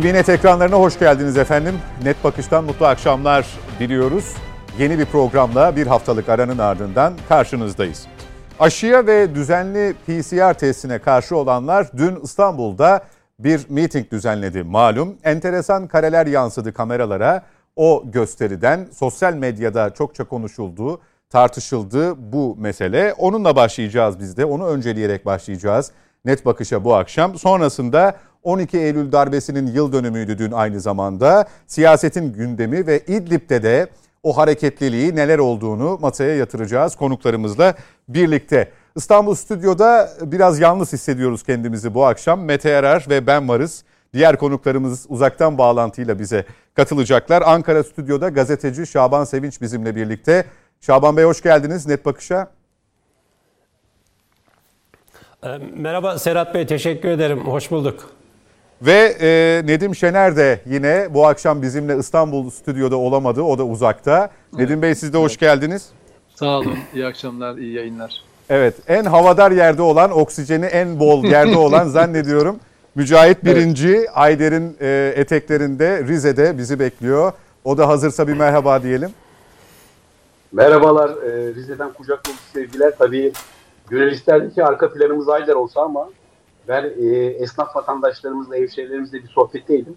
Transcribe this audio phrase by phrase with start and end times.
[0.00, 1.74] TVNet ekranlarına hoş geldiniz efendim.
[2.02, 3.46] Net Bakış'tan mutlu akşamlar
[3.80, 4.34] diliyoruz.
[4.78, 8.06] Yeni bir programla bir haftalık aranın ardından karşınızdayız.
[8.60, 13.04] Aşıya ve düzenli PCR testine karşı olanlar dün İstanbul'da
[13.38, 15.16] bir miting düzenledi malum.
[15.24, 17.42] Enteresan kareler yansıdı kameralara.
[17.76, 23.14] O gösteriden sosyal medyada çokça konuşuldu, tartışıldı bu mesele.
[23.18, 24.44] Onunla başlayacağız biz de.
[24.44, 25.90] Onu önceleyerek başlayacağız.
[26.24, 27.38] Net Bakış'a bu akşam.
[27.38, 31.44] Sonrasında 12 Eylül darbesinin yıl dönümüydü dün aynı zamanda.
[31.66, 33.88] Siyasetin gündemi ve İdlib'de de
[34.22, 37.74] o hareketliliği neler olduğunu masaya yatıracağız konuklarımızla
[38.08, 38.72] birlikte.
[38.96, 42.40] İstanbul Stüdyo'da biraz yalnız hissediyoruz kendimizi bu akşam.
[42.40, 43.84] Mete Erer ve ben varız.
[44.14, 46.44] Diğer konuklarımız uzaktan bağlantıyla bize
[46.74, 47.42] katılacaklar.
[47.46, 50.44] Ankara Stüdyo'da gazeteci Şaban Sevinç bizimle birlikte.
[50.80, 52.50] Şaban Bey hoş geldiniz Net Bakış'a.
[55.44, 57.40] Ee, merhaba Serhat Bey, teşekkür ederim.
[57.40, 58.17] Hoş bulduk.
[58.82, 63.42] Ve e, Nedim Şener de yine bu akşam bizimle İstanbul stüdyoda olamadı.
[63.42, 64.30] O da uzakta.
[64.52, 64.60] Evet.
[64.60, 65.88] Nedim Bey siz de hoş geldiniz.
[66.34, 66.78] Sağ olun.
[66.94, 68.22] İyi akşamlar, iyi yayınlar.
[68.50, 72.60] Evet, en havadar yerde olan, oksijeni en bol yerde olan zannediyorum.
[72.94, 74.08] Mücahit Birinci, evet.
[74.14, 77.32] Ayder'in e, eteklerinde Rize'de bizi bekliyor.
[77.64, 79.10] O da hazırsa bir merhaba diyelim.
[80.52, 82.92] Merhabalar, e, Rize'den kucak dolusu sevgiler.
[82.98, 83.32] Tabii
[83.88, 86.08] gönül isterdi ki arka planımız Ayder olsa ama
[86.68, 89.96] ben e, esnaf vatandaşlarımızla, hemşehrilerimizle bir sohbetteydim.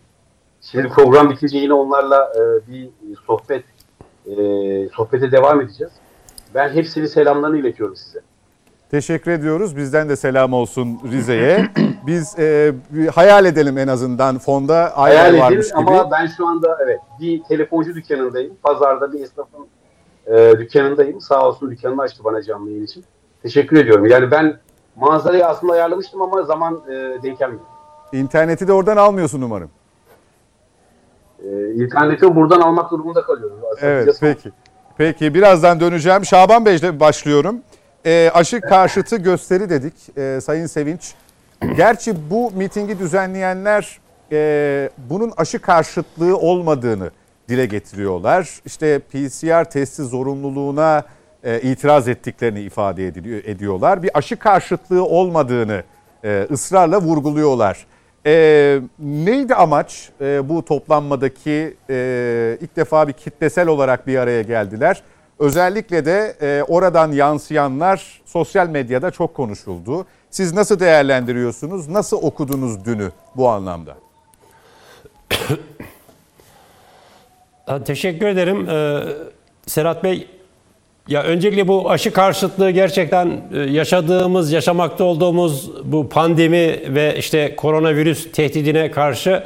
[0.62, 2.90] Şimdi program bitince yine onlarla e, bir
[3.28, 3.64] sohbet
[4.26, 4.34] e,
[4.90, 5.94] sohbete devam edeceğiz.
[6.56, 8.20] Ben hepsini selamlarını iletiyorum size.
[8.92, 9.78] Teşekkür ediyoruz.
[9.78, 11.70] Bizden de selam olsun Rize'ye.
[12.08, 15.78] Biz e, bir hayal edelim en azından fonda hayal varmış gibi.
[15.78, 18.54] Ama ben şu anda evet bir telefoncu dükkanındayım.
[18.64, 19.68] Pazarda bir esnafın
[20.28, 21.22] e, dükkanındayım.
[21.22, 23.04] Sağ olsun dükkanını açtı bana canlı yayın için.
[23.44, 24.06] Teşekkür ediyorum.
[24.06, 24.60] Yani ben
[25.02, 27.62] manzarayı aslında ayarlamıştım ama zaman e, denk gelmedi.
[28.14, 29.70] İnterneti de oradan almıyorsun umarım.
[31.44, 33.58] E, interneti buradan almak durumunda kalıyoruz.
[33.74, 34.52] Aslında evet peki.
[34.98, 36.26] Peki birazdan döneceğim.
[36.26, 37.62] Şaban Bey'le başlıyorum.
[38.06, 41.14] E, aşı karşıtı gösteri dedik e, Sayın Sevinç.
[41.76, 44.00] Gerçi bu mitingi düzenleyenler
[44.32, 47.12] e, bunun aşı karşıtlığı olmadığını
[47.50, 48.62] dile getiriyorlar.
[48.66, 51.04] İşte PCR testi zorunluluğuna
[51.44, 54.04] e, itiraz ettiklerini ifade ediliyor, ediyorlar.
[54.04, 55.84] Bir aşı karşıtlığı olmadığını
[56.24, 57.86] e, ısrarla vurguluyorlar.
[58.26, 65.02] E, neydi amaç e, bu toplanmadaki e, ilk defa bir kitlesel olarak bir araya geldiler.
[65.40, 70.06] Özellikle de e, oradan yansıyanlar sosyal medyada çok konuşuldu.
[70.30, 71.88] Siz nasıl değerlendiriyorsunuz?
[71.88, 73.98] Nasıl okudunuz dünü bu anlamda?
[77.86, 78.70] Teşekkür ederim.
[78.70, 79.04] Ee,
[79.66, 80.28] Serhat Bey
[81.12, 88.32] ya öncelikle bu aşı karşıtlığı gerçekten e, yaşadığımız, yaşamakta olduğumuz bu pandemi ve işte koronavirüs
[88.32, 89.44] tehdidine karşı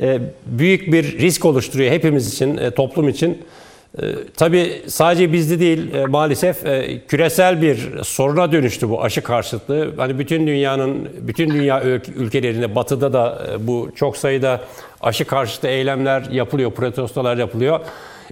[0.00, 3.42] e, büyük bir risk oluşturuyor hepimiz için, e, toplum için.
[4.36, 6.56] Tabii sadece bizde değil maalesef
[7.08, 9.90] küresel bir soruna dönüştü bu aşı karşıtlığı.
[9.96, 11.82] Hani bütün dünyanın, bütün dünya
[12.16, 14.60] ülkelerinde, batıda da bu çok sayıda
[15.00, 17.80] aşı karşıtı eylemler yapılıyor, protestolar yapılıyor.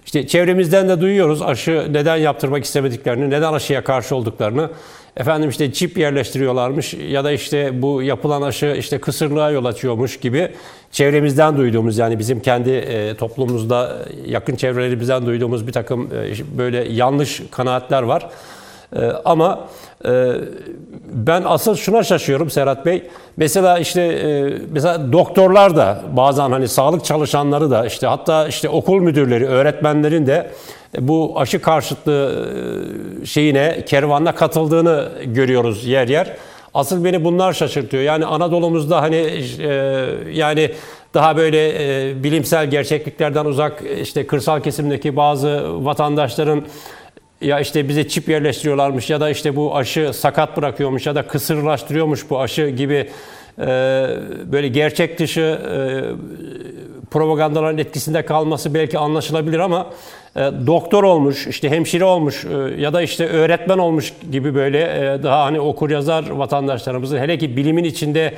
[0.05, 4.71] İşte çevremizden de duyuyoruz aşı neden yaptırmak istemediklerini, neden aşıya karşı olduklarını.
[5.17, 10.49] Efendim işte çip yerleştiriyorlarmış ya da işte bu yapılan aşı işte kısırlığa yol açıyormuş gibi
[10.91, 17.43] çevremizden duyduğumuz yani bizim kendi e, toplumumuzda yakın çevrelerimizden duyduğumuz bir takım e, böyle yanlış
[17.51, 18.29] kanaatler var.
[18.97, 19.69] E, ama
[21.13, 23.03] ben asıl şuna şaşıyorum Serhat Bey.
[23.37, 29.01] Mesela işte e, mesela doktorlar da bazen hani sağlık çalışanları da işte hatta işte okul
[29.01, 30.51] müdürleri, öğretmenlerin de
[30.99, 32.49] bu aşı karşıtlığı
[33.23, 36.37] e, şeyine, kervanına katıldığını görüyoruz yer yer.
[36.75, 38.03] Asıl beni bunlar şaşırtıyor.
[38.03, 40.71] Yani Anadolu'muzda hani e, yani
[41.15, 41.75] daha böyle
[42.25, 46.65] bilimsel gerçekliklerden uzak işte kırsal kesimdeki bazı vatandaşların
[47.43, 52.31] ya işte bize çip yerleştiriyorlarmış ya da işte bu aşı sakat bırakıyormuş ya da kısırlaştırıyormuş
[52.31, 53.11] bu aşı gibi
[53.59, 53.67] e,
[54.53, 55.77] böyle gerçek dışı e,
[57.11, 59.91] propagandaların etkisinde kalması belki anlaşılabilir ama
[60.37, 65.23] e, doktor olmuş, işte hemşire olmuş e, ya da işte öğretmen olmuş gibi böyle e,
[65.23, 68.35] daha hani okur yazar vatandaşlarımızın hele ki bilimin içinde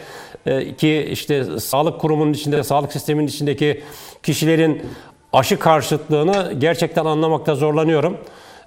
[0.46, 3.82] e, ki işte sağlık kurumunun içinde, sağlık sisteminin içindeki
[4.22, 4.82] kişilerin
[5.32, 8.16] aşı karşıtlığını gerçekten anlamakta zorlanıyorum.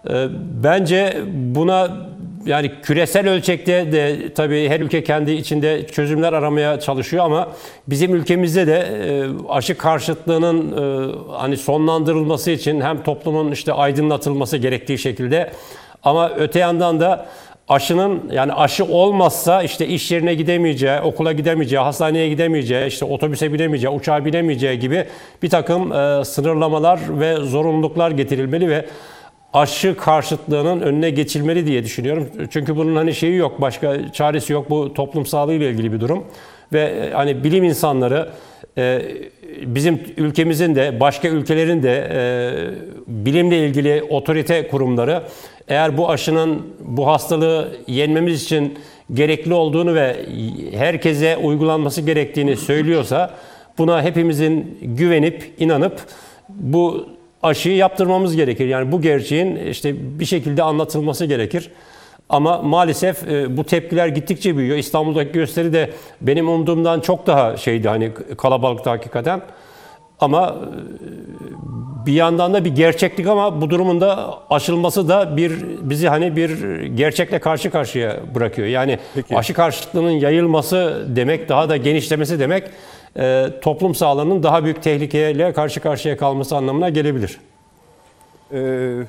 [0.09, 0.27] Ee,
[0.63, 1.17] bence
[1.55, 2.07] buna
[2.45, 7.47] yani küresel ölçekte de tabii her ülke kendi içinde çözümler aramaya çalışıyor ama
[7.87, 14.97] bizim ülkemizde de e, aşı karşıtlığının e, hani sonlandırılması için hem toplumun işte aydınlatılması gerektiği
[14.97, 15.51] şekilde
[16.03, 17.25] ama öte yandan da
[17.69, 23.93] aşının yani aşı olmazsa işte iş yerine gidemeyeceği, okula gidemeyeceği, hastaneye gidemeyeceği, işte otobüse binemeyeceği,
[23.93, 25.05] uçağa binemeyeceği gibi
[25.43, 28.85] bir takım e, sınırlamalar ve zorunluluklar getirilmeli ve
[29.53, 32.29] aşı karşıtlığının önüne geçilmeli diye düşünüyorum.
[32.49, 34.69] Çünkü bunun hani şeyi yok, başka çaresi yok.
[34.69, 36.23] Bu toplum sağlığı ile ilgili bir durum
[36.73, 38.29] ve e, hani bilim insanları
[38.77, 39.01] e,
[39.61, 42.19] bizim ülkemizin de başka ülkelerin de e,
[43.07, 45.23] bilimle ilgili otorite kurumları
[45.67, 48.79] eğer bu aşının bu hastalığı yenmemiz için
[49.13, 50.15] gerekli olduğunu ve
[50.71, 53.33] herkese uygulanması gerektiğini söylüyorsa
[53.77, 55.99] buna hepimizin güvenip inanıp
[56.49, 57.07] bu
[57.47, 58.67] aşıyı yaptırmamız gerekir.
[58.67, 61.71] Yani bu gerçeğin işte bir şekilde anlatılması gerekir.
[62.29, 64.77] Ama maalesef e, bu tepkiler gittikçe büyüyor.
[64.77, 65.89] İstanbul'daki gösteri de
[66.21, 69.41] benim umduğumdan çok daha şeydi hani kalabalıkta hakikaten.
[70.19, 75.51] Ama e, bir yandan da bir gerçeklik ama bu durumun da aşılması da bir
[75.81, 78.67] bizi hani bir gerçekle karşı karşıya bırakıyor.
[78.67, 79.37] Yani Peki.
[79.37, 82.63] aşı karşıtlığının yayılması demek, daha da genişlemesi demek
[83.61, 87.39] toplum sağlığının daha büyük tehlikeyle karşı karşıya kalması anlamına gelebilir.
[88.53, 88.99] Ee,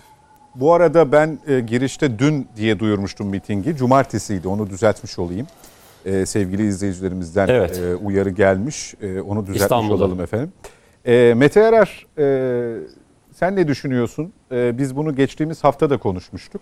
[0.55, 3.77] bu arada ben e, girişte dün diye duyurmuştum mitingi.
[3.77, 5.47] Cumartesiydi onu düzeltmiş olayım.
[6.07, 7.79] Ee, sevgili izleyicilerimizden evet.
[7.79, 8.95] e, uyarı gelmiş.
[9.03, 10.05] E, onu düzeltmiş İstanbul'da.
[10.05, 10.53] olalım efendim.
[11.07, 12.75] E, Mete Yarar e,
[13.35, 14.33] sen ne düşünüyorsun?
[14.53, 16.61] E, biz bunu geçtiğimiz hafta da konuşmuştuk.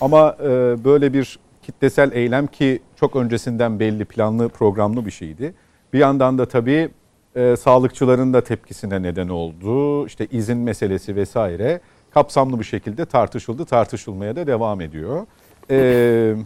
[0.00, 0.48] Ama e,
[0.84, 5.54] böyle bir kitlesel eylem ki çok öncesinden belli planlı programlı bir şeydi.
[5.94, 6.90] Bir yandan da tabii
[7.34, 10.06] e, sağlıkçıların da tepkisine neden oldu.
[10.06, 11.80] İşte izin meselesi vesaire
[12.10, 15.26] kapsamlı bir şekilde tartışıldı, tartışılmaya da devam ediyor.
[15.70, 16.36] Ee,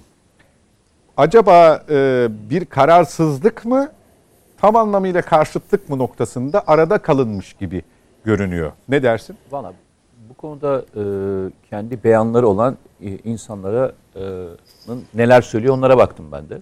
[1.16, 3.88] acaba e, bir kararsızlık mı,
[4.56, 7.82] tam anlamıyla karşıtlık mı noktasında arada kalınmış gibi
[8.24, 8.72] görünüyor.
[8.88, 9.36] Ne dersin?
[9.50, 9.72] Valla
[10.30, 11.02] bu konuda e,
[11.70, 14.20] kendi beyanları olan e, insanlara e,
[15.14, 16.60] neler söylüyor onlara baktım ben de.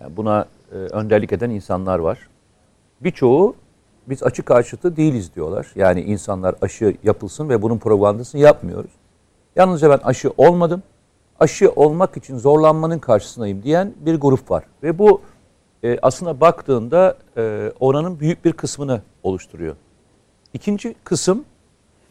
[0.00, 2.18] Yani buna e, önderlik eden insanlar var.
[3.00, 3.56] Birçoğu
[4.06, 5.66] biz açık karşıtı değiliz diyorlar.
[5.74, 8.90] Yani insanlar aşı yapılsın ve bunun propagandasını yapmıyoruz.
[9.56, 10.82] Yalnızca ben aşı olmadım.
[11.40, 14.64] Aşı olmak için zorlanmanın karşısındayım diyen bir grup var.
[14.82, 15.20] Ve bu
[15.84, 19.76] e, aslında baktığında e, oranın büyük bir kısmını oluşturuyor.
[20.54, 21.44] İkinci kısım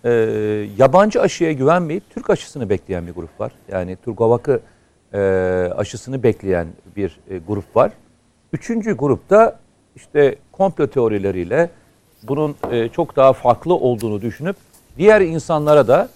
[0.04, 0.10] e,
[0.78, 3.52] yabancı aşıya güvenmeyip Türk aşısını bekleyen bir grup var.
[3.72, 4.62] Yani Turgovak'ı
[5.14, 5.20] e,
[5.76, 7.92] aşısını bekleyen bir e, grup var.
[8.54, 9.60] Üçüncü grupta
[9.96, 11.70] işte komplo teorileriyle
[12.24, 14.56] bunun e, çok daha farklı olduğunu düşünüp
[14.98, 16.10] diğer insanlara da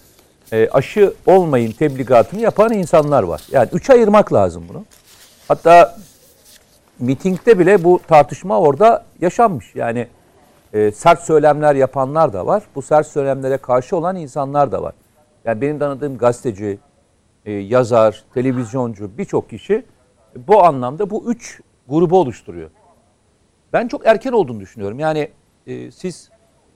[0.52, 3.42] e, aşı olmayın tebligatını yapan insanlar var.
[3.50, 4.84] Yani üç ayırmak lazım bunu.
[5.48, 5.96] Hatta
[6.98, 9.74] mitingde bile bu tartışma orada yaşanmış.
[9.74, 10.06] Yani
[10.72, 12.62] e, sert söylemler yapanlar da var.
[12.74, 14.94] Bu sert söylemlere karşı olan insanlar da var.
[15.44, 16.78] Yani benim tanıdığım gazeteci,
[17.46, 19.84] yazar, televizyoncu birçok kişi
[20.36, 22.70] bu anlamda bu üç grubu oluşturuyor.
[23.72, 24.98] Ben çok erken olduğunu düşünüyorum.
[24.98, 25.28] Yani
[25.66, 26.30] e, siz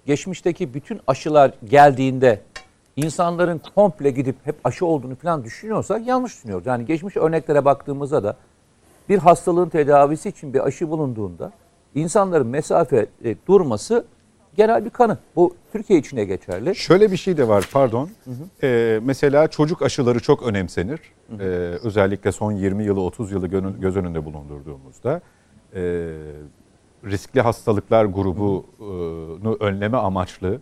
[0.06, 2.40] geçmişteki bütün aşılar geldiğinde
[2.96, 6.66] insanların komple gidip hep aşı olduğunu falan düşünüyorsak yanlış düşünüyoruz.
[6.66, 8.36] Yani geçmiş örneklere baktığımızda da
[9.08, 11.52] bir hastalığın tedavisi için bir aşı bulunduğunda
[11.94, 14.04] insanların mesafe e, durması
[14.58, 15.18] genel bir kanı.
[15.36, 16.76] Bu Türkiye içine geçerli.
[16.76, 18.10] Şöyle bir şey de var pardon.
[18.24, 18.66] Hı hı.
[18.66, 21.00] Ee, mesela çocuk aşıları çok önemsenir.
[21.30, 21.42] Hı hı.
[21.42, 21.46] Ee,
[21.84, 23.46] özellikle son 20 yılı 30 yılı
[23.80, 25.20] göz önünde bulundurduğumuzda.
[25.74, 25.80] Ee,
[27.04, 30.60] riskli hastalıklar grubunu önleme amaçlı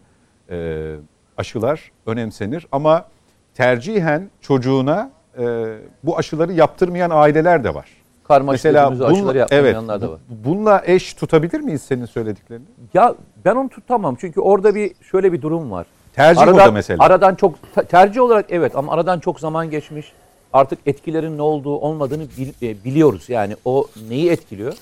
[0.50, 0.94] e,
[1.36, 2.66] aşılar önemsenir.
[2.72, 3.08] Ama
[3.54, 5.74] tercihen çocuğuna e,
[6.04, 7.88] bu aşıları yaptırmayan aileler de var.
[8.28, 10.20] Karma Mesela bununla, aşıları yaptırmayanlar evet, da var.
[10.28, 12.64] Bununla eş tutabilir miyiz senin söylediklerini?
[12.94, 13.14] Ya
[13.46, 15.86] ben onu tutamam çünkü orada bir şöyle bir durum var.
[16.12, 17.04] Tercih aradan, orada mesela.
[17.04, 17.54] Aradan çok
[17.88, 20.12] tercih olarak evet ama aradan çok zaman geçmiş.
[20.52, 22.26] Artık etkilerin ne olduğu olmadığını
[22.62, 23.28] e, biliyoruz.
[23.28, 24.74] Yani o neyi etkiliyor?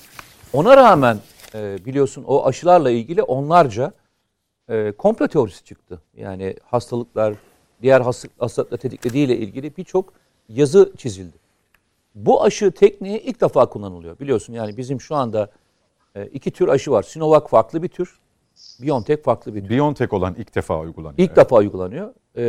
[0.53, 1.17] Ona rağmen
[1.55, 3.91] e, biliyorsun o aşılarla ilgili onlarca
[4.69, 6.01] e, komplo teorisi çıktı.
[6.17, 7.33] Yani hastalıklar,
[7.81, 8.01] diğer
[8.39, 10.13] hastalıkla tetiklediğiyle ilgili birçok
[10.49, 11.37] yazı çizildi.
[12.15, 14.19] Bu aşı tekniği ilk defa kullanılıyor.
[14.19, 15.49] Biliyorsun yani bizim şu anda
[16.15, 17.03] e, iki tür aşı var.
[17.03, 18.19] Sinovac farklı bir tür,
[18.81, 19.69] BioNTech farklı bir tür.
[19.69, 21.17] BioNTech olan ilk defa uygulanıyor.
[21.17, 21.37] İlk evet.
[21.37, 22.13] defa uygulanıyor.
[22.35, 22.43] Ee,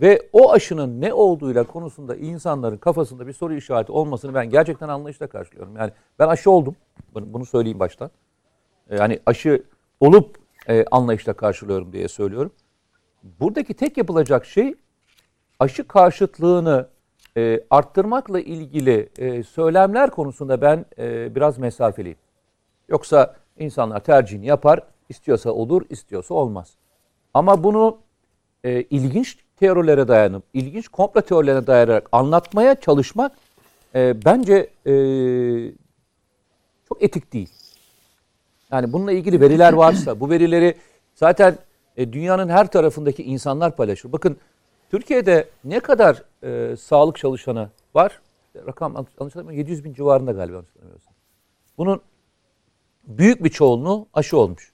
[0.00, 5.26] ve o aşının ne olduğuyla konusunda insanların kafasında bir soru işareti olmasını ben gerçekten anlayışla
[5.26, 5.76] karşılıyorum.
[5.76, 6.76] Yani ben aşı oldum.
[7.14, 8.10] Bunu söyleyeyim baştan.
[8.90, 9.62] Yani aşı
[10.00, 10.36] olup
[10.68, 12.52] e, anlayışla karşılıyorum diye söylüyorum.
[13.40, 14.74] Buradaki tek yapılacak şey
[15.58, 16.88] aşı karşıtlığını
[17.36, 22.18] e, arttırmakla ilgili e, söylemler konusunda ben e, biraz mesafeliyim.
[22.88, 24.80] Yoksa insanlar tercihini yapar,
[25.10, 26.74] istiyorsa olur, istiyorsa olmaz.
[27.34, 27.98] Ama bunu
[28.64, 33.32] e, ilginç teorilere dayanıp, ilginç komplo teorilerine dayanarak anlatmaya çalışmak
[33.94, 34.94] e, bence e,
[36.88, 37.50] çok etik değil.
[38.72, 40.74] Yani bununla ilgili veriler varsa bu verileri
[41.14, 41.58] zaten
[41.96, 44.12] e, dünyanın her tarafındaki insanlar paylaşır.
[44.12, 44.36] Bakın
[44.90, 48.20] Türkiye'de ne kadar e, sağlık çalışanı var?
[48.66, 51.12] Rakam yanlış hatırlamıyorum 700 bin civarında galiba yanlış hatırlamıyorsam.
[51.78, 52.00] Bunun
[53.06, 54.69] büyük bir çoğunluğu aşı olmuş.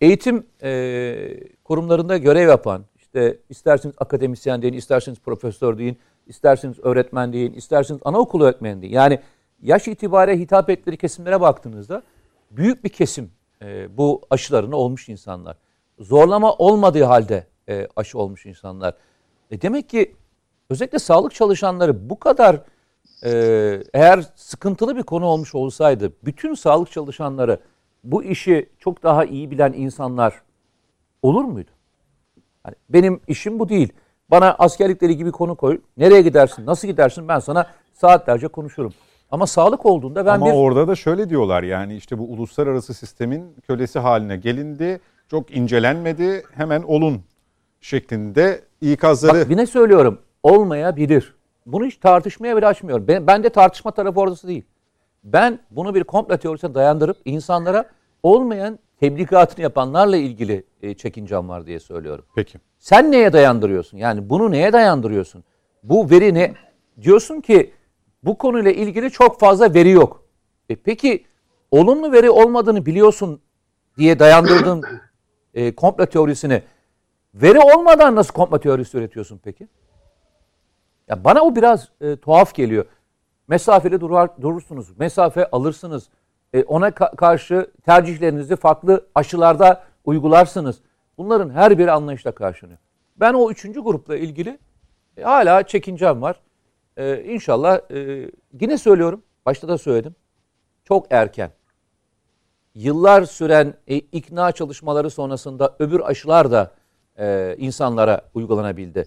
[0.00, 7.52] Eğitim e, kurumlarında görev yapan, işte isterseniz akademisyen deyin, isterseniz profesör deyin, isterseniz öğretmen deyin,
[7.52, 8.92] isterseniz anaokulu öğretmeni deyin.
[8.92, 9.20] Yani
[9.62, 12.02] yaş itibariyle hitap ettikleri kesimlere baktığınızda
[12.50, 13.30] büyük bir kesim
[13.62, 15.56] e, bu aşılarını olmuş insanlar.
[15.98, 18.94] Zorlama olmadığı halde e, aşı olmuş insanlar.
[19.50, 20.14] E demek ki
[20.70, 22.60] özellikle sağlık çalışanları bu kadar
[23.24, 23.30] e,
[23.94, 27.60] eğer sıkıntılı bir konu olmuş olsaydı bütün sağlık çalışanları
[28.04, 30.42] bu işi çok daha iyi bilen insanlar
[31.22, 31.70] olur muydu?
[32.66, 33.92] Yani benim işim bu değil.
[34.30, 35.80] Bana askerlikleri gibi konu koy.
[35.96, 36.66] Nereye gidersin?
[36.66, 37.28] Nasıl gidersin?
[37.28, 38.92] Ben sana saatlerce konuşurum.
[39.30, 43.56] Ama sağlık olduğunda ben Ama bir orada da şöyle diyorlar yani işte bu uluslararası sistemin
[43.66, 45.00] kölesi haline gelindi.
[45.30, 46.42] Çok incelenmedi.
[46.54, 47.22] Hemen olun
[47.80, 51.34] şeklinde ikazları Bak yine söylüyorum olmayabilir.
[51.66, 53.08] Bunu hiç tartışmaya bile açmıyorum.
[53.08, 54.64] Ben, ben de tartışma tarafı orası değil.
[55.24, 57.90] Ben bunu bir komplo teorisine dayandırıp insanlara
[58.22, 62.24] olmayan tebligatını yapanlarla ilgili e, çekincem var diye söylüyorum.
[62.34, 62.58] Peki.
[62.78, 63.98] Sen neye dayandırıyorsun?
[63.98, 65.44] Yani bunu neye dayandırıyorsun?
[65.82, 66.54] Bu veri ne?
[67.02, 67.72] Diyorsun ki
[68.22, 70.24] bu konuyla ilgili çok fazla veri yok.
[70.68, 71.24] E peki
[71.70, 73.40] olumlu veri olmadığını biliyorsun
[73.98, 74.84] diye dayandırdığın
[75.54, 76.62] e, komplo teorisini
[77.34, 79.68] veri olmadan nasıl komplo teorisi üretiyorsun peki?
[81.08, 82.84] Ya bana o biraz e, tuhaf geliyor.
[83.50, 86.08] Mesafeli durar, durursunuz, mesafe alırsınız.
[86.52, 90.80] E, ona ka- karşı tercihlerinizi farklı aşılarda uygularsınız.
[91.18, 92.78] Bunların her biri anlayışla karşılanıyor.
[93.16, 94.58] Ben o üçüncü grupla ilgili
[95.16, 96.40] e, hala çekincem var.
[96.96, 98.30] E, inşallah e,
[98.60, 100.14] yine söylüyorum, başta da söyledim.
[100.84, 101.50] Çok erken.
[102.74, 106.70] Yıllar süren e, ikna çalışmaları sonrasında öbür aşılar da
[107.18, 109.04] e, insanlara uygulanabildi.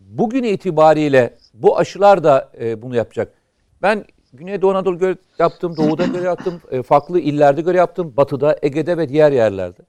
[0.00, 3.37] Bugün itibariyle bu aşılar da e, bunu yapacak.
[3.82, 8.98] Ben Güneydoğu Anadolu göre yaptım, Doğu'da göre yaptım, e, farklı illerde göre yaptım, Batı'da, Ege'de
[8.98, 9.82] ve diğer yerlerde.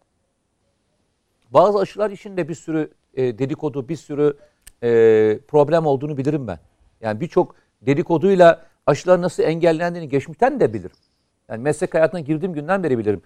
[1.49, 4.37] Bazı aşılar içinde bir sürü e, dedikodu, bir sürü
[4.83, 4.89] e,
[5.47, 6.59] problem olduğunu bilirim ben.
[7.01, 10.95] Yani birçok dedikoduyla aşılar nasıl engellendiğini geçmişten de bilirim.
[11.49, 13.21] Yani meslek hayatına girdiğim günden beri bilirim.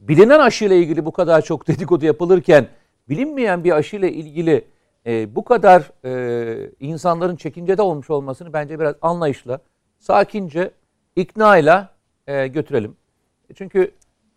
[0.00, 2.68] Bilinen aşıyla ilgili bu kadar çok dedikodu yapılırken
[3.08, 4.64] bilinmeyen bir aşıyla ilgili
[5.06, 9.60] e, bu kadar e, insanların çekincede olmuş olmasını bence biraz anlayışla,
[9.98, 10.70] sakince,
[11.16, 11.90] iknayla
[12.26, 12.96] e, götürelim.
[13.54, 13.90] Çünkü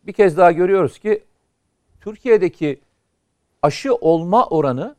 [0.08, 1.24] bir kez daha görüyoruz ki
[2.02, 2.80] Türkiye'deki
[3.62, 4.96] aşı olma oranı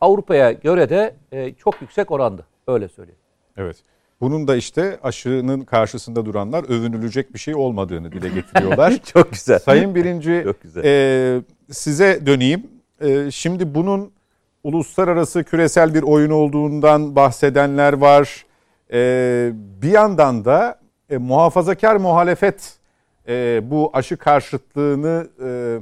[0.00, 2.42] Avrupa'ya göre de e, çok yüksek oranda.
[2.66, 3.20] Öyle söyleyeyim.
[3.56, 3.76] Evet.
[4.20, 8.98] Bunun da işte aşının karşısında duranlar övünülecek bir şey olmadığını dile getiriyorlar.
[9.04, 9.58] çok güzel.
[9.58, 10.84] Sayın Birinci Çok güzel.
[10.84, 12.66] e, size döneyim.
[13.00, 14.12] E, şimdi bunun
[14.64, 18.46] uluslararası küresel bir oyun olduğundan bahsedenler var.
[18.92, 22.76] E, bir yandan da e, muhafazakar muhalefet
[23.28, 25.78] e, bu aşı karşıtlığını e,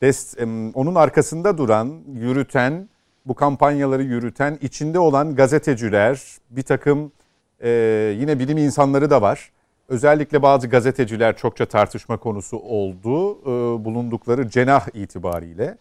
[0.00, 2.88] dest, em, onun arkasında duran, yürüten,
[3.26, 7.12] bu kampanyaları yürüten, içinde olan gazeteciler, bir takım
[7.60, 7.70] e,
[8.18, 9.50] yine bilim insanları da var.
[9.88, 15.78] Özellikle bazı gazeteciler çokça tartışma konusu oldu e, bulundukları cenah itibariyle.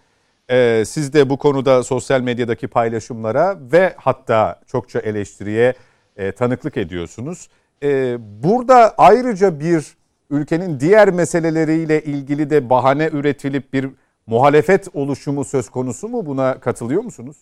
[0.50, 5.74] E, siz de bu konuda sosyal medyadaki paylaşımlara ve hatta çokça eleştiriye
[6.18, 7.50] e, tanıklık ediyorsunuz.
[7.84, 9.98] E, burada ayrıca bir
[10.30, 13.90] ülkenin diğer meseleleriyle ilgili de bahane üretilip bir
[14.28, 16.26] muhalefet oluşumu söz konusu mu?
[16.26, 17.38] Buna katılıyor musunuz?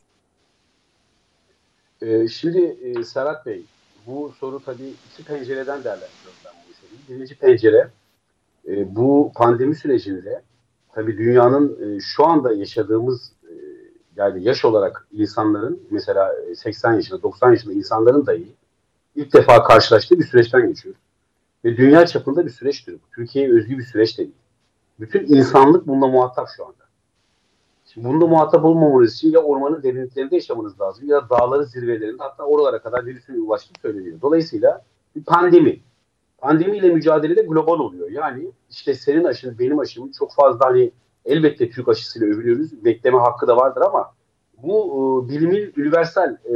[2.01, 3.63] Ee, şimdi e, Serhat Bey,
[4.07, 7.09] bu soru tabii iki pencereden değerlendiriyorum ben bu meseleyi.
[7.09, 7.89] Birinci pencere,
[8.67, 10.41] e, bu pandemi sürecinde
[10.95, 13.53] tabii dünyanın e, şu anda yaşadığımız e,
[14.15, 18.47] yani yaş olarak insanların mesela 80 yaşında, 90 yaşında insanların dahi
[19.15, 20.95] ilk defa karşılaştığı bir süreçten geçiyor.
[21.65, 23.15] Ve dünya çapında bir süreçtir bu.
[23.15, 24.35] Türkiye'ye özgü bir süreç de değil.
[24.99, 26.85] Bütün insanlık bununla muhatap şu anda.
[27.85, 32.43] Şimdi bunda muhatap olmamanız için ya ormanın derinliklerinde yaşamanız lazım ya da dağların zirvelerinde hatta
[32.43, 34.21] oralara kadar virüsün ulaştığı söyleniyor.
[34.21, 34.81] Dolayısıyla
[35.15, 35.79] bir pandemi.
[36.45, 38.11] Pandemiyle mücadelede global oluyor.
[38.11, 40.91] Yani işte senin aşın, benim aşım çok fazla hani
[41.25, 42.85] elbette Türk aşısıyla övülüyoruz.
[42.85, 44.11] Bekleme hakkı da vardır ama
[44.63, 44.75] bu
[45.25, 46.55] e, bilimin universal e,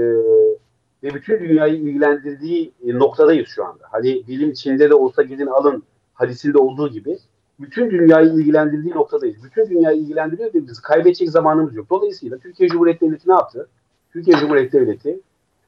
[1.04, 3.84] ve bütün dünyayı ilgilendirdiği e, noktadayız şu anda.
[3.92, 7.18] Hani bilim Çin'de de olsa gidin alın hadisinde olduğu gibi
[7.60, 9.44] bütün dünyayı ilgilendirdiği noktadayız.
[9.44, 11.90] Bütün dünyayı ilgilendiriyor ve biz kaybedecek zamanımız yok.
[11.90, 13.68] Dolayısıyla Türkiye Cumhuriyeti Devleti ne yaptı?
[14.14, 15.20] Türkiye Cumhuriyeti Devleti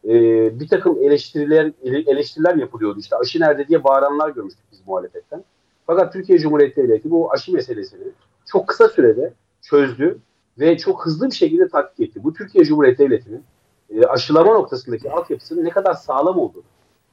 [0.08, 0.13] e,
[0.60, 3.00] bir takım eleştiriler eleştiriler yapılıyordu.
[3.00, 5.43] İşte aşı nerede diye bağıranlar görmüştük biz muhalefetten.
[5.88, 8.03] Fakat Türkiye Cumhuriyeti Devleti bu aşı meselesini
[8.46, 10.20] çok kısa sürede çözdü
[10.60, 12.24] ve çok hızlı bir şekilde tatbik etti.
[12.24, 13.43] Bu Türkiye Cumhuriyeti Devleti'nin
[13.89, 16.63] e, aşılama noktasındaki altyapısının ne kadar sağlam olduğunu,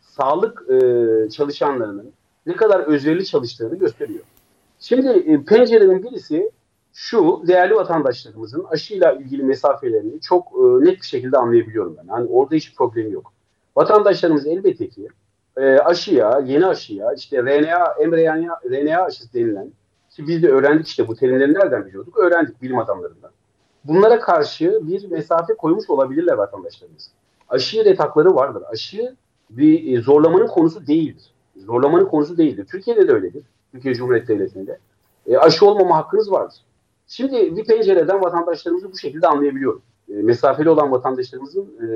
[0.00, 2.12] sağlık e, çalışanlarının
[2.46, 4.24] ne kadar özverili çalıştığını gösteriyor.
[4.80, 6.50] Şimdi e, pencerenin birisi
[6.92, 12.14] şu değerli vatandaşlarımızın aşıyla ilgili mesafelerini çok e, net bir şekilde anlayabiliyorum ben.
[12.14, 13.32] Yani orada hiç problem yok.
[13.76, 15.08] Vatandaşlarımız elbette ki
[15.56, 19.70] e, aşıya, yeni aşıya, işte RNA, mRNA RNA aşısı denilen
[20.18, 22.18] ki biz de öğrendik işte bu terimleri nereden biliyorduk?
[22.18, 23.30] Öğrendik bilim adamlarından.
[23.84, 27.10] Bunlara karşı bir mesafe koymuş olabilirler vatandaşlarımız.
[27.48, 28.62] Aşı retakları vardır.
[28.72, 29.16] Aşı
[29.50, 31.32] bir e, zorlamanın konusu değildir.
[31.56, 32.66] Zorlamanın konusu değildir.
[32.70, 33.44] Türkiye'de de öyledir.
[33.72, 34.78] Türkiye Cumhuriyeti Devleti'nde.
[35.26, 36.56] E, aşı olmama hakkınız vardır.
[37.08, 39.82] Şimdi bir pencereden vatandaşlarımızı bu şekilde anlayabiliyorum.
[40.08, 41.88] E, mesafeli olan vatandaşlarımızın e,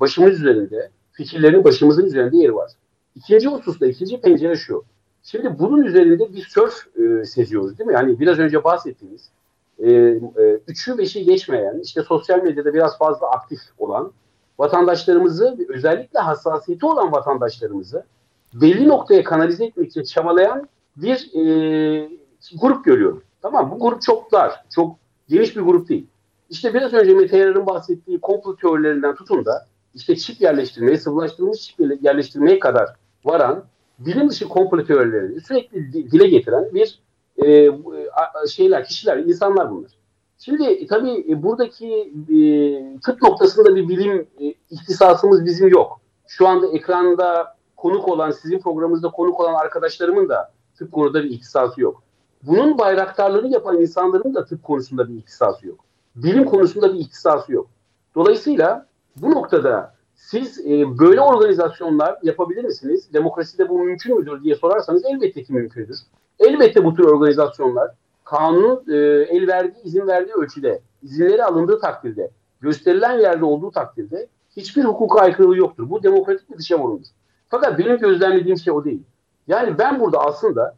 [0.00, 2.70] başımız üzerinde, fikirlerinin başımızın üzerinde yeri var.
[3.16, 4.84] İkinci hususta, ikinci pencere şu.
[5.22, 7.94] Şimdi bunun üzerinde bir sörf e, seziyoruz değil mi?
[7.94, 9.30] Yani biraz önce bahsettiğimiz
[9.78, 14.12] e, e, üçü beşi geçmeyen, işte sosyal medyada biraz fazla aktif olan
[14.58, 18.04] vatandaşlarımızı, özellikle hassasiyeti olan vatandaşlarımızı
[18.54, 22.08] belli noktaya kanalize etmek için çabalayan bir e,
[22.60, 23.22] grup görüyorum.
[23.50, 24.96] Tamam bu grup çok dar, çok
[25.28, 26.06] geniş bir grup değil.
[26.50, 31.80] İşte biraz önce Mete Yarar'ın bahsettiği komplo teorilerinden tutun da işte çip yerleştirmeye, sıvılaştırılmış çip
[32.02, 32.88] yerleştirmeye kadar
[33.24, 33.64] varan
[33.98, 37.00] bilim dışı komplo teorilerini sürekli dile getiren bir
[37.46, 37.70] e,
[38.48, 39.90] şeyler, kişiler, insanlar bunlar.
[40.38, 42.40] Şimdi e, tabii e, buradaki e,
[43.00, 46.00] tıp noktasında bir bilim e, ihtisasımız bizim yok.
[46.26, 51.80] Şu anda ekranda konuk olan, sizin programınızda konuk olan arkadaşlarımın da tıp konuda bir ihtisası
[51.80, 52.02] yok.
[52.42, 55.84] Bunun bayraktarlığını yapan insanların da tıp konusunda bir ihtisası yok.
[56.16, 57.66] Bilim konusunda bir ihtisası yok.
[58.14, 63.12] Dolayısıyla bu noktada siz e, böyle organizasyonlar yapabilir misiniz?
[63.12, 65.98] Demokraside bu mümkün müdür diye sorarsanız elbette ki mümkündür.
[66.38, 67.90] Elbette bu tür organizasyonlar
[68.24, 74.84] kanunun e, el verdiği, izin verdiği ölçüde, izinleri alındığı takdirde, gösterilen yerde olduğu takdirde hiçbir
[74.84, 75.90] hukuka aykırılığı yoktur.
[75.90, 77.06] Bu demokratik bir dışa vurumdur.
[77.48, 79.02] Fakat benim gözlemlediğim şey o değil.
[79.48, 80.76] Yani ben burada aslında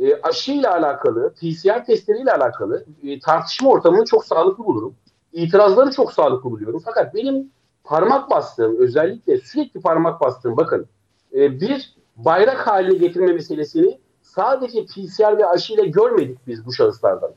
[0.00, 4.94] e, aşıyla alakalı, PCR testleriyle alakalı e, tartışma ortamını çok sağlıklı bulurum.
[5.32, 6.82] İtirazları çok sağlıklı buluyorum.
[6.84, 7.50] Fakat benim
[7.84, 10.86] parmak bastığım, özellikle sürekli parmak bastığım bakın
[11.34, 17.30] e, bir bayrak haline getirme meselesini sadece PCR ve aşıyla görmedik biz bu şahıslardan.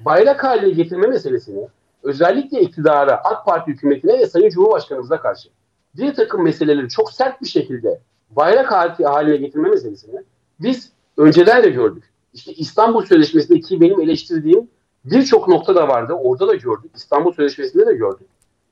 [0.00, 1.68] Bayrak haline getirme meselesini
[2.02, 5.48] özellikle iktidara, AK Parti hükümetine ve Sayın Cumhurbaşkanımıza karşı
[5.96, 8.00] bir takım meseleleri çok sert bir şekilde
[8.30, 10.20] bayrak haline getirme meselesini
[10.60, 12.04] biz önceden de gördük.
[12.34, 14.68] İşte İstanbul Sözleşmesi'ndeki benim eleştirdiğim
[15.04, 16.12] birçok nokta da vardı.
[16.12, 16.90] Orada da gördük.
[16.94, 18.26] İstanbul Sözleşmesi'nde de gördük.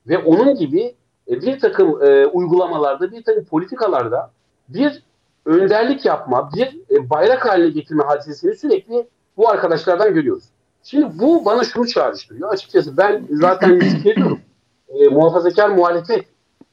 [0.08, 0.94] Ve onun gibi
[1.28, 4.30] e, bir takım e, uygulamalarda, bir takım politikalarda
[4.68, 5.02] bir
[5.44, 9.06] önderlik yapma, bir e, bayrak haline getirme hadisesini sürekli
[9.36, 10.44] bu arkadaşlardan görüyoruz.
[10.82, 12.52] Şimdi bu bana şunu çağrıştırıyor.
[12.52, 14.40] Açıkçası ben zaten ediyorum.
[14.88, 16.24] E, muhafazakar muhalefet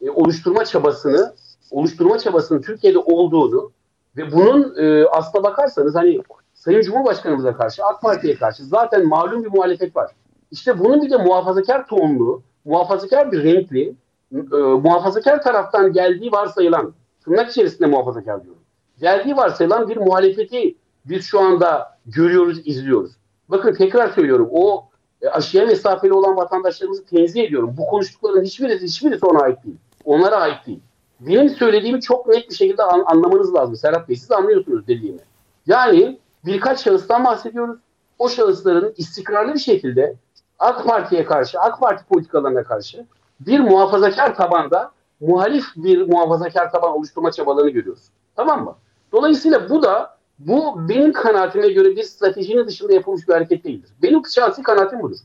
[0.01, 1.33] e, oluşturma çabasını
[1.71, 3.71] oluşturma çabasının Türkiye'de olduğunu
[4.17, 6.21] ve bunun e, aslına bakarsanız hani
[6.53, 10.11] Sayın Cumhurbaşkanımıza karşı, AK Parti'ye karşı zaten malum bir muhalefet var.
[10.51, 13.95] İşte bunun bir de muhafazakar tohumlu, muhafazakar bir renkli,
[14.33, 16.93] e, muhafazakar taraftan geldiği varsayılan,
[17.25, 18.61] tırnak içerisinde muhafazakar diyorum,
[18.99, 23.11] geldiği varsayılan bir muhalefeti biz şu anda görüyoruz, izliyoruz.
[23.49, 24.85] Bakın tekrar söylüyorum, o
[25.21, 27.75] e, aşıya mesafeli olan vatandaşlarımızı tenzih ediyorum.
[27.77, 29.77] Bu konuştukların hiçbirisi, hiçbirisi ona ait değil.
[30.05, 30.79] Onlara ait değil.
[31.27, 33.75] Benim söylediğimi çok net bir şekilde an, anlamanız lazım.
[33.75, 35.19] Serhat Bey siz anlıyorsunuz dediğimi.
[35.67, 37.79] Yani birkaç şahıstan bahsediyoruz.
[38.19, 40.15] O şahısların istikrarlı bir şekilde
[40.59, 43.05] AK Parti'ye karşı, AK Parti politikalarına karşı
[43.39, 48.03] bir muhafazakar tabanda muhalif bir muhafazakar taban oluşturma çabalarını görüyoruz.
[48.35, 48.75] Tamam mı?
[49.11, 53.89] Dolayısıyla bu da bu benim kanaatime göre bir stratejinin dışında yapılmış bir hareket değildir.
[54.01, 55.17] Benim şahsi kanaatim budur.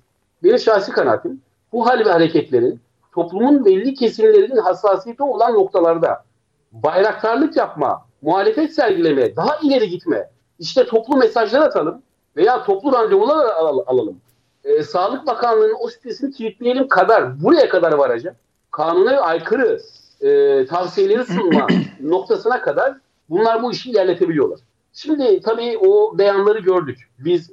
[0.45, 1.41] Benim şahsi kanaatim
[1.73, 2.81] bu hal ve hareketlerin
[3.19, 6.25] toplumun belli kesimlerinin hassasiyeti olan noktalarda
[6.73, 12.03] bayraktarlık yapma, muhalefet sergileme, daha ileri gitme, işte toplu mesajlar atalım
[12.37, 14.21] veya toplu randevular al alalım.
[14.65, 18.37] Ee, Sağlık Bakanlığı'nın o sitesini kilitleyelim kadar buraya kadar varacak.
[18.71, 19.81] Kanuna aykırı
[20.21, 21.67] e, tavsiyeleri sunma
[22.01, 22.95] noktasına kadar
[23.31, 24.61] bunlar bu işi ilerletebiliyorlar.
[24.93, 27.11] Şimdi tabii o beyanları gördük.
[27.19, 27.51] Biz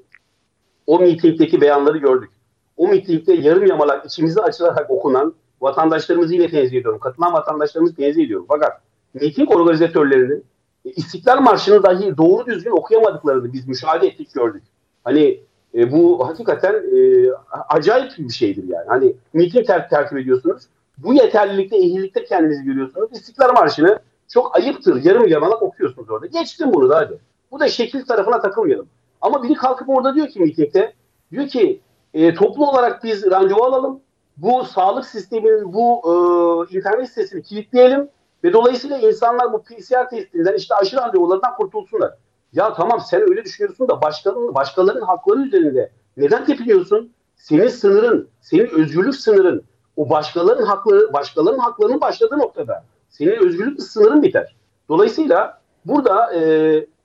[0.87, 2.29] o mitingdeki beyanları gördük.
[2.77, 6.99] O mitingde yarım yamalak içimizi açılarak okunan vatandaşlarımızı yine tenzih ediyorum.
[6.99, 8.45] Katılan vatandaşlarımızı tenzih ediyorum.
[8.49, 8.81] Fakat
[9.13, 10.43] miting organizatörlerinin
[10.85, 14.63] e, İstiklal Marşı'nı dahi doğru düzgün okuyamadıklarını biz müşahede ettik gördük.
[15.03, 15.39] Hani
[15.75, 17.29] e, bu hakikaten e,
[17.69, 18.85] acayip bir şeydir yani.
[18.87, 20.63] Hani miting ter tertip ediyorsunuz.
[20.97, 23.09] Bu yeterlilikte, ehlilikte kendinizi görüyorsunuz.
[23.11, 23.99] İstiklal Marşı'nı
[24.33, 26.25] çok ayıptır, yarım yamalak okuyorsunuz orada.
[26.25, 27.17] Geçtim bunu da hadi.
[27.51, 28.87] Bu da şekil tarafına takılmayalım.
[29.21, 30.93] Ama biri kalkıp orada diyor ki mitingde,
[31.31, 31.79] diyor ki
[32.13, 33.99] e, toplu olarak biz randevu alalım.
[34.37, 36.01] Bu sağlık sisteminin bu
[36.71, 38.09] e, internet sitesini kilitleyelim
[38.43, 42.13] ve dolayısıyla insanlar bu PCR testinden işte aşı randevularından kurtulsunlar.
[42.53, 47.11] Ya tamam sen öyle düşünüyorsun da başkalarının, başkalarının hakları üzerinde neden tepiniyorsun?
[47.35, 49.63] Senin sınırın, senin özgürlük sınırın,
[49.95, 54.55] o başkalarının hakları, başkalarının haklarının başladığı noktada senin özgürlük sınırın biter.
[54.89, 56.41] Dolayısıyla burada e,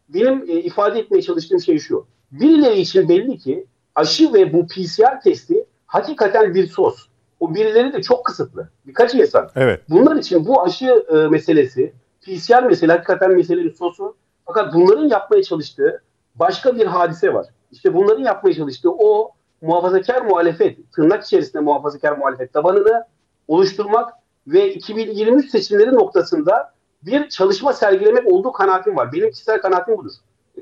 [0.08, 2.06] benim e, ifade etmeye çalıştığım şey şu.
[2.32, 7.09] Birileri için belli ki aşı ve bu PCR testi hakikaten bir sos.
[7.40, 8.68] O birileri de çok kısıtlı.
[8.86, 9.50] Birkaç insan.
[9.56, 9.80] Evet.
[9.88, 14.16] Bunlar için bu aşı e, meselesi, PCR meselesi hakikaten meselenin sosu.
[14.46, 16.02] Fakat bunların yapmaya çalıştığı
[16.34, 17.46] başka bir hadise var.
[17.72, 19.30] İşte bunların yapmaya çalıştığı o
[19.62, 23.04] muhafazakar muhalefet, tırnak içerisinde muhafazakar muhalefet tabanını
[23.48, 24.12] oluşturmak
[24.46, 26.72] ve 2023 seçimleri noktasında
[27.02, 29.12] bir çalışma sergilemek olduğu kanaatim var.
[29.12, 30.12] Benim kişisel kanaatim budur.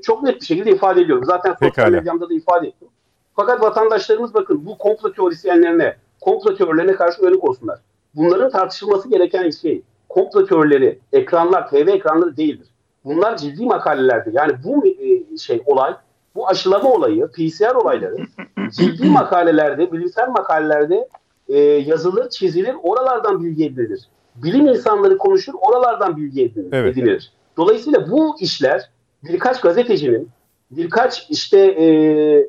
[0.01, 1.25] Çok net bir şekilde ifade ediyorum.
[1.25, 2.87] Zaten sosyal medyamda da ifade ettim.
[3.35, 7.79] Fakat vatandaşlarımız bakın bu komplo teorisyenlerine, komplo teorilerine karşı uyanık olsunlar.
[8.15, 12.67] Bunların tartışılması gereken şey komplo teorileri, ekranlar, TV ekranları değildir.
[13.05, 14.29] Bunlar ciddi makalelerde.
[14.33, 15.95] Yani bu e, şey olay,
[16.35, 18.15] bu aşılama olayı, PCR olayları
[18.71, 21.07] ciddi makalelerde, bilimsel makalelerde
[21.47, 24.01] e, yazılır, çizilir, oralardan bilgi edinilir.
[24.35, 26.73] Bilim insanları konuşur, oralardan bilgi edinilir.
[26.73, 26.97] Evet.
[26.97, 27.31] edinilir.
[27.57, 28.89] Dolayısıyla bu işler
[29.23, 30.29] birkaç gazetecinin,
[30.71, 32.47] birkaç işte e, e,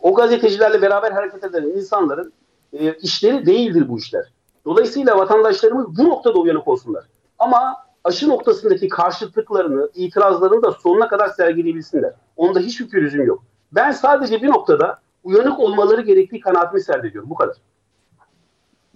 [0.00, 2.32] o gazetecilerle beraber hareket eden insanların
[2.72, 4.24] e, işleri değildir bu işler.
[4.64, 7.04] Dolayısıyla vatandaşlarımız bu noktada uyanık olsunlar.
[7.38, 12.12] Ama aşı noktasındaki karşıtlıklarını, itirazlarını da sonuna kadar sergileyebilsinler.
[12.36, 13.42] Onda hiçbir pürüzüm yok.
[13.72, 17.30] Ben sadece bir noktada uyanık olmaları gerektiği kanaatimi serdediyorum.
[17.30, 17.56] Bu kadar.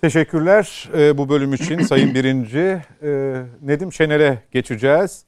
[0.01, 2.83] Teşekkürler e, bu bölüm için Sayın Birinci.
[3.03, 5.25] E, Nedim Şener'e geçeceğiz.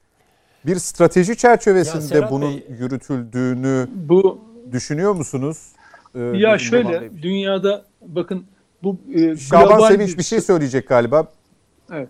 [0.65, 4.39] Bir strateji çerçevesinde bunun Bey- yürütüldüğünü Bu
[4.71, 5.71] düşünüyor musunuz?
[6.15, 8.45] E, ya şöyle dünyada bakın
[8.83, 11.27] bu e, Şaban Sevinç bir şey söyleyecek galiba.
[11.93, 12.09] Evet.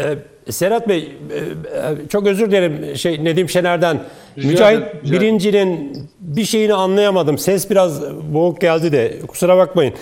[0.00, 0.18] Ee,
[0.52, 4.02] Serhat Bey, e, e, çok özür dilerim şey Nedim Şener'den.
[4.38, 7.38] Rica Mücahit rica birincinin bir şeyini anlayamadım.
[7.38, 8.02] Ses biraz
[8.34, 9.94] boğuk geldi de kusura bakmayın.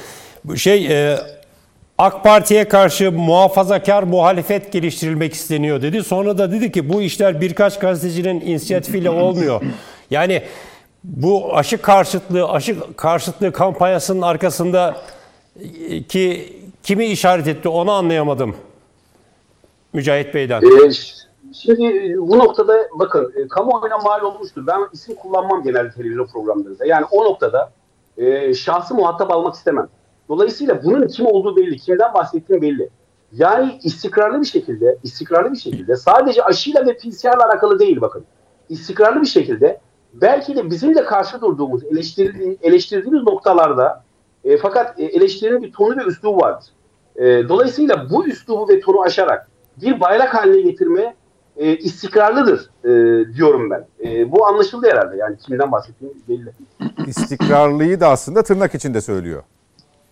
[0.44, 1.18] Bu şey e,
[1.98, 6.04] AK Parti'ye karşı muhafazakar muhalefet geliştirilmek isteniyor dedi.
[6.04, 9.62] Sonra da dedi ki bu işler birkaç gazetecinin inisiyatifiyle olmuyor.
[10.10, 10.42] Yani
[11.04, 14.96] bu aşı karşıtlığı, aşı karşıtlığı kampanyasının arkasında
[15.88, 18.56] e, ki kimi işaret etti onu anlayamadım.
[19.92, 20.62] Mücahit Bey'den.
[20.62, 20.90] Ee,
[21.54, 24.66] şimdi e, bu noktada bakın e, kamuoyuna mal olmuştur.
[24.66, 26.86] Ben isim kullanmam genelde televizyon programlarında.
[26.86, 27.72] Yani o noktada
[28.16, 29.88] e, şahsı muhatap almak istemem.
[30.28, 32.90] Dolayısıyla bunun kim olduğu belli, kimden bahsettiğim belli.
[33.32, 38.24] Yani istikrarlı bir şekilde, istikrarlı bir şekilde sadece aşıyla ve PCR'la alakalı değil bakın.
[38.68, 39.80] İstikrarlı bir şekilde
[40.14, 44.04] belki de bizim de karşı durduğumuz, eleştirdiğimiz, eleştirdiğimiz noktalarda
[44.44, 46.66] e, fakat e, eleştirinin bir tonu ve üslubu vardır.
[47.16, 49.48] E, dolayısıyla bu üslubu ve tonu aşarak
[49.82, 51.14] bir bayrak haline getirme
[51.56, 52.88] e, istikrarlıdır e,
[53.34, 53.86] diyorum ben.
[54.04, 55.16] E, bu anlaşıldı herhalde.
[55.16, 56.52] Yani kimden bahsettiğim belli.
[57.06, 59.42] İstikrarlıyı da aslında tırnak içinde söylüyor.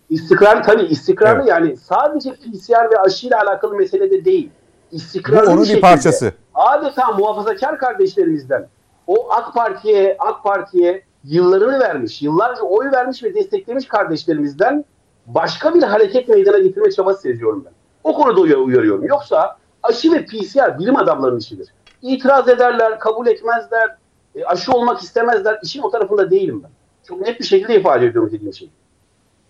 [0.09, 1.49] İstikrar tabii istikrarlı Evet.
[1.49, 4.49] yani sadece PCR ve aşıyla alakalı mesele de değil.
[4.91, 6.33] Bu İstikrarlı onun bir şekilde parçası.
[6.53, 8.67] Adeta muhafazakar kardeşlerimizden
[9.09, 14.85] o AK Parti'ye AK Parti'ye yıllarını vermiş, yıllarca oy vermiş ve desteklemiş kardeşlerimizden
[15.25, 17.71] başka bir hareket meydana getirme çabası seziyorum ben.
[18.03, 19.05] O konuda uyar- uyarıyorum.
[19.05, 21.67] Yoksa aşı ve PCR bilim adamlarının işidir.
[22.01, 23.95] İtiraz ederler, kabul etmezler,
[24.35, 25.59] e, aşı olmak istemezler.
[25.63, 26.69] İşin o tarafında değilim ben.
[27.07, 28.69] Çok net bir şekilde ifade ediyorum dediğim şey.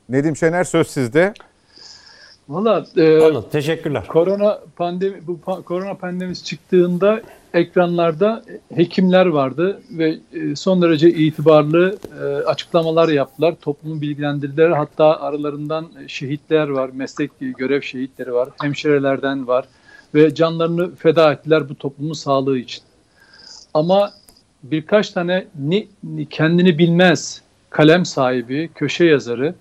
[0.10, 1.34] Nedim Şener söz sizde.
[2.50, 3.46] Valla e, Anladım.
[3.52, 4.08] Teşekkürler.
[4.08, 7.22] korona pandemi bu pa- korona pandemisi çıktığında
[7.54, 8.44] ekranlarda
[8.76, 13.56] hekimler vardı ve e, son derece itibarlı e, açıklamalar yaptılar.
[13.62, 14.70] Toplumu bilgilendirdiler.
[14.70, 19.66] Hatta aralarından şehitler var, meslek görev şehitleri var, hemşirelerden var
[20.16, 22.84] ve canlarını feda ettiler bu toplumun sağlığı için.
[23.74, 24.12] Ama
[24.64, 29.56] birkaç tane ni, ni- kendini bilmez kalem sahibi, köşe yazarı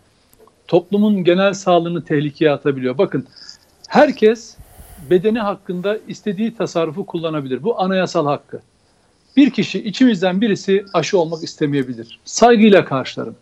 [0.68, 2.98] toplumun genel sağlığını tehlikeye atabiliyor.
[2.98, 3.26] Bakın
[3.88, 4.56] herkes
[4.98, 7.62] bedeni hakkında istediği tasarrufu kullanabilir.
[7.62, 8.60] Bu anayasal hakkı.
[9.36, 12.20] Bir kişi içimizden birisi aşı olmak istemeyebilir.
[12.24, 13.36] Saygıyla karşılarım.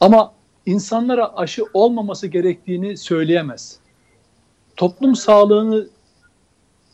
[0.00, 0.32] Ama
[0.66, 3.78] insanlara aşı olmaması gerektiğini söyleyemez.
[4.76, 5.86] Toplum sağlığını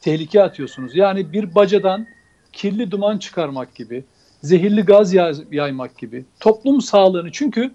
[0.01, 0.97] tehlikeye atıyorsunuz.
[0.97, 2.07] Yani bir bacadan
[2.53, 4.05] kirli duman çıkarmak gibi,
[4.43, 7.73] zehirli gaz yay- yaymak gibi toplum sağlığını çünkü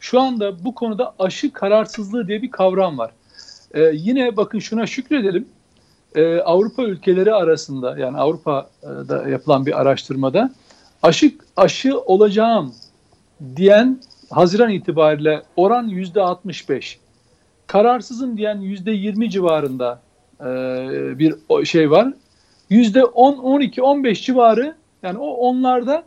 [0.00, 3.10] şu anda bu konuda aşı kararsızlığı diye bir kavram var.
[3.74, 5.48] Ee, yine bakın şuna şükredelim.
[6.14, 10.50] Ee, Avrupa ülkeleri arasında yani Avrupa'da yapılan bir araştırmada
[11.02, 12.74] aşı aşı olacağım
[13.56, 16.98] diyen Haziran itibariyle oran yüzde 65.
[17.66, 20.00] Kararsızım diyen yüzde 20 civarında
[20.40, 20.44] e,
[21.18, 22.12] bir şey var.
[22.70, 26.02] Yüzde 10, 12, 15 civarı yani o onlarda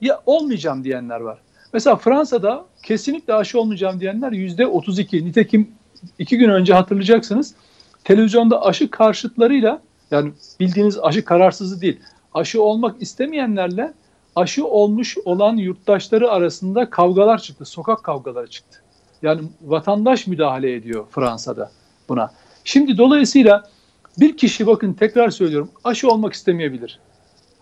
[0.00, 1.38] ya olmayacağım diyenler var.
[1.72, 5.24] Mesela Fransa'da kesinlikle aşı olmayacağım diyenler yüzde 32.
[5.24, 5.70] Nitekim
[6.18, 7.54] iki gün önce hatırlayacaksınız
[8.04, 12.00] televizyonda aşı karşıtlarıyla yani bildiğiniz aşı kararsızı değil
[12.34, 13.92] aşı olmak istemeyenlerle
[14.36, 17.64] aşı olmuş olan yurttaşları arasında kavgalar çıktı.
[17.64, 18.78] Sokak kavgaları çıktı.
[19.22, 21.70] Yani vatandaş müdahale ediyor Fransa'da
[22.08, 22.30] buna.
[22.64, 23.70] Şimdi dolayısıyla
[24.18, 26.98] bir kişi bakın tekrar söylüyorum aşı olmak istemeyebilir.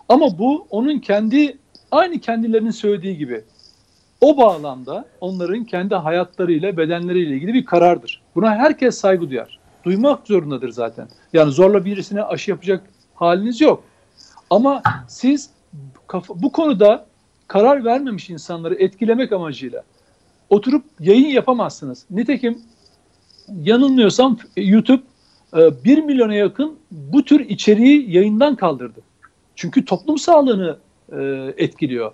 [0.09, 1.57] Ama bu onun kendi
[1.91, 3.43] aynı kendilerinin söylediği gibi
[4.21, 8.21] o bağlamda onların kendi hayatlarıyla, bedenleriyle ilgili bir karardır.
[8.35, 9.60] Buna herkes saygı duyar.
[9.83, 11.07] Duymak zorundadır zaten.
[11.33, 12.83] Yani zorla birisine aşı yapacak
[13.15, 13.83] haliniz yok.
[14.49, 15.49] Ama siz
[16.29, 17.05] bu konuda
[17.47, 19.83] karar vermemiş insanları etkilemek amacıyla
[20.49, 22.05] oturup yayın yapamazsınız.
[22.11, 22.61] Nitekim
[23.63, 25.03] yanılmıyorsam YouTube
[25.53, 29.01] 1 e, milyona yakın bu tür içeriği yayından kaldırdı.
[29.55, 30.77] Çünkü toplum sağlığını
[31.11, 32.11] e, etkiliyor.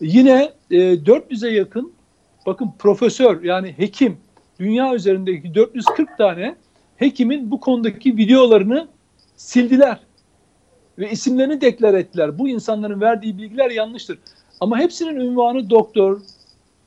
[0.00, 1.92] Yine 400'e yakın
[2.46, 4.16] bakın profesör yani hekim
[4.60, 6.56] dünya üzerindeki 440 tane
[6.98, 8.88] hekimin bu konudaki videolarını
[9.36, 10.00] sildiler
[10.98, 12.38] ve isimlerini deklar ettiler.
[12.38, 14.18] Bu insanların verdiği bilgiler yanlıştır.
[14.60, 16.20] Ama hepsinin ünvanı doktor,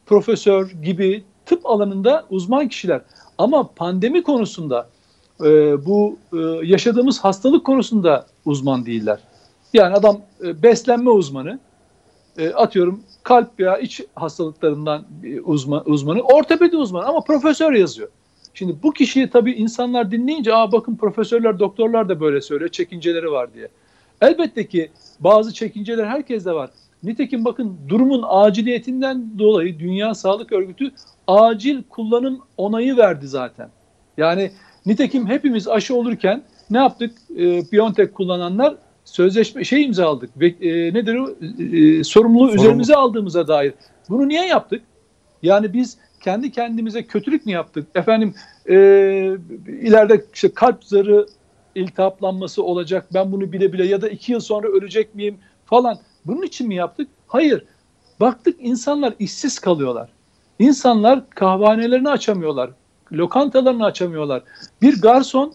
[0.05, 3.01] profesör gibi tıp alanında uzman kişiler.
[3.37, 4.89] Ama pandemi konusunda
[5.41, 5.45] e,
[5.85, 9.19] bu e, yaşadığımız hastalık konusunda uzman değiller.
[9.73, 11.59] Yani adam e, beslenme uzmanı,
[12.37, 15.05] e, atıyorum kalp veya iç hastalıklarından
[15.43, 18.09] uzman, uzmanı, ortopedi uzmanı ama profesör yazıyor.
[18.53, 23.53] Şimdi bu kişiyi tabii insanlar dinleyince aa bakın profesörler, doktorlar da böyle söylüyor, çekinceleri var
[23.53, 23.67] diye.
[24.21, 26.69] Elbette ki bazı çekinceler herkeste var.
[27.03, 30.91] Nitekim bakın durumun aciliyetinden dolayı Dünya Sağlık Örgütü
[31.27, 33.69] acil kullanım onayı verdi zaten.
[34.17, 34.51] Yani
[34.85, 37.11] nitekim hepimiz aşı olurken ne yaptık?
[37.37, 41.29] E, BioNTech kullananlar sözleşme şey imzaladık ve e, nedir o
[41.75, 42.61] e, sorumluluğu Sorumlu.
[42.63, 43.73] üzerimize aldığımıza dair.
[44.09, 44.81] Bunu niye yaptık?
[45.43, 47.87] Yani biz kendi kendimize kötülük mü yaptık?
[47.95, 48.33] Efendim
[48.69, 48.75] e,
[49.67, 51.25] ileride işte kalp zarı
[51.75, 55.97] iltihaplanması olacak ben bunu bile bile ya da iki yıl sonra ölecek miyim falan.
[56.25, 57.07] Bunun için mi yaptık?
[57.27, 57.65] Hayır.
[58.19, 60.09] Baktık insanlar işsiz kalıyorlar.
[60.59, 62.69] İnsanlar kahvanelerini açamıyorlar.
[63.11, 64.43] Lokantalarını açamıyorlar.
[64.81, 65.53] Bir garson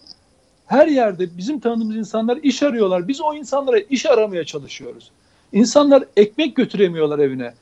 [0.65, 3.07] her yerde bizim tanıdığımız insanlar iş arıyorlar.
[3.07, 5.11] Biz o insanlara iş aramaya çalışıyoruz.
[5.51, 7.53] İnsanlar ekmek götüremiyorlar evine.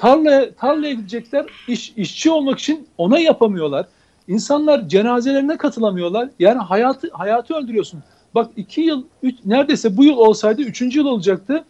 [0.00, 3.86] Tarlaya, tarlaya gidecekler, iş, işçi olmak için ona yapamıyorlar.
[4.28, 6.28] İnsanlar cenazelerine katılamıyorlar.
[6.38, 8.02] Yani hayatı hayatı öldürüyorsun.
[8.34, 11.64] Bak iki yıl, üç, neredeyse bu yıl olsaydı üçüncü yıl olacaktı.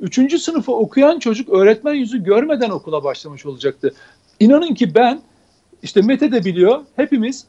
[0.00, 3.94] Üçüncü sınıfı okuyan çocuk öğretmen yüzü görmeden okula başlamış olacaktı.
[4.40, 5.20] İnanın ki ben,
[5.82, 7.46] işte Mete de biliyor, hepimiz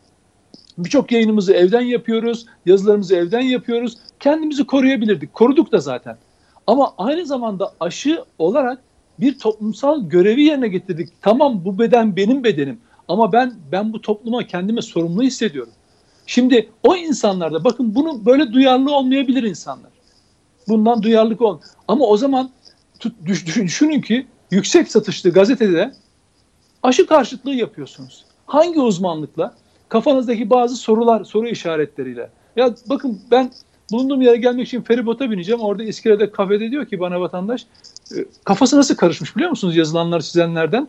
[0.78, 3.98] birçok yayınımızı evden yapıyoruz, yazılarımızı evden yapıyoruz.
[4.20, 6.18] Kendimizi koruyabilirdik, koruduk da zaten.
[6.68, 8.87] Ama aynı zamanda aşı olarak
[9.20, 11.10] bir toplumsal görevi yerine getirdik.
[11.22, 15.74] Tamam bu beden benim bedenim ama ben ben bu topluma kendime sorumlu hissediyorum.
[16.26, 19.92] Şimdi o insanlarda bakın bunu böyle duyarlı olmayabilir insanlar.
[20.68, 21.60] Bundan duyarlılık ol.
[21.88, 22.50] Ama o zaman
[23.00, 23.14] tut,
[23.56, 25.92] düşünün ki yüksek satışlı gazetede
[26.84, 28.26] aşı karşıtlığı yapıyorsunuz.
[28.46, 29.56] Hangi uzmanlıkla?
[29.90, 32.30] Kafanızdaki bazı sorular, soru işaretleriyle.
[32.56, 33.52] Ya bakın ben
[33.92, 35.62] bulunduğum yere gelmek için feribota bineceğim.
[35.62, 37.68] Orada İskele'de kafede diyor ki bana vatandaş
[38.44, 40.88] kafası nasıl karışmış biliyor musunuz yazılanlar çizenlerden?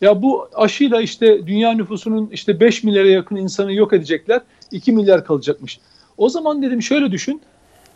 [0.00, 4.40] Ya bu aşıyla işte dünya nüfusunun işte 5 milyara yakın insanı yok edecekler.
[4.70, 5.80] 2 milyar kalacakmış.
[6.18, 7.42] O zaman dedim şöyle düşün.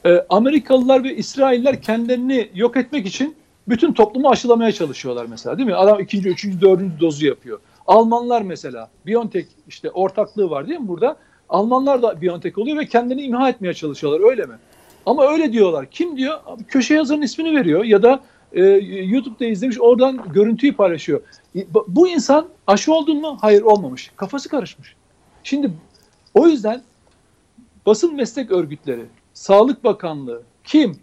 [0.07, 3.37] E, Amerikalılar ve İsrailler kendilerini yok etmek için
[3.69, 5.75] bütün toplumu aşılamaya çalışıyorlar mesela değil mi?
[5.75, 7.61] Adam ikinci, üçüncü, dördüncü dozu yapıyor.
[7.87, 11.17] Almanlar mesela BioNTech işte ortaklığı var değil mi burada?
[11.49, 14.55] Almanlar da BioNTech oluyor ve kendini imha etmeye çalışıyorlar öyle mi?
[15.07, 15.87] Ama öyle diyorlar.
[15.91, 16.39] Kim diyor?
[16.69, 18.21] Köşe yazarın ismini veriyor ya da
[18.55, 18.63] e,
[19.05, 21.21] YouTube'da izlemiş oradan görüntüyü paylaşıyor.
[21.89, 23.39] Bu insan aşı oldun mu?
[23.41, 24.11] Hayır olmamış.
[24.17, 24.97] Kafası karışmış.
[25.45, 25.71] Şimdi
[26.35, 26.83] o yüzden
[27.87, 30.97] basın meslek örgütleri, Sağlık Bakanlığı, kim?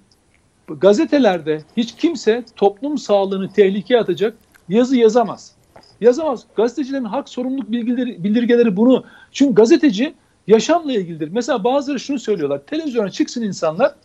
[0.67, 4.37] Gazetelerde hiç kimse toplum sağlığını tehlikeye atacak
[4.69, 5.55] yazı yazamaz.
[6.01, 6.45] Yazamaz.
[6.55, 9.05] Gazetecilerin hak sorumluluk bilgileri, bildirgeleri bunu.
[9.31, 10.13] Çünkü gazeteci
[10.47, 11.29] yaşamla ilgilidir.
[11.31, 12.61] Mesela bazıları şunu söylüyorlar.
[12.65, 13.95] Televizyona çıksın insanlar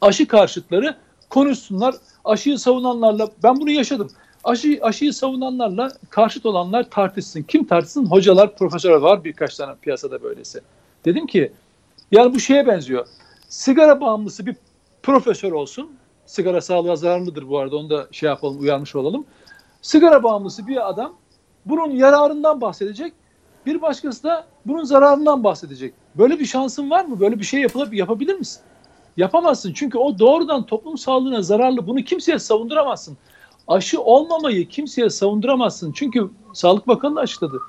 [0.00, 0.96] aşı karşıtları
[1.32, 1.94] konuşsunlar.
[2.24, 4.10] Aşıyı savunanlarla ben bunu yaşadım.
[4.44, 7.42] Aşı, aşıyı savunanlarla karşıt olanlar tartışsın.
[7.42, 8.06] Kim tartışsın?
[8.06, 10.60] Hocalar, profesörler var birkaç tane piyasada böylesi.
[11.04, 11.52] Dedim ki
[12.10, 13.06] yani bu şeye benziyor.
[13.48, 14.56] Sigara bağımlısı bir
[15.02, 15.90] profesör olsun.
[16.26, 19.24] Sigara sağlığa zararlıdır bu arada onu da şey yapalım uyarmış olalım.
[19.82, 21.12] Sigara bağımlısı bir adam
[21.66, 23.12] bunun yararından bahsedecek.
[23.66, 25.94] Bir başkası da bunun zararından bahsedecek.
[26.14, 27.20] Böyle bir şansın var mı?
[27.20, 28.62] Böyle bir şey yapılıp yapabilir misin?
[29.16, 29.72] Yapamazsın.
[29.72, 31.86] Çünkü o doğrudan toplum sağlığına zararlı.
[31.86, 33.16] Bunu kimseye savunduramazsın.
[33.68, 35.92] Aşı olmamayı kimseye savunduramazsın.
[35.92, 37.60] Çünkü Sağlık Bakanı da açıkladı.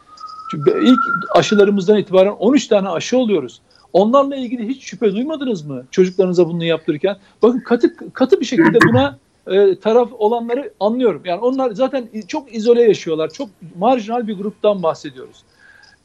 [0.51, 0.99] Çünkü ilk
[1.35, 3.61] aşılarımızdan itibaren 13 tane aşı oluyoruz.
[3.93, 7.17] Onlarla ilgili hiç şüphe duymadınız mı çocuklarınıza bunu yaptırırken?
[7.41, 11.21] Bakın katı katı bir şekilde buna e, taraf olanları anlıyorum.
[11.25, 13.29] Yani onlar zaten çok izole yaşıyorlar.
[13.29, 15.43] Çok marjinal bir gruptan bahsediyoruz.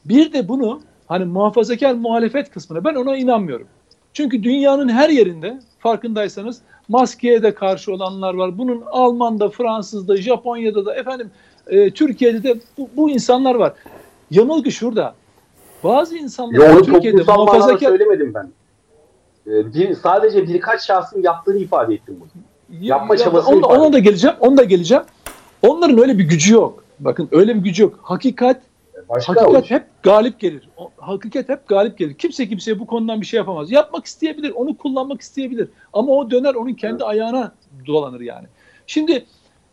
[0.05, 3.67] Bir de bunu hani muhafazakar muhalefet kısmına ben ona inanmıyorum.
[4.13, 8.57] Çünkü dünyanın her yerinde farkındaysanız maskeye de karşı olanlar var.
[8.57, 11.31] Bunun Alman'da, Fransız'da, Japonya'da da efendim
[11.67, 13.73] e, Türkiye'de de bu, bu insanlar var.
[14.31, 15.15] Yanılgı şurada.
[15.83, 18.49] Bazı insanlar Yo, Türkiye'de muhafazakar söylemedim ben.
[19.47, 22.29] Ee, bir, sadece birkaç şahsın yaptığını ifade ettim bunu.
[22.81, 24.35] Yapma Ya, çabası ona, ifade ona da geleceğim.
[24.39, 25.03] Ona da geleceğim.
[25.61, 26.83] Onların öyle bir gücü yok.
[26.99, 27.99] Bakın öyle bir gücü yok.
[28.01, 28.61] Hakikat
[29.09, 29.63] Başka hakikat olur.
[29.69, 30.69] hep galip gelir.
[30.77, 32.13] O, hakikat hep galip gelir.
[32.13, 33.71] Kimse kimseye bu konudan bir şey yapamaz.
[33.71, 35.69] Yapmak isteyebilir, onu kullanmak isteyebilir.
[35.93, 37.51] Ama o döner onun kendi ayağına
[37.87, 38.47] dolanır yani.
[38.87, 39.25] Şimdi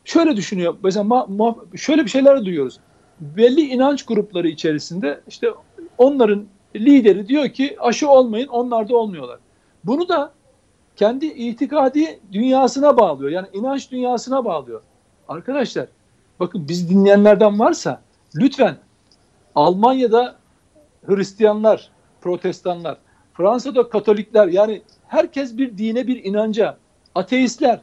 [0.04, 0.76] şöyle düşünüyor.
[0.84, 2.80] Mesela ma- ma- şöyle bir şeyler duyuyoruz.
[3.20, 5.48] Belli inanç grupları içerisinde işte
[5.98, 6.44] onların
[6.76, 9.38] lideri diyor ki aşı olmayın, onlar da olmuyorlar.
[9.84, 10.32] Bunu da
[10.96, 13.30] kendi itikadi dünyasına bağlıyor.
[13.30, 14.82] Yani inanç dünyasına bağlıyor.
[15.28, 15.86] Arkadaşlar
[16.40, 18.00] bakın biz dinleyenlerden varsa
[18.36, 18.76] lütfen
[19.56, 20.36] Almanya'da
[21.06, 21.90] Hristiyanlar,
[22.20, 22.98] Protestanlar,
[23.34, 26.76] Fransa'da Katolikler yani herkes bir dine bir inanca,
[27.14, 27.80] ateistler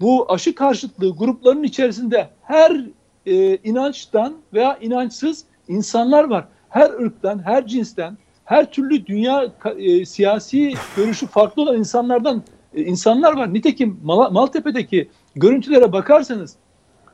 [0.00, 2.86] bu aşı karşıtlığı gruplarının içerisinde her
[3.26, 6.44] e, inançtan veya inançsız insanlar var.
[6.68, 12.42] Her ırktan, her cinsten, her türlü dünya e, siyasi görüşü farklı olan insanlardan
[12.74, 13.54] e, insanlar var.
[13.54, 16.56] Nitekim Mal- Maltepe'deki görüntülere bakarsanız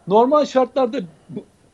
[0.09, 0.99] normal şartlarda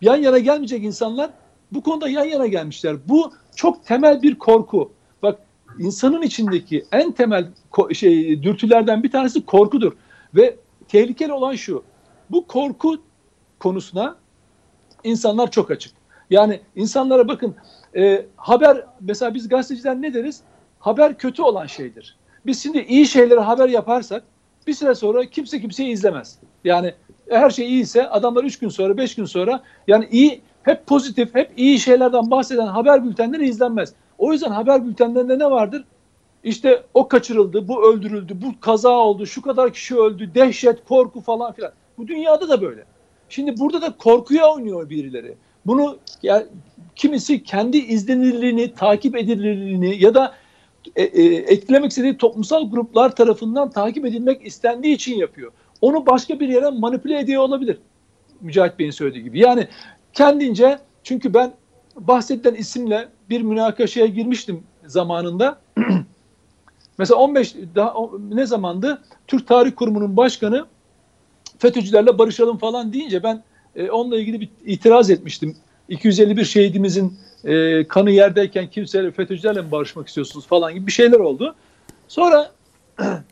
[0.00, 1.30] yan yana gelmeyecek insanlar
[1.74, 2.96] bu konuda yan yana gelmişler.
[3.08, 4.92] Bu çok temel bir korku.
[5.22, 5.38] Bak
[5.78, 7.48] insanın içindeki en temel
[7.92, 9.92] şey dürtülerden bir tanesi korkudur
[10.34, 10.56] ve
[10.88, 11.84] tehlikeli olan şu.
[12.30, 12.96] Bu korku
[13.58, 14.16] konusuna
[15.04, 15.92] insanlar çok açık.
[16.30, 17.56] Yani insanlara bakın
[17.96, 20.40] e, haber mesela biz gazeteciler ne deriz?
[20.78, 22.16] Haber kötü olan şeydir.
[22.46, 24.24] Biz şimdi iyi şeyleri haber yaparsak
[24.66, 26.38] bir süre sonra kimse kimseyi izlemez.
[26.64, 26.94] Yani
[27.30, 31.50] her şey iyiyse adamlar 3 gün sonra 5 gün sonra yani iyi hep pozitif hep
[31.56, 33.92] iyi şeylerden bahseden haber bültenleri izlenmez.
[34.18, 35.84] O yüzden haber bültenlerinde ne vardır?
[36.44, 41.52] İşte o kaçırıldı, bu öldürüldü, bu kaza oldu, şu kadar kişi öldü, dehşet, korku falan
[41.52, 41.72] filan.
[41.98, 42.84] Bu dünyada da böyle.
[43.28, 45.34] Şimdi burada da korkuya oynuyor birileri.
[45.66, 46.46] Bunu yani
[46.96, 50.34] kimisi kendi izlenirliğini, takip edilirliğini ya da
[50.96, 55.52] e, e, etkilemek istediği toplumsal gruplar tarafından takip edilmek istendiği için yapıyor.
[55.80, 57.78] Onu başka bir yere manipüle ediyor olabilir.
[58.40, 59.40] Mücahit Bey'in söylediği gibi.
[59.40, 59.68] Yani
[60.12, 61.52] kendince çünkü ben
[61.96, 65.58] bahsedilen isimle bir münakaşaya girmiştim zamanında.
[66.98, 67.94] Mesela 15 daha
[68.28, 69.02] ne zamandı?
[69.26, 70.66] Türk Tarih Kurumu'nun başkanı
[71.58, 73.42] FETÖ'cülerle barışalım falan deyince ben
[73.76, 75.56] e, onunla ilgili bir itiraz etmiştim.
[75.88, 81.54] 251 şehidimizin e, kanı yerdeyken kimseyle FETÖ'cülerle mi barışmak istiyorsunuz falan gibi bir şeyler oldu.
[82.08, 82.52] Sonra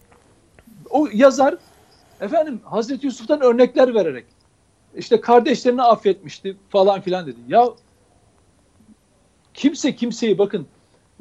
[0.90, 1.54] o yazar
[2.20, 4.24] efendim Hazreti Yusuf'tan örnekler vererek
[4.96, 7.38] işte kardeşlerini affetmişti falan filan dedi.
[7.48, 7.68] Ya
[9.54, 10.66] kimse kimseyi bakın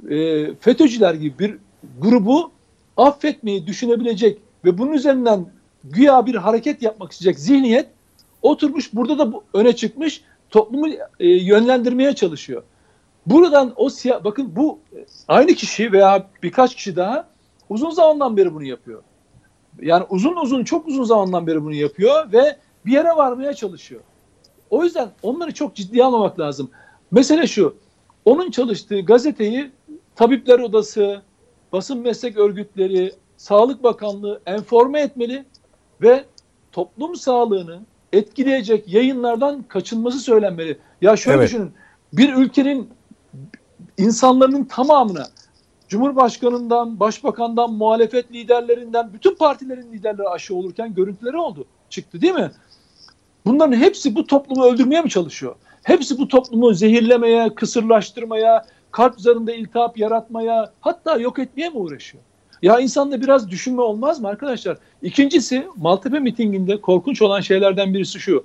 [0.09, 1.57] e, FETÖ'cüler gibi bir
[2.01, 2.51] grubu
[2.97, 5.45] affetmeyi düşünebilecek ve bunun üzerinden
[5.83, 7.87] güya bir hareket yapmak isteyecek zihniyet
[8.41, 10.87] oturmuş burada da bu öne çıkmış toplumu
[11.19, 12.63] e, yönlendirmeye çalışıyor.
[13.25, 14.79] Buradan o siyah bakın bu
[15.27, 17.27] aynı kişi veya birkaç kişi daha
[17.69, 19.03] uzun zamandan beri bunu yapıyor.
[19.81, 22.57] Yani uzun uzun çok uzun zamandan beri bunu yapıyor ve
[22.89, 24.01] bir yere varmaya çalışıyor.
[24.69, 26.71] O yüzden onları çok ciddiye almamak lazım.
[27.11, 27.75] Mesele şu.
[28.25, 29.71] Onun çalıştığı gazeteyi
[30.15, 31.21] Tabipler Odası,
[31.71, 35.45] basın meslek örgütleri, Sağlık Bakanlığı enforme etmeli
[36.01, 36.25] ve
[36.71, 37.79] toplum sağlığını
[38.13, 40.79] etkileyecek yayınlardan kaçınması söylenmeli.
[41.01, 41.47] Ya şöyle Evet.
[41.47, 41.71] düşünün.
[42.13, 42.89] Bir ülkenin
[43.97, 45.27] insanların tamamına
[45.87, 51.65] Cumhurbaşkanından, Başbakandan, muhalefet liderlerinden, bütün partilerin liderleri aşı olurken görüntüleri oldu.
[51.89, 52.51] Çıktı değil mi?
[53.45, 55.55] Bunların hepsi bu toplumu öldürmeye mi çalışıyor?
[55.83, 62.23] Hepsi bu toplumu zehirlemeye, kısırlaştırmaya, kalp zarında iltihap yaratmaya, hatta yok etmeye mi uğraşıyor?
[62.61, 64.77] Ya insanda biraz düşünme olmaz mı arkadaşlar?
[65.01, 68.43] İkincisi Maltepe mitinginde korkunç olan şeylerden birisi şu.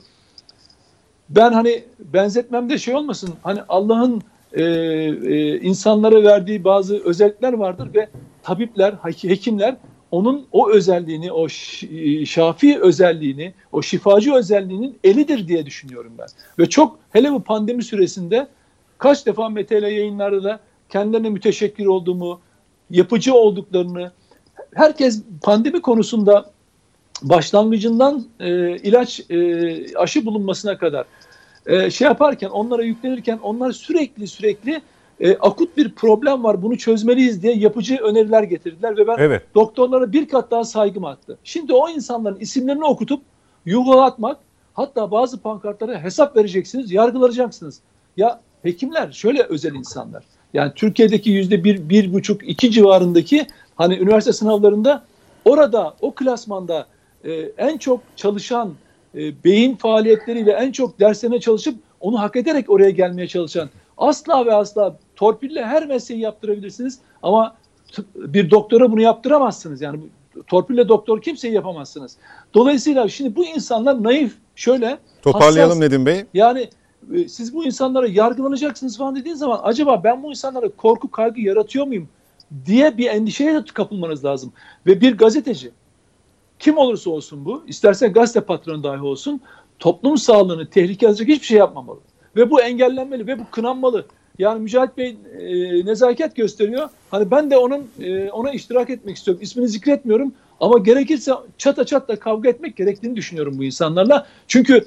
[1.31, 4.23] ben hani benzetmemde şey olmasın hani Allah'ın
[4.53, 8.09] e, e, insanlara verdiği bazı özellikler vardır ve
[8.43, 9.77] tabipler, hekimler
[10.15, 11.49] onun o özelliğini, o
[12.27, 16.27] şafi özelliğini, o şifacı özelliğinin elidir diye düşünüyorum ben.
[16.59, 18.49] Ve çok hele bu pandemi süresinde
[18.99, 22.41] kaç defa MTL yayınlarda da kendilerine müteşekkir olduğumu,
[22.91, 24.13] yapıcı olduklarını,
[24.75, 26.51] herkes pandemi konusunda
[27.23, 31.05] başlangıcından e, ilaç e, aşı bulunmasına kadar
[31.67, 34.83] e, şey yaparken onlara yüklenirken onlar sürekli sürekli
[35.25, 39.43] e, akut bir problem var bunu çözmeliyiz diye yapıcı öneriler getirdiler ve ben evet.
[39.55, 41.39] doktorlara bir kat daha saygım arttı.
[41.45, 43.23] Şimdi o insanların isimlerini okutup
[43.67, 44.39] yuvalatmak
[44.75, 47.81] hatta bazı pankartlara hesap vereceksiniz yargılanacaksınız.
[48.17, 50.25] Ya hekimler şöyle özel insanlar.
[50.55, 53.47] Yani Türkiye'deki yüzde bir, bir buçuk, iki civarındaki
[53.77, 55.05] hani üniversite sınavlarında
[55.45, 56.87] orada o klasmanda
[57.25, 58.75] e, en çok çalışan
[59.15, 63.69] e, beyin faaliyetleriyle en çok derslerine çalışıp onu hak ederek oraya gelmeye çalışan
[63.99, 67.57] asla ve asla torpille her mesleği yaptırabilirsiniz ama
[68.17, 69.83] bir doktora bunu yaptıramazsınız.
[69.83, 70.01] Yani
[70.47, 72.17] torpille doktor kimseyi yapamazsınız.
[72.55, 76.25] Dolayısıyla şimdi bu insanlar naif şöyle Toparlayalım hassas, Nedim Bey.
[76.35, 76.69] Yani
[77.15, 81.87] e, siz bu insanlara yargılanacaksınız falan dediğin zaman acaba ben bu insanlara korku kaygı yaratıyor
[81.87, 82.09] muyum
[82.67, 84.53] diye bir endişeye de kapılmanız lazım.
[84.87, 85.71] Ve bir gazeteci
[86.59, 89.41] kim olursa olsun bu, istersen gazete patronu dahi olsun,
[89.79, 91.99] toplum sağlığını tehlikeye atacak hiçbir şey yapmamalı.
[92.37, 94.07] Ve bu engellenmeli ve bu kınanmalı.
[94.39, 96.89] Yani Mücahit Bey e, nezaket gösteriyor.
[97.11, 99.43] Hani ben de onun e, ona iştirak etmek istiyorum.
[99.43, 104.27] İsmini zikretmiyorum ama gerekirse çata çatla kavga etmek gerektiğini düşünüyorum bu insanlarla.
[104.49, 104.87] Çünkü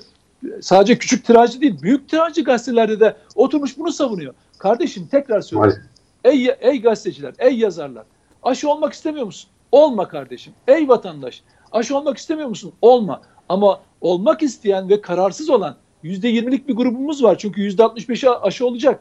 [0.61, 4.33] sadece küçük tiracı değil, büyük tiracı gazetelerde de oturmuş bunu savunuyor.
[4.57, 5.83] Kardeşim tekrar söylüyorum.
[6.23, 8.05] Ey, ey gazeteciler, ey yazarlar.
[8.43, 9.49] Aşı olmak istemiyor musun?
[9.71, 10.53] Olma kardeşim.
[10.67, 11.41] Ey vatandaş.
[11.71, 12.73] Aşı olmak istemiyor musun?
[12.81, 13.21] Olma.
[13.49, 17.37] Ama olmak isteyen ve kararsız olan %20'lik bir grubumuz var.
[17.37, 18.99] Çünkü %65'i aşı olacak.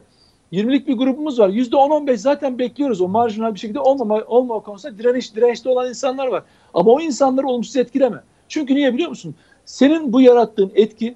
[0.53, 1.49] 20'lik bir grubumuz var.
[1.49, 3.01] %10-15 zaten bekliyoruz.
[3.01, 6.43] O marjinal bir şekilde olmama, olmama konusunda direniş, dirençli olan insanlar var.
[6.73, 8.23] Ama o insanları olumsuz etkileme.
[8.47, 9.35] Çünkü niye biliyor musun?
[9.65, 11.15] Senin bu yarattığın etki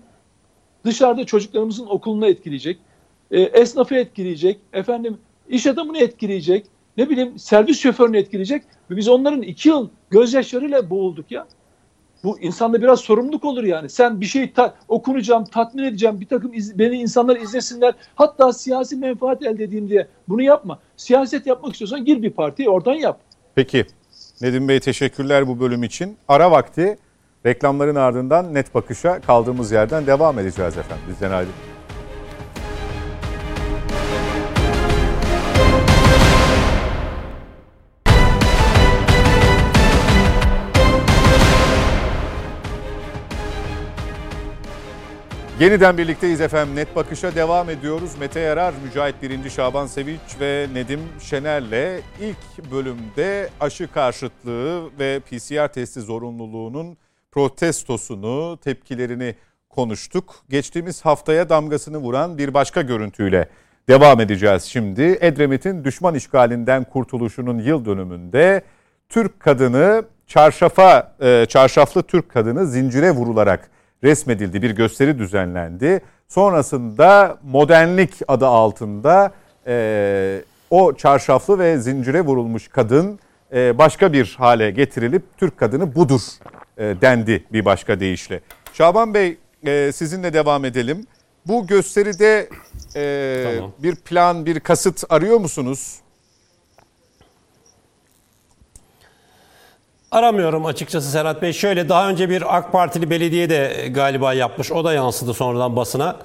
[0.85, 2.79] dışarıda çocuklarımızın okulunu etkileyecek.
[3.31, 4.59] E, esnafı etkileyecek.
[4.73, 5.17] Efendim
[5.49, 6.65] iş adamını etkileyecek.
[6.97, 8.63] Ne bileyim servis şoförünü etkileyecek.
[8.91, 11.47] Ve biz onların iki yıl gözyaşlarıyla boğulduk ya.
[12.23, 13.89] Bu insanda biraz sorumluluk olur yani.
[13.89, 17.93] Sen bir şey ta- okunacağım, tatmin edeceğim, bir takım iz- beni insanlar izlesinler.
[18.15, 20.79] Hatta siyasi menfaat elde edeyim diye bunu yapma.
[20.97, 23.19] Siyaset yapmak istiyorsan gir bir partiye oradan yap.
[23.55, 23.85] Peki.
[24.41, 26.17] Nedim Bey teşekkürler bu bölüm için.
[26.27, 26.97] Ara vakti
[27.45, 31.05] reklamların ardından net bakışa kaldığımız yerden devam edeceğiz efendim.
[31.09, 31.80] Bizden ayrılmayın.
[45.61, 46.75] Yeniden birlikteyiz efendim.
[46.75, 48.11] Net Bakış'a devam ediyoruz.
[48.19, 55.67] Mete Yarar, Mücahit Birinci Şaban Sevinç ve Nedim Şener'le ilk bölümde aşı karşıtlığı ve PCR
[55.67, 56.97] testi zorunluluğunun
[57.31, 59.35] protestosunu, tepkilerini
[59.69, 60.35] konuştuk.
[60.49, 63.49] Geçtiğimiz haftaya damgasını vuran bir başka görüntüyle
[63.89, 65.17] devam edeceğiz şimdi.
[65.21, 68.61] Edremit'in düşman işgalinden kurtuluşunun yıl dönümünde
[69.09, 73.69] Türk kadını çarşafa, e, çarşaflı Türk kadını zincire vurularak
[74.03, 74.61] resmedildi.
[74.61, 76.01] Bir gösteri düzenlendi.
[76.27, 79.31] Sonrasında modernlik adı altında
[79.67, 83.19] e, o çarşaflı ve zincire vurulmuş kadın
[83.53, 86.21] e, başka bir hale getirilip Türk kadını budur
[86.77, 88.41] e, dendi bir başka deyişle.
[88.73, 91.05] Şaban Bey e, sizinle devam edelim.
[91.47, 92.49] Bu gösteride
[92.95, 93.71] e, tamam.
[93.79, 95.99] bir plan, bir kasıt arıyor musunuz?
[100.11, 101.53] Aramıyorum açıkçası Serhat Bey.
[101.53, 104.71] Şöyle daha önce bir AK Partili belediye de galiba yapmış.
[104.71, 106.15] O da yansıdı sonradan basına.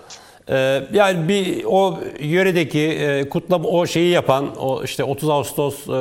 [0.49, 5.93] Ee, yani bir o yöredeki e, kutlama o şeyi yapan o işte 30 Ağustos e,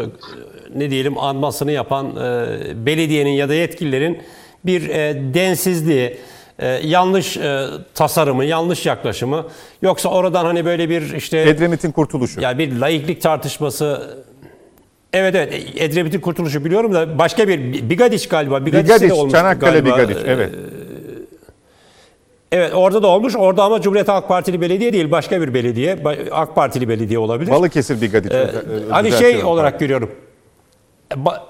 [0.76, 4.22] ne diyelim anmasını yapan e, belediyenin ya da yetkililerin
[4.66, 6.18] bir e, densizliği,
[6.60, 9.46] e, yanlış e, tasarımı, yanlış yaklaşımı
[9.82, 12.42] yoksa oradan hani böyle bir işte Edremit'in kurtuluşu.
[12.42, 14.16] Yani bir laiklik tartışması
[15.16, 18.66] Evet evet Edremit'in kurtuluşu biliyorum da başka bir Bigadiç galiba.
[18.66, 19.98] Bigadiç, Bigadiç olmuş Çanakkale galiba.
[19.98, 20.52] Bigadiç evet.
[22.52, 23.36] Evet orada da olmuş.
[23.36, 25.98] Orada ama Cumhuriyet Halk Partili belediye değil başka bir belediye.
[26.32, 27.52] AK Partili belediye olabilir.
[27.52, 28.32] Balıkesir Bigadiç.
[28.32, 28.48] Ee,
[28.90, 29.80] hani şey olarak pardon.
[29.80, 30.12] görüyorum.
[31.16, 31.48] Ba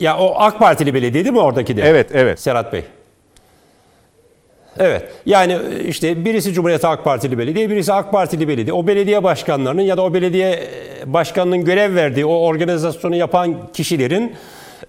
[0.00, 1.82] ya o AK Partili belediye değil mi oradaki de?
[1.82, 2.40] Evet evet.
[2.40, 2.84] Serhat Bey.
[4.78, 5.02] Evet.
[5.26, 5.58] Yani
[5.88, 8.72] işte birisi Cumhuriyet Halk Partili belediye, birisi AK Partili belediye.
[8.72, 10.62] O belediye başkanlarının ya da o belediye
[11.06, 14.32] başkanının görev verdiği o organizasyonu yapan kişilerin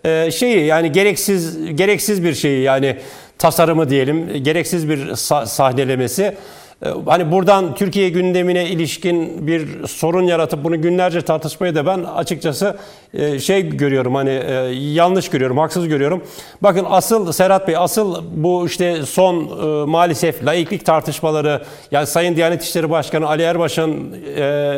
[0.05, 2.97] e, şeyi yani gereksiz gereksiz bir şeyi yani
[3.37, 5.15] tasarımı diyelim, gereksiz bir
[5.45, 6.35] sahnelemesi.
[6.83, 12.77] E, Hani buradan Türkiye gündemine ilişkin bir sorun yaratıp bunu günlerce tartışmayı da ben açıkçası
[13.13, 16.23] e, şey görüyorum hani e, yanlış görüyorum, haksız görüyorum.
[16.61, 21.61] Bakın asıl Serhat Bey asıl bu işte son e, maalesef laiklik tartışmaları
[21.91, 24.15] yani Sayın Diyanet İşleri Başkanı Ali Erbaş'ın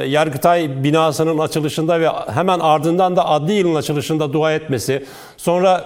[0.07, 5.05] Yargıtay binasının açılışında ve hemen ardından da adli yılın açılışında dua etmesi,
[5.37, 5.85] sonra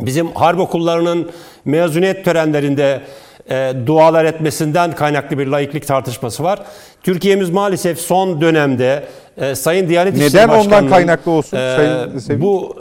[0.00, 1.30] bizim harp okullarının
[1.64, 3.00] mezuniyet törenlerinde
[3.50, 6.58] e, dualar etmesinden kaynaklı bir laiklik tartışması var.
[7.02, 9.04] Türkiye'miz maalesef son dönemde
[9.36, 11.56] e, Sayın Diyanet İşleri Neden ondan kaynaklı olsun?
[11.56, 12.40] e, Sayın Sevim?
[12.42, 12.76] bu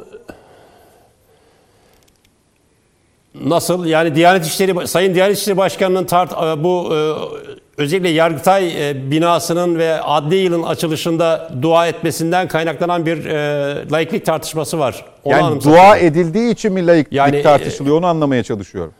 [3.35, 6.31] nasıl yani Diyanet İşleri Sayın Diyanet İşleri Başkanı'nın tart
[6.63, 6.93] bu
[7.77, 8.73] özellikle Yargıtay
[9.11, 15.05] binasının ve adli yılın açılışında dua etmesinden kaynaklanan bir e, laiklik tartışması var.
[15.23, 18.93] Onu yani dua edildiği için mi laiklik Yani, tartışılıyor onu anlamaya çalışıyorum.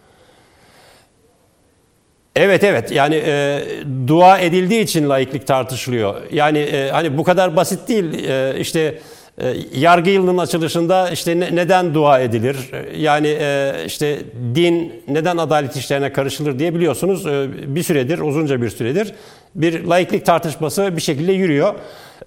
[2.36, 3.60] Evet evet yani e,
[4.08, 6.16] dua edildiği için laiklik tartışılıyor.
[6.32, 8.28] Yani e, hani bu kadar basit değil.
[8.30, 9.00] E, işte
[9.38, 12.56] e, yargı yılının açılışında işte ne- neden dua edilir?
[12.74, 14.18] E, Yani e, işte
[14.56, 19.14] din neden adalet işlerine karışılır diye biliyorsunuz e, bir süredir uzunca bir süredir
[19.56, 21.74] bir laiklik tartışması bir şekilde yürüyor.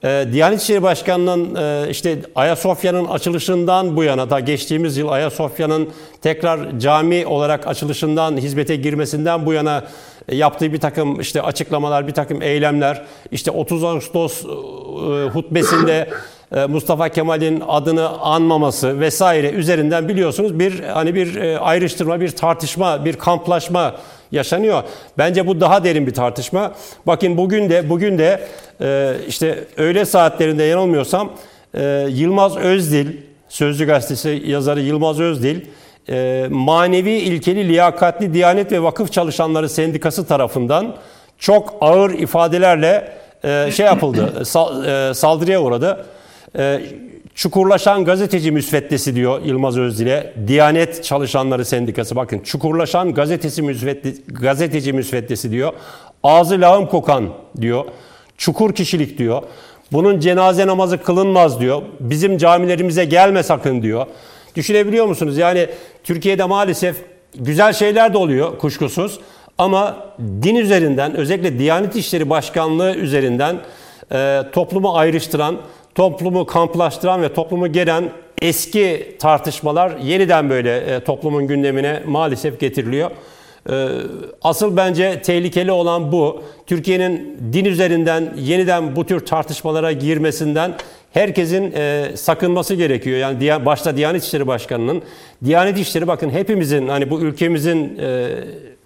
[0.04, 5.88] E, Diyanet İşleri Başkanı'nın e, işte Ayasofya'nın açılışından bu yana da geçtiğimiz yıl Ayasofya'nın
[6.22, 9.84] tekrar cami olarak açılışından hizmete girmesinden bu yana
[10.28, 14.48] e, yaptığı bir takım işte açıklamalar, bir takım eylemler, işte 30 Ağustos e,
[15.28, 16.08] hutbesinde
[16.68, 23.12] Mustafa Kemal'in adını anmaması vesaire üzerinden biliyorsunuz bir hani bir e, ayrıştırma, bir tartışma, bir
[23.16, 23.94] kamplaşma
[24.32, 24.82] yaşanıyor.
[25.18, 26.72] Bence bu daha derin bir tartışma.
[27.06, 28.40] Bakın bugün de bugün de
[28.80, 31.30] e, işte öğle saatlerinde yanılmıyorsam
[31.74, 33.06] e, Yılmaz Özdil,
[33.48, 35.60] Sözcü Gazetesi yazarı Yılmaz Özdil,
[36.08, 40.94] e, manevi ilkeli liyakatli Diyanet ve Vakıf Çalışanları Sendikası tarafından
[41.38, 43.12] çok ağır ifadelerle
[43.44, 46.06] e, şey yapıldı, sal- e, saldırıya uğradı.
[46.58, 46.80] E,
[47.36, 50.34] Çukurlaşan gazeteci müsveddesi diyor Yılmaz Özdil'e.
[50.46, 55.72] Diyanet Çalışanları Sendikası bakın çukurlaşan gazetesi müsvedde, gazeteci müsveddesi diyor.
[56.22, 57.28] Ağzı lağım kokan
[57.60, 57.84] diyor.
[58.36, 59.42] Çukur kişilik diyor.
[59.92, 61.82] Bunun cenaze namazı kılınmaz diyor.
[62.00, 64.06] Bizim camilerimize gelme sakın diyor.
[64.56, 65.38] Düşünebiliyor musunuz?
[65.38, 65.66] Yani
[66.04, 66.96] Türkiye'de maalesef
[67.34, 69.20] güzel şeyler de oluyor kuşkusuz.
[69.58, 73.56] Ama din üzerinden özellikle Diyanet İşleri Başkanlığı üzerinden
[74.12, 75.56] e, toplumu ayrıştıran,
[75.96, 78.04] toplumu kamplaştıran ve toplumu geren
[78.42, 83.10] eski tartışmalar yeniden böyle e, toplumun gündemine maalesef getiriliyor.
[83.70, 83.88] E,
[84.42, 86.42] asıl bence tehlikeli olan bu.
[86.66, 90.74] Türkiye'nin din üzerinden yeniden bu tür tartışmalara girmesinden
[91.12, 93.18] herkesin e, sakınması gerekiyor.
[93.18, 95.02] Yani başta Diyanet İşleri Başkanı'nın,
[95.44, 97.98] Diyanet İşleri bakın hepimizin hani bu ülkemizin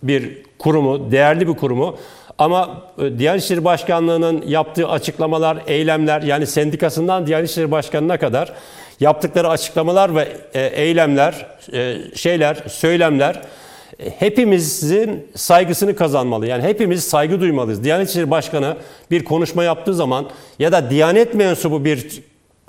[0.03, 1.97] bir kurumu, değerli bir kurumu.
[2.41, 8.53] Ama e, Diyanet İşleri Başkanlığı'nın yaptığı açıklamalar, eylemler yani sendikasından Diyanet İşleri Başkanı'na kadar
[9.01, 13.43] yaptıkları açıklamalar ve e, eylemler, e, şeyler, söylemler
[14.19, 16.47] hepimizin saygısını kazanmalı.
[16.47, 17.85] Yani hepimiz saygı duymalıyız.
[17.85, 18.77] Diyanet İşleri Başkanı
[19.11, 22.23] bir konuşma yaptığı zaman ya da Diyanet mensubu bir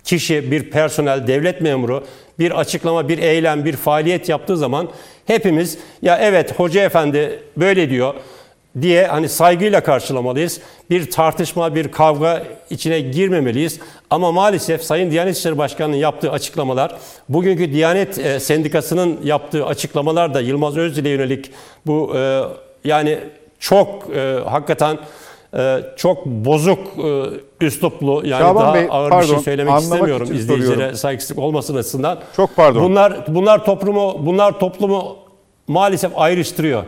[0.03, 2.03] kişi, bir personel, devlet memuru
[2.39, 4.89] bir açıklama, bir eylem, bir faaliyet yaptığı zaman
[5.25, 8.13] hepimiz ya evet hoca efendi böyle diyor
[8.81, 10.59] diye hani saygıyla karşılamalıyız.
[10.89, 13.79] Bir tartışma, bir kavga içine girmemeliyiz.
[14.09, 16.95] Ama maalesef Sayın Diyanet İşleri Başkanı'nın yaptığı açıklamalar,
[17.29, 21.51] bugünkü Diyanet e, Sendikası'nın yaptığı açıklamalar da Yılmaz Özdil'e yönelik
[21.87, 22.41] bu e,
[22.83, 23.19] yani
[23.59, 24.97] çok e, hakikaten
[25.97, 26.79] çok bozuk
[27.61, 30.95] üsluplu yani Şaban daha Bey, ağır bir şey pardon, söylemek istemiyorum izleyicilere soruyorum.
[30.95, 32.19] saygısızlık olmasın açısından.
[32.35, 32.83] Çok pardon.
[32.83, 35.17] Bunlar bunlar toplumu bunlar toplumu
[35.67, 36.83] maalesef ayrıştırıyor.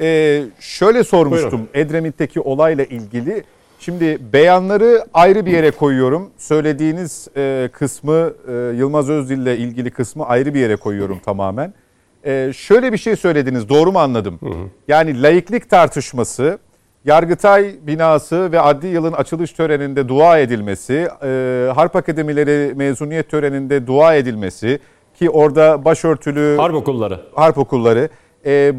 [0.00, 1.68] Ee, şöyle sormuştum Buyurun.
[1.74, 3.44] Edremit'teki olayla ilgili.
[3.78, 6.30] Şimdi beyanları ayrı bir yere koyuyorum.
[6.38, 11.74] Söylediğiniz e, kısmı e, Yılmaz Özdil ile ilgili kısmı ayrı bir yere koyuyorum tamamen.
[12.26, 14.38] E, şöyle bir şey söylediniz doğru mu anladım?
[14.88, 16.58] Yani laiklik tartışması,
[17.04, 24.14] Yargıtay binası ve adli yılın açılış töreninde dua edilmesi, e, Harp Akademileri mezuniyet töreninde dua
[24.14, 24.78] edilmesi
[25.18, 27.20] ki orada başörtülü Harp okulları.
[27.34, 28.08] harp okulları,
[28.46, 28.72] e,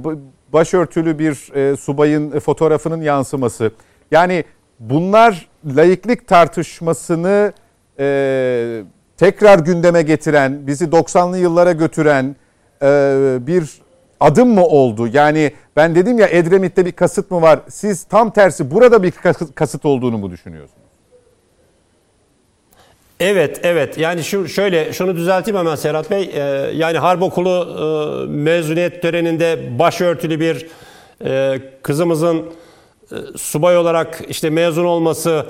[0.55, 3.71] başörtülü bir e, subayın fotoğrafının yansıması.
[4.11, 4.43] Yani
[4.79, 7.53] bunlar laiklik tartışmasını
[7.99, 8.83] e,
[9.17, 12.35] tekrar gündeme getiren, bizi 90'lı yıllara götüren
[12.81, 12.87] e,
[13.41, 13.81] bir
[14.19, 15.07] adım mı oldu?
[15.13, 17.59] Yani ben dedim ya Edremit'te bir kasıt mı var?
[17.69, 19.13] Siz tam tersi burada bir
[19.55, 20.84] kasıt olduğunu mu düşünüyorsunuz?
[23.19, 23.97] Evet, evet.
[23.97, 26.29] Yani şu şöyle şunu düzelteyim hemen Serhat Bey.
[26.33, 26.39] Ee,
[26.75, 30.67] yani harp okulu e, mezuniyet töreninde başörtülü bir
[31.25, 32.45] e, kızımızın
[33.37, 35.45] subay olarak işte mezun olması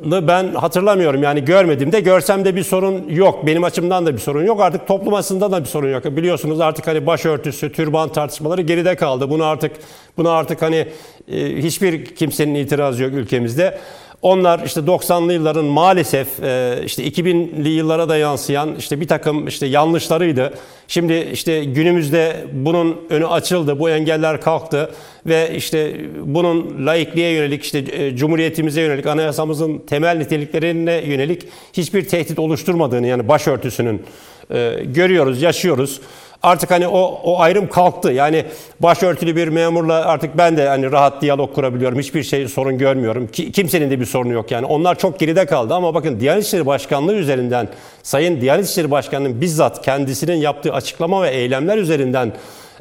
[0.00, 3.46] ben hatırlamıyorum yani görmedim de görsem de bir sorun yok.
[3.46, 4.60] Benim açımdan da bir sorun yok.
[4.60, 6.04] Artık toplum açısından da bir sorun yok.
[6.04, 9.30] Biliyorsunuz artık hani başörtüsü, türban tartışmaları geride kaldı.
[9.30, 9.72] Bunu artık
[10.16, 10.88] bunu artık hani
[11.28, 13.78] e, hiçbir kimsenin itirazı yok ülkemizde.
[14.22, 19.66] Onlar işte 90'lı yılların maalesef e, işte 2000'li yıllara da yansıyan işte bir takım işte
[19.66, 20.54] yanlışlarıydı.
[20.88, 24.90] Şimdi işte günümüzde bunun önü açıldı, bu engeller kalktı
[25.26, 31.42] ve işte bunun laikliğe yönelik işte e, cumhuriyetimize yönelik anayasamızın temel niteliklerine yönelik
[31.72, 34.02] hiçbir tehdit oluşturmadığını yani başörtüsünün
[34.50, 36.00] e, görüyoruz, yaşıyoruz.
[36.42, 38.12] Artık hani o, o ayrım kalktı.
[38.12, 38.44] Yani
[38.80, 41.98] başörtülü bir memurla artık ben de hani rahat diyalog kurabiliyorum.
[41.98, 43.26] Hiçbir şey sorun görmüyorum.
[43.26, 44.66] Ki, kimsenin de bir sorunu yok yani.
[44.66, 47.68] Onlar çok geride kaldı ama bakın Diyanet İşleri Başkanlığı üzerinden
[48.02, 52.32] Sayın Diyanet İşleri Başkanı'nın bizzat kendisinin yaptığı açıklama ve eylemler üzerinden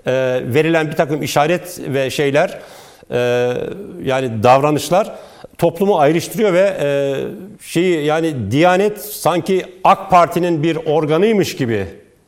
[0.06, 0.12] e,
[0.44, 2.60] verilen bir takım işaret ve şeyler
[3.12, 3.52] e,
[4.04, 5.16] yani davranışlar
[5.58, 7.16] toplumu ayrıştırıyor ve e,
[7.62, 11.88] şeyi yani Diyanet sanki AK Parti'nin bir organıymış gibi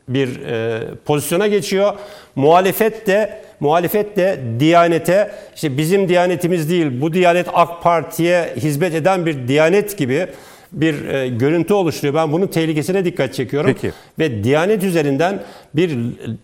[0.10, 1.94] bir e, pozisyona geçiyor.
[2.36, 9.26] Muhalefet de muhalefet de Diyanete işte bizim Diyanetimiz değil bu Diyanet AK Parti'ye hizmet eden
[9.26, 10.28] bir Diyanet gibi
[10.72, 12.14] bir e, görüntü oluşturuyor.
[12.14, 13.74] Ben bunun tehlikesine dikkat çekiyorum.
[13.74, 13.94] Peki.
[14.20, 15.40] Ve Diyanet üzerinden
[15.76, 15.98] bir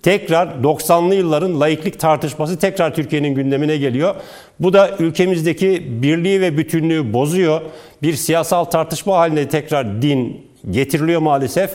[0.04, 4.16] tekrar 90'lı yılların laiklik tartışması tekrar Türkiye'nin gündemine geliyor.
[4.60, 7.62] Bu da ülkemizdeki birliği ve bütünlüğü bozuyor.
[8.02, 11.72] Bir siyasal tartışma haline tekrar din getiriliyor maalesef.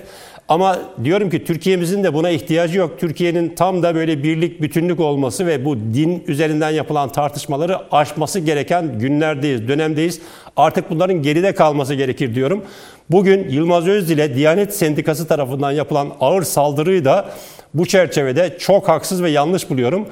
[0.50, 3.00] Ama diyorum ki Türkiye'mizin de buna ihtiyacı yok.
[3.00, 8.98] Türkiye'nin tam da böyle birlik, bütünlük olması ve bu din üzerinden yapılan tartışmaları aşması gereken
[8.98, 10.20] günlerdeyiz, dönemdeyiz.
[10.56, 12.64] Artık bunların geride kalması gerekir diyorum.
[13.10, 17.28] Bugün Yılmaz Özdil'e Diyanet Sendikası tarafından yapılan ağır saldırıyı da
[17.74, 20.06] bu çerçevede çok haksız ve yanlış buluyorum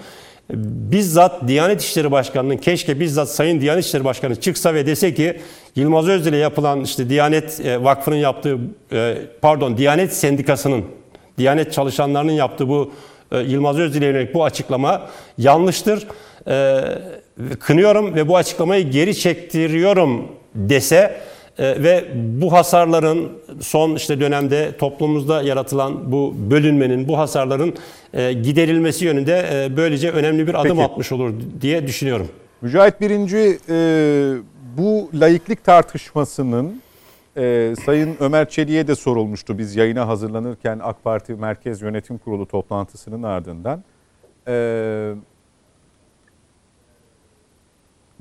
[0.50, 5.40] bizzat Diyanet İşleri Başkanı'nın keşke bizzat Sayın Diyanet İşleri Başkanı çıksa ve dese ki
[5.76, 8.58] Yılmaz Özdil'e yapılan işte Diyanet e, Vakfı'nın yaptığı
[8.92, 10.84] e, pardon Diyanet Sendikası'nın
[11.38, 12.92] Diyanet çalışanlarının yaptığı bu
[13.32, 15.06] e, Yılmaz Özdil'e yönelik bu açıklama
[15.38, 16.06] yanlıştır.
[17.60, 21.20] Kınıyorum ve bu açıklamayı geri çektiriyorum dese
[21.58, 23.28] ve bu hasarların
[23.60, 27.74] son işte dönemde toplumumuzda yaratılan bu bölünmenin, bu hasarların
[28.14, 30.84] e, giderilmesi yönünde e, böylece önemli bir adım Peki.
[30.84, 32.28] atmış olur diye düşünüyorum.
[32.60, 33.76] Mücahit Birinci e,
[34.78, 36.80] bu laiklik tartışmasının
[37.84, 43.82] Sayın Ömer Çelik'e de sorulmuştu biz yayına hazırlanırken AK Parti Merkez Yönetim Kurulu toplantısının ardından.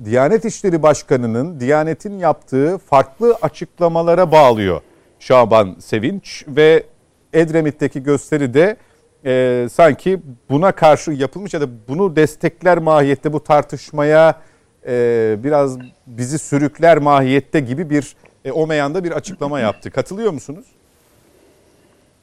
[0.04, 4.80] Diyanet İşleri Başkanı'nın Diyanet'in yaptığı farklı açıklamalara bağlıyor
[5.18, 6.84] Şaban Sevinç ve
[7.32, 8.76] Edremit'teki gösteride
[9.24, 10.20] e, sanki
[10.50, 14.40] buna karşı yapılmış ya da bunu destekler mahiyette bu tartışmaya
[14.86, 19.90] e, biraz bizi sürükler mahiyette gibi bir e, o meyanda bir açıklama yaptı.
[19.90, 20.66] Katılıyor musunuz?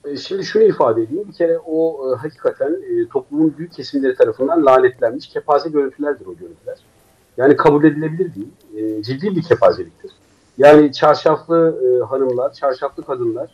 [0.05, 1.27] E, şimdi şunu ifade edeyim.
[1.27, 6.77] Bir kere o e, hakikaten e, toplumun büyük kesimleri tarafından lanetlenmiş kepaze görüntülerdir o görüntüler.
[7.37, 8.49] Yani kabul edilebilir değil.
[8.75, 10.11] E, ciddi bir kepazeliktir.
[10.57, 13.49] Yani çarşaflı e, hanımlar, çarşaflı kadınlar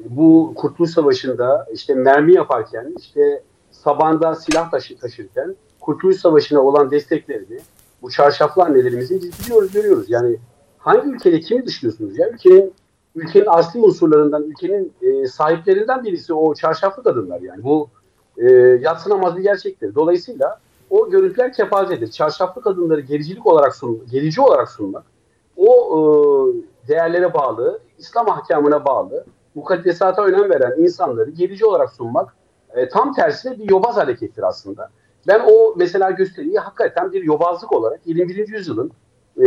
[0.00, 6.90] e, bu Kurtuluş Savaşı'nda işte mermi yaparken, işte sabanda silah taşı, taşırken Kurtuluş Savaşı'na olan
[6.90, 7.60] desteklerini
[8.02, 10.10] bu çarşaflı annelerimizin biz biliyoruz, görüyoruz.
[10.10, 10.36] Yani
[10.78, 12.28] hangi ülkede kimi dışlıyorsunuz ya?
[12.28, 12.72] Ülkenin
[13.16, 17.62] ülkenin asli unsurlarından, ülkenin e, sahiplerinden birisi o çarşaflı kadınlar yani.
[17.62, 17.88] Bu
[18.38, 19.94] e, yatsınamaz bir gerçektir.
[19.94, 20.60] Dolayısıyla
[20.92, 22.10] o görüntüler kepazedir.
[22.10, 25.04] Çarşaflı kadınları gericilik olarak sun, gerici olarak sunmak,
[25.56, 29.24] o e, değerlere bağlı, İslam ahkamına bağlı,
[29.54, 32.36] mukaddesata önem veren insanları gerici olarak sunmak
[32.74, 34.90] e, tam tersine bir yobaz harekettir aslında.
[35.28, 38.48] Ben o mesela gösteriyi hakikaten bir yobazlık olarak 21.
[38.48, 38.90] yüzyılın
[39.44, 39.46] e,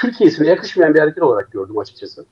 [0.00, 2.26] Türkiye'sine yakışmayan bir hareket olarak gördüm açıkçası.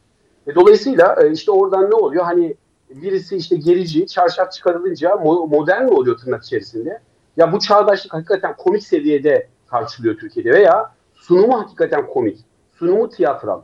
[0.47, 2.25] E, dolayısıyla e, işte oradan ne oluyor?
[2.25, 2.55] Hani
[2.91, 5.17] birisi işte gerici, çarşaf çıkarılınca
[5.49, 7.01] modern mi oluyor tırnak içerisinde?
[7.39, 12.39] Ya bu çağdaşlık hakikaten komik seviyede tartışılıyor Türkiye'de veya sunumu hakikaten komik,
[12.75, 13.61] sunumu tiyatral.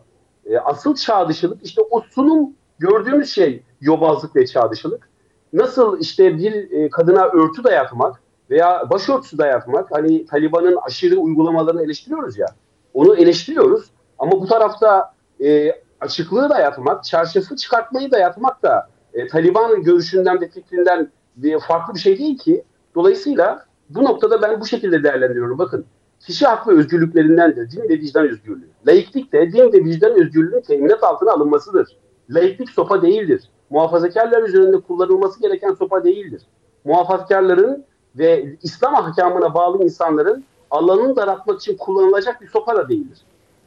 [0.47, 5.09] E, asıl çağdışılık işte o sunum gördüğümüz şey yobazlık ve çağdışılık.
[5.53, 12.39] Nasıl işte bir e, kadına örtü dayatmak veya başörtüsü dayatmak hani Taliban'ın aşırı uygulamalarını eleştiriyoruz
[12.39, 12.47] ya.
[12.95, 15.15] Onu eleştiriyoruz ama bu tarafta
[15.45, 22.01] e, açıklığı dayatmak, çarşafı çıkartmayı dayatmak da e, Taliban görüşünden ve fikrinden bir, farklı bir
[22.01, 22.65] şey değil ki.
[22.95, 25.59] Dolayısıyla bu noktada ben bu şekilde değerlendiriyorum.
[25.59, 25.85] Bakın
[26.21, 28.69] kişi hak ve özgürlüklerindendir din ve vicdan özgürlüğü.
[28.87, 31.97] Laiklik de din ve vicdan özgürlüğünün teminat altına alınmasıdır.
[32.31, 33.43] Laiklik sopa değildir.
[33.71, 36.43] Muhafazakarlar üzerinde kullanılması gereken sopa değildir.
[36.85, 37.85] Muhafazakarların
[38.19, 43.19] ve İslam ahkamına bağlı insanların alanını daraltmak için kullanılacak bir sopa da değildir.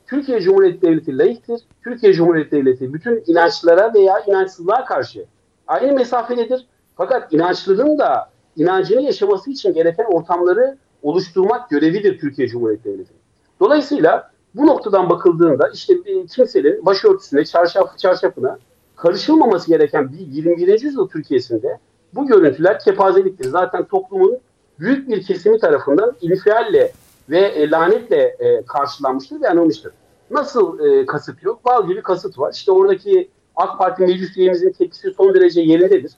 [0.08, 1.62] Türkiye Cumhuriyeti Devleti layıktır.
[1.84, 5.26] Türkiye Cumhuriyeti Devleti bütün inançlara veya inançsızlığa karşı
[5.68, 6.68] aynı mesafededir.
[6.96, 13.14] Fakat inançlının da inancını yaşaması için gereken ortamları oluşturmak görevidir Türkiye Cumhuriyeti Devleti.
[13.60, 18.60] Dolayısıyla bu noktadan bakıldığında işte bir kimsenin başörtüsüne, çarşaf, çarşafına
[18.96, 20.82] karışılmaması gereken bir 21.
[20.82, 21.80] yüzyıl Türkiye'sinde
[22.14, 23.50] bu görüntüler kepazeliktir.
[23.50, 24.38] Zaten toplumun
[24.80, 26.92] büyük bir kesimi tarafından infialle
[27.30, 29.92] ve e, lanetle e, karşılanmıştır ve anılmıştır.
[30.32, 31.66] Nasıl e, kasıt yok?
[31.66, 32.54] Bal gibi kasıt var.
[32.54, 36.12] İşte oradaki AK Parti meclis üyemizin tepkisi son derece yerindedir.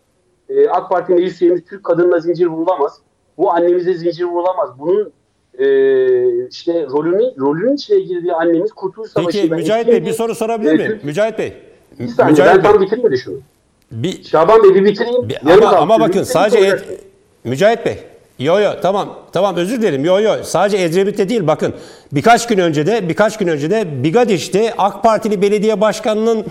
[0.49, 2.93] E, AK Parti meclis üyemiz Türk kadınına zincir vurulamaz.
[3.37, 4.69] Bu annemize zincir vurulamaz.
[4.79, 5.11] Bunun
[5.59, 5.65] e,
[6.47, 10.87] işte rolünü rolünün içine girdiği annemiz Kurtuluş Peki Savaşı'nda Mücahit Bey bir soru sorabilir miyim?
[10.91, 11.53] Türk- Mücahit Bey.
[11.99, 12.71] Bir saniye Mücahit ben Bey.
[12.71, 13.35] tam bitireyim de şunu.
[13.91, 15.29] Bir, Şaban Bey bir bitireyim.
[15.29, 16.57] bir- ama, ama bakın Bitireyim, sadece.
[16.59, 16.97] Ed-
[17.43, 17.97] Mücahit Bey.
[18.39, 20.05] Yo yo tamam tamam özür dilerim.
[20.05, 21.73] Yo yo sadece Edremit'te değil bakın
[22.11, 26.45] birkaç gün önce de birkaç gün önce de Bigadiş'te AK Partili belediye başkanının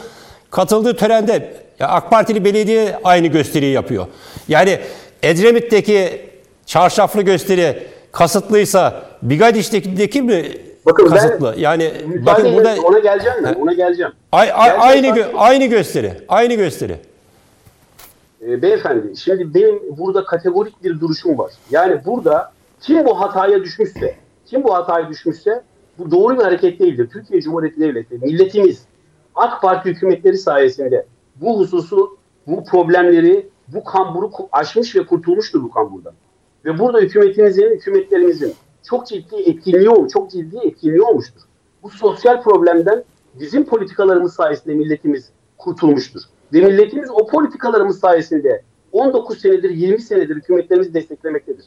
[0.51, 4.07] katıldığı törende ya AK Partili belediye aynı gösteriyi yapıyor.
[4.49, 4.79] Yani
[5.23, 6.21] Edremit'teki
[6.67, 7.83] çarşaflı gösteri
[8.13, 10.45] kasıtlıysa Bigadiş'teki mi
[10.87, 11.55] Bakın ben- kasıtlı?
[11.59, 13.55] yani Müsaade bakın burada ona geleceğim ben.
[13.55, 14.13] Ona geleceğim.
[14.33, 16.13] ay, ay- Gerçekten- aynı gö- aynı gösteri.
[16.29, 16.97] Aynı gösteri.
[18.43, 21.53] E, beyefendi şimdi benim burada kategorik bir duruşum var.
[21.71, 24.15] Yani burada kim bu hataya düşmüşse,
[24.47, 25.63] kim bu hataya düşmüşse
[25.99, 27.09] bu doğru bir hareket değildir.
[27.13, 28.83] Türkiye Cumhuriyeti Devleti, milletimiz
[29.39, 36.15] AK Parti hükümetleri sayesinde bu hususu, bu problemleri, bu kamburu aşmış ve kurtulmuştur bu kamburdan.
[36.65, 38.55] Ve burada hükümetimizin, hükümetlerimizin
[38.89, 41.41] çok ciddi etkinliği çok ciddi etkinliği olmuştur.
[41.83, 43.05] Bu sosyal problemden
[43.41, 46.21] bizim politikalarımız sayesinde milletimiz kurtulmuştur.
[46.53, 48.63] Ve milletimiz o politikalarımız sayesinde
[48.93, 51.65] 19 senedir, 20 senedir hükümetlerimizi desteklemektedir.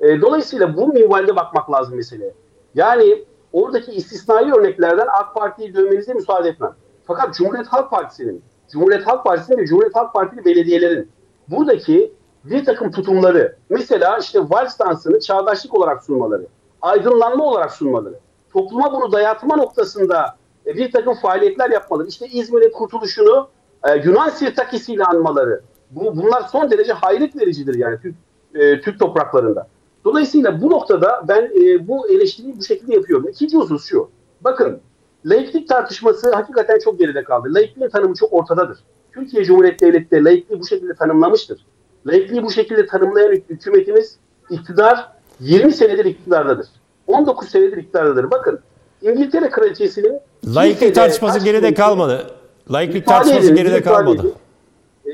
[0.00, 2.34] E, dolayısıyla bu minvalde bakmak lazım meseleye.
[2.74, 6.72] Yani oradaki istisnai örneklerden AK Parti'yi dövmenize müsaade etmem.
[7.06, 8.42] Fakat Cumhuriyet Halk Partisi'nin,
[8.72, 11.08] Cumhuriyet Halk Partisi'nin ve Cumhuriyet Halk Partili belediyelerin
[11.48, 12.12] buradaki
[12.44, 16.46] bir takım tutumları, mesela işte vals dansını çağdaşlık olarak sunmaları,
[16.82, 18.18] aydınlanma olarak sunmaları,
[18.52, 20.36] topluma bunu dayatma noktasında
[20.66, 23.48] e, bir takım faaliyetler yapmaları, işte İzmir'in kurtuluşunu
[23.88, 28.14] e, Yunan sirtakisiyle anmaları, bu, bunlar son derece hayret vericidir yani Türk,
[28.54, 29.68] e, Türk topraklarında.
[30.04, 33.28] Dolayısıyla bu noktada ben e, bu eleştiriyi bu şekilde yapıyorum.
[33.28, 34.80] İkinci husus şu, bakın
[35.26, 37.48] laiklik tartışması hakikaten çok geride kaldı.
[37.54, 38.78] Laikliğin tanımı çok ortadadır.
[39.12, 41.66] Türkiye Cumhuriyeti Devleti de laikliği bu şekilde tanımlamıştır.
[42.06, 44.16] Laikliği bu şekilde tanımlayan hük- hükümetimiz
[44.50, 45.08] iktidar
[45.40, 46.66] 20 senedir iktidardadır.
[47.06, 48.30] 19 senedir iktidardadır.
[48.30, 48.60] Bakın
[49.02, 50.18] İngiltere Kraliçesi'nin
[50.54, 52.26] Laiklik tartışması geride kalmadı.
[52.72, 54.20] Laiklik tartışması edin, geride kalmadı.
[54.20, 54.34] edin.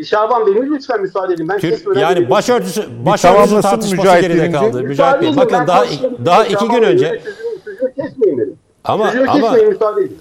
[0.00, 1.48] E, Şaban Bey lütfen müsaade edin.
[1.48, 4.52] Ben Türk, yani başörtüsü başörtüsü tartışması Mücahit geride birinci.
[4.58, 4.82] kaldı.
[4.82, 5.84] Müsaade Mücahit Bey edin, bakın daha
[6.26, 7.22] daha iki gün önce
[7.64, 8.56] sözümü kesmeyin benim.
[8.90, 10.18] Ama Sözümü ama kesmeyin müsaade edin.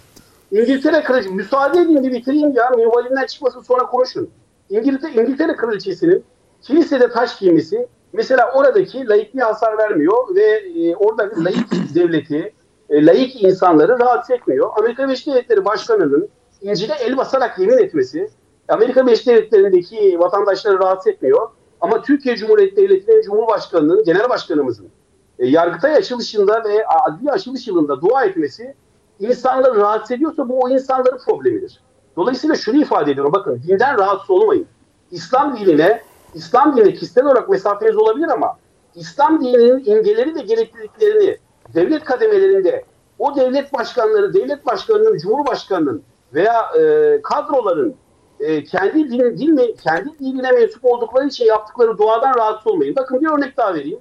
[0.51, 2.69] İngiltere Kraliçesi, müsaade edin bir bitireyim ya.
[2.69, 4.29] Minvalinden çıkmasın sonra konuşun.
[4.69, 6.23] İngiltere, İngiltere Kraliçesi'nin
[6.61, 10.41] kilisede taş giymesi mesela oradaki laikliğe hasar vermiyor ve
[10.81, 12.53] e, orada bir laik devleti,
[12.89, 14.69] e, laik insanları rahatsız etmiyor.
[14.77, 16.29] Amerika Birleşik Devletleri Başkanı'nın
[16.61, 18.29] İncil'e el basarak yemin etmesi
[18.67, 21.49] Amerika Birleşik Devletleri'ndeki vatandaşları rahatsız etmiyor.
[21.81, 24.89] Ama Türkiye Cumhuriyeti Devleti'nin Cumhurbaşkanı'nın, Genel Başkanımızın
[25.39, 28.75] e, Yargıtay açılışında ve adli açılış yılında dua etmesi
[29.19, 31.81] insanları rahatsız ediyorsa bu o insanların problemidir.
[32.15, 33.33] Dolayısıyla şunu ifade ediyorum.
[33.33, 34.65] Bakın dinden rahatsız olmayın.
[35.11, 36.01] İslam dinine,
[36.33, 38.57] İslam dinine kişisel olarak mesafeniz olabilir ama
[38.95, 41.37] İslam dininin imgeleri ve gerekliliklerini
[41.73, 42.83] devlet kademelerinde
[43.19, 47.95] o devlet başkanları, devlet başkanının, cumhurbaşkanının veya e, kadroların
[48.39, 52.95] e, kendi din, din mi, kendi dinine mensup oldukları için yaptıkları duadan rahatsız olmayın.
[52.95, 53.99] Bakın bir örnek daha vereyim.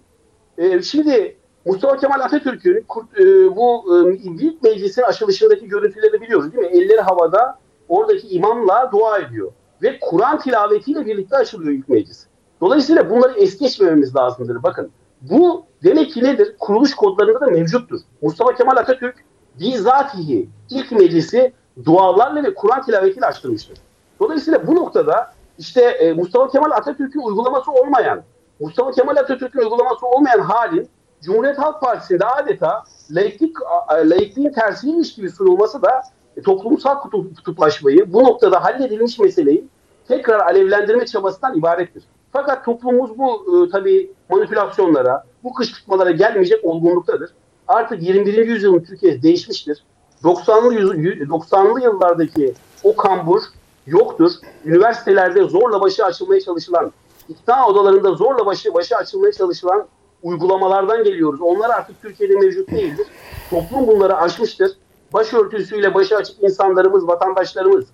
[0.58, 2.86] E, şimdi Mustafa Kemal Atatürk'ün
[3.18, 6.78] e, bu e, Büyük Meclis'in açılışındaki görüntüleri biliyoruz değil mi?
[6.78, 9.52] Elleri havada oradaki imamla dua ediyor.
[9.82, 12.26] Ve Kur'an tilavetiyle birlikte açılıyor ilk meclis.
[12.60, 14.62] Dolayısıyla bunları es geçmememiz lazımdır.
[14.62, 14.90] Bakın
[15.20, 16.56] bu demek ki nedir?
[16.58, 18.00] Kuruluş kodlarında da mevcuttur.
[18.22, 19.24] Mustafa Kemal Atatürk
[19.60, 21.52] bizatihi ilk meclisi
[21.84, 23.78] dualarla ve Kur'an tilavetiyle açtırmıştır.
[24.20, 28.22] Dolayısıyla bu noktada işte e, Mustafa Kemal Atatürk'ün uygulaması olmayan,
[28.60, 30.88] Mustafa Kemal Atatürk'ün uygulaması olmayan halin
[31.22, 33.56] Cumhuriyet Halk Partisi'nde adeta laiklik,
[34.04, 36.02] laikliğin tersiymiş gibi sunulması da
[36.36, 39.64] e, toplumsal kutup- kutuplaşmayı, bu noktada halledilmiş meseleyi
[40.08, 42.02] tekrar alevlendirme çabasından ibarettir.
[42.32, 47.30] Fakat toplumumuz bu e, tabii manipülasyonlara, bu kışkırtmalara gelmeyecek olgunluktadır.
[47.68, 48.46] Artık 21.
[48.46, 49.82] yüzyılın Türkiye değişmiştir.
[50.24, 52.54] 90'lı yüz- 90'lı yıllardaki
[52.84, 53.42] o kambur
[53.86, 54.32] yoktur.
[54.64, 56.92] Üniversitelerde zorla başı açılmaya çalışılan,
[57.28, 59.86] ikna odalarında zorla başı başı açılmaya çalışılan
[60.22, 61.40] uygulamalardan geliyoruz.
[61.40, 63.06] Onlar artık Türkiye'de mevcut değildir.
[63.50, 64.72] Toplum bunları aşmıştır.
[65.12, 67.84] Başörtüsüyle başı açık insanlarımız, vatandaşlarımız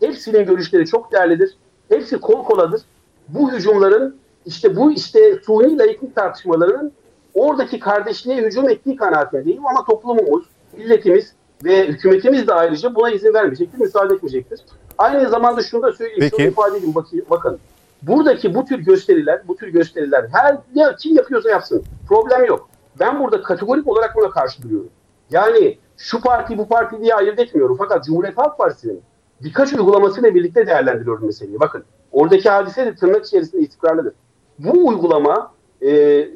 [0.00, 1.56] hepsinin görüşleri çok değerlidir.
[1.88, 2.82] Hepsi kol koladır.
[3.28, 4.16] Bu hücumların
[4.46, 6.92] işte bu işte suni layıklık tartışmalarının
[7.34, 10.44] oradaki kardeşliğe hücum ettiği kanaatindeyim ama toplumumuz,
[10.76, 11.32] milletimiz
[11.64, 14.60] ve hükümetimiz de ayrıca buna izin vermeyecektir, müsaade etmeyecektir.
[14.98, 16.36] Aynı zamanda şunu da söyleyeyim, Peki.
[16.36, 17.58] şunu ifade edeyim bakın, bakın.
[18.06, 21.84] Buradaki bu tür gösteriler, bu tür gösteriler her ya kim yapıyorsa yapsın.
[22.08, 22.68] Problem yok.
[23.00, 24.90] Ben burada kategorik olarak buna karşı duruyorum.
[25.30, 27.76] Yani şu parti bu parti diye ayırt etmiyorum.
[27.78, 29.02] Fakat Cumhuriyet Halk Partisi'nin
[29.40, 31.60] birkaç uygulamasıyla birlikte değerlendiriyorum meseleyi.
[31.60, 34.12] Bakın oradaki hadise de tırnak içerisinde istikrarlıdır.
[34.58, 35.90] Bu uygulama e,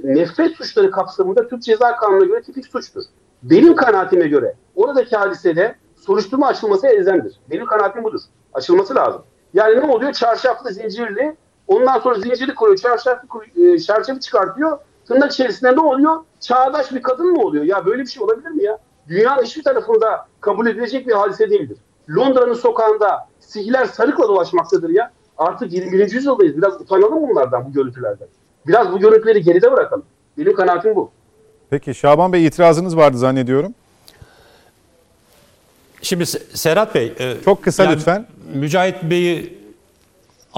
[0.05, 3.03] nefret suçları kapsamında Türk Ceza Kanunu'na göre tipik suçtur.
[3.43, 7.41] Benim kanaatime göre oradaki hadisede soruşturma açılması elzemdir.
[7.51, 8.21] Benim kanaatim budur.
[8.55, 9.23] Açılması lazım.
[9.55, 10.13] Yani ne oluyor?
[10.13, 11.37] Çarşaflı, zincirli.
[11.69, 14.79] Ondan sonra zinciri koyuyor, çarşaflı, koy- e, çarşafı çıkartıyor.
[15.09, 16.17] Tırnak içerisinde ne oluyor?
[16.41, 17.65] Çağdaş bir kadın mı oluyor?
[17.65, 18.79] Ya böyle bir şey olabilir mi ya?
[19.09, 21.77] Dünyanın hiçbir tarafında kabul edilecek bir hadise değildir.
[22.17, 25.13] Londra'nın sokağında sihler sarıkla dolaşmaktadır ya.
[25.39, 26.13] Artık 21.
[26.13, 26.57] yüzyıldayız.
[26.57, 28.29] Biraz utanalım bunlardan, bu görüntülerden.
[28.67, 30.05] Biraz bu görüntüleri geride bırakalım.
[30.39, 31.11] Benim kanaatim bu.
[31.71, 33.75] Peki Şaban Bey itirazınız vardı zannediyorum.
[36.03, 37.13] Şimdi Se- Serhat Bey.
[37.19, 38.27] e, Çok kısa lütfen.
[38.55, 39.58] Mücahit Bey'i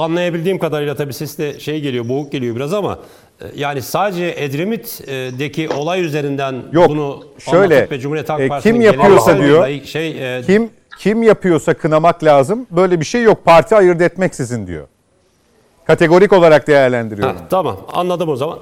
[0.00, 2.98] anlayabildiğim kadarıyla tabii ses de şey geliyor, boğuk geliyor biraz ama
[3.40, 9.38] e, yani sadece Edremit'deki olay üzerinden Yok, bunu şöyle, ve Cumhuriyet Halk e, kim yapıyorsa
[9.38, 12.66] diyor, şey e, Kim kim yapıyorsa kınamak lazım.
[12.70, 13.44] Böyle bir şey yok.
[13.44, 14.88] Parti ayırt etmeksizin diyor.
[15.84, 17.36] Kategorik olarak değerlendiriyorum.
[17.36, 18.58] Ha, tamam anladım o zaman.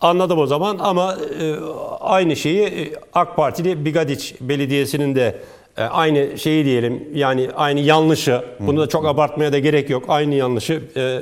[0.00, 1.54] Anladım o zaman ama e,
[2.00, 5.38] aynı şeyi e, AK Partili Bigadiç Belediyesi'nin de e,
[5.82, 10.04] aynı şeyi diyelim yani aynı yanlışı bunu da çok abartmaya da gerek yok.
[10.08, 11.20] Aynı yanlışı e,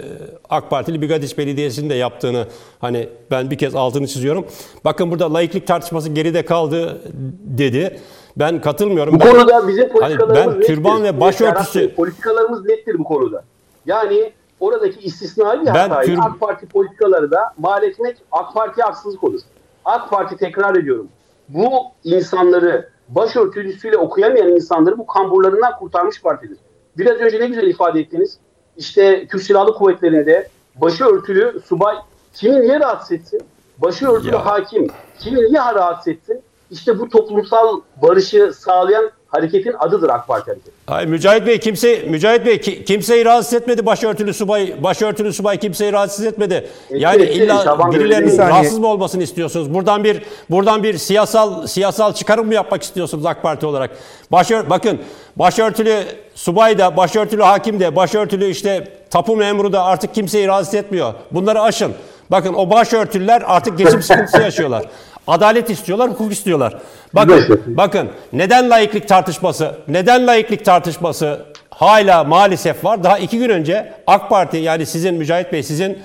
[0.50, 2.46] AK Partili Bigadiç Belediyesi'nin de yaptığını
[2.80, 4.46] hani ben bir kez altını çiziyorum.
[4.84, 7.00] Bakın burada laiklik tartışması geride kaldı
[7.44, 8.00] dedi.
[8.36, 9.14] Ben katılmıyorum.
[9.14, 11.14] Bu Ben- konuda bizim Hani politikalarımız ben türban nettir.
[11.16, 13.44] ve başörtüsü Bey, Politikalarımız nettir bu konuda.
[13.86, 18.84] Yani oradaki istisnai bir Ben hatayı tür- AK Parti politikaları da mal etmek AK Parti'ye
[18.84, 19.40] haksızlık olur.
[19.84, 21.08] AK Parti tekrar ediyorum.
[21.48, 21.70] Bu
[22.04, 26.58] insanları başörtüsüyle okuyamayan insanları bu kamburlarından kurtarmış partidir.
[26.98, 28.38] Biraz önce ne güzel ifade ettiniz.
[28.76, 31.96] İşte Türk Silahlı Kuvvetleri'nde başörtülü subay
[32.34, 33.42] kimi niye rahatsız etsin?
[33.78, 34.46] Başörtülü Ya.
[34.46, 36.42] hakim kimi niye rahatsız etsin?
[36.74, 40.70] İşte bu toplumsal barışı sağlayan hareketin adıdır AK Parti hareketi.
[40.86, 45.92] Hayır Mücahit Bey kimse Mücahit Bey ki- kimseyi rahatsız etmedi başörtülü subay başörtülü subay kimseyi
[45.92, 46.68] rahatsız etmedi.
[46.90, 48.50] Yani etti, illa Bey, birilerinin bir saniye.
[48.50, 49.74] rahatsız mı olmasını istiyorsunuz?
[49.74, 53.90] Buradan bir buradan bir siyasal siyasal çıkarım mı yapmak istiyorsunuz AK Parti olarak?
[54.32, 54.98] Başör bakın
[55.36, 56.02] başörtülü
[56.34, 61.14] subay da başörtülü hakim de başörtülü işte tapu memuru da artık kimseyi rahatsız etmiyor.
[61.30, 61.92] Bunları aşın.
[62.30, 64.84] Bakın o başörtülüler artık geçim sıkıntısı yaşıyorlar.
[65.26, 66.78] Adalet istiyorlar, hukuk istiyorlar.
[67.12, 73.04] Bakın, bakın neden laiklik tartışması, neden laiklik tartışması hala maalesef var.
[73.04, 75.98] Daha iki gün önce AK Parti yani sizin Mücahit Bey sizin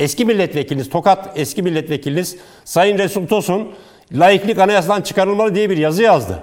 [0.00, 3.72] eski milletvekiliniz, Tokat eski milletvekiliniz Sayın Resul Tosun
[4.12, 6.42] laiklik anayasadan çıkarılmalı diye bir yazı yazdı.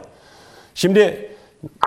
[0.76, 1.29] Şimdi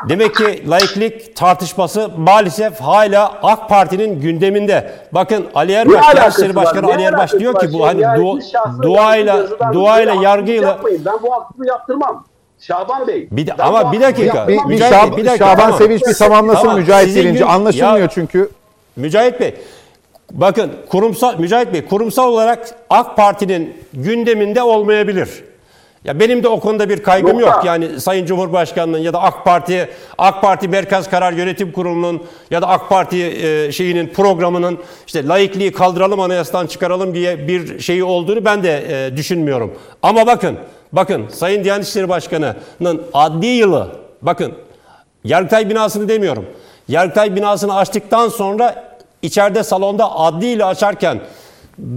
[0.08, 4.92] demek ki laiklik tartışması maalesef hala AK Parti'nin gündeminde.
[5.12, 6.54] Bakın Ali Erbaş, Gençleri?
[6.54, 11.02] Başkanı Ne Ali Erbaş diyor ki bu hani du- duayla duayla yargıyla yapmayın.
[11.06, 12.24] Ben bu haksızlığı yaptırmam.
[12.60, 13.28] Şaban Bey.
[13.30, 14.48] Bir de- ama bir dakika.
[14.48, 15.78] Bir, bir Mücahit Şab- Bey, bir dakika, Şaban tamam.
[15.78, 18.50] Sevinç bir tamamlasın Tamam, Mücahit gün- Anlaşılmıyor Ya- çünkü.
[18.96, 19.54] Mücahit Bey,
[20.30, 25.44] bakın kurumsal Mücahit Bey kurumsal olarak AK Parti'nin gündeminde olmayabilir.
[26.04, 27.46] Ya benim de o konuda bir kaygım Nokta.
[27.56, 27.64] yok.
[27.64, 29.88] Yani Sayın Cumhurbaşkanı'nın ya da AK Parti
[30.18, 35.72] AK Parti Merkez Karar Yönetim Kurulu'nun ya da AK Parti e, şeyinin programının işte laikliği
[35.72, 39.74] kaldıralım anayasadan çıkaralım diye bir şeyi olduğunu ben de e, düşünmüyorum.
[40.02, 40.56] Ama bakın
[40.92, 43.88] bakın Sayın Diyanet İşleri Başkanı'nın adli yılı
[44.22, 44.52] bakın
[45.24, 46.46] Yargıtay binasını demiyorum.
[46.88, 48.84] Yargıtay binasını açtıktan sonra
[49.22, 51.20] içeride salonda adliyle açarken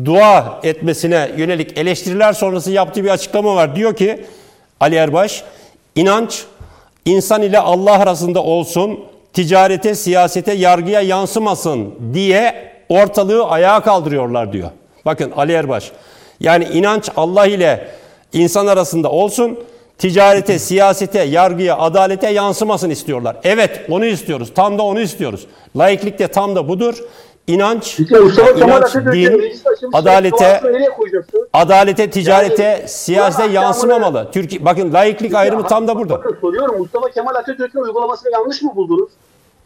[0.05, 3.76] dua etmesine yönelik eleştiriler sonrası yaptığı bir açıklama var.
[3.76, 4.26] Diyor ki
[4.80, 5.43] Ali Erbaş,
[5.95, 6.43] inanç
[7.05, 8.99] insan ile Allah arasında olsun,
[9.34, 14.69] ticarete, siyasete, yargıya yansımasın diye ortalığı ayağa kaldırıyorlar diyor.
[15.05, 15.91] Bakın Ali Erbaş.
[16.39, 17.88] Yani inanç Allah ile
[18.34, 19.59] insan arasında olsun,
[19.97, 23.38] ticarete, siyasete, yargıya, adalete yansımasın istiyorlar.
[23.43, 24.51] Evet, onu istiyoruz.
[24.55, 25.47] Tam da onu istiyoruz.
[25.76, 26.95] Laiklik de tam da budur.
[27.48, 29.54] İnanç, Kemal inanç, din,
[29.93, 30.89] adalete, nereye
[31.54, 34.32] adalete, ticarete, Yani siyasete yansımamalı.
[34.32, 36.14] Türkiye bakın laiklik ayrımı tam da burada.
[36.14, 39.10] Bakın soruyorum Mustafa Kemal Atatürk'ün uygulamasını yanlış mı buldunuz?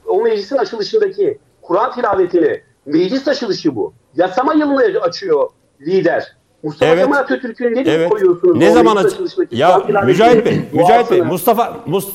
[0.08, 3.94] O meclisin açılışındaki Kur'an tilavetini, meclis açılışı bu.
[4.16, 5.50] Yasama yılını açıyor
[5.82, 6.36] lider.
[6.64, 7.04] Mustafa Evet.
[7.04, 8.10] Kemal Atatürk'ün ne Evet.
[8.10, 8.58] koyuyorsunuz?
[8.58, 9.14] Ne zaman aç?
[9.52, 11.22] Ya Mücahit Bey, Mücahit Bey?
[11.22, 12.10] Mustafa Mus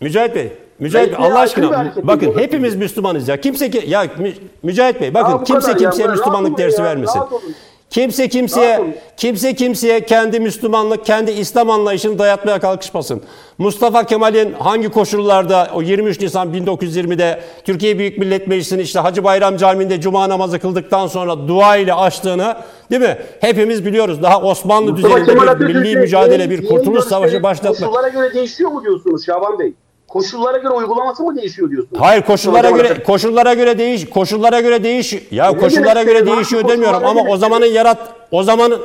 [0.00, 3.40] Mücahit Bey, Mücahit Bey Allah aşkına bakın hepimiz Müslümanız ya.
[3.40, 7.20] Kimse ki ya Mü- Mücahit Bey bakın kimse ya, kimseye Müslümanlık dersi ya, vermesin.
[7.90, 8.80] Kimse kimseye
[9.16, 13.22] kimse kimseye kendi Müslümanlık, kendi İslam anlayışını dayatmaya kalkışmasın.
[13.58, 19.56] Mustafa Kemal'in hangi koşullarda o 23 Nisan 1920'de Türkiye Büyük Millet Meclisi'nin işte Hacı Bayram
[19.56, 22.56] Camii'nde cuma namazı kıldıktan sonra dua ile açtığını
[22.90, 23.18] değil mi?
[23.40, 24.22] Hepimiz biliyoruz.
[24.22, 27.86] Daha Osmanlı Mustafa düzeninde Kemal bir milli mücadele, bir kurtuluş savaşı başlatma.
[27.86, 29.74] Koşullara göre değişiyor mu diyorsunuz Şaban Bey?
[30.14, 32.02] Koşullara göre uygulaması mı değişiyor diyorsunuz?
[32.02, 36.36] Hayır koşullara göre koşullara göre değiş koşullara göre değiş ya Ne koşullara göre istedi?
[36.36, 37.98] değişiyor demiyorum ama o zamanın yarat
[38.30, 38.80] o zamanın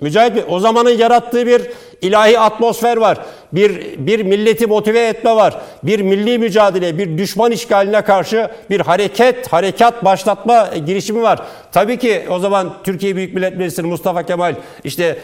[0.00, 1.62] Mücahit Bey o zamanın yarattığı bir
[2.02, 3.18] ilahi atmosfer var.
[3.52, 5.58] Bir bir milleti motive etme var.
[5.82, 11.42] Bir milli mücadele, bir düşman işgaline karşı bir hareket, harekat başlatma girişimi var.
[11.72, 15.18] Tabii ki o zaman Türkiye Büyük Millet Meclisi Mustafa Kemal işte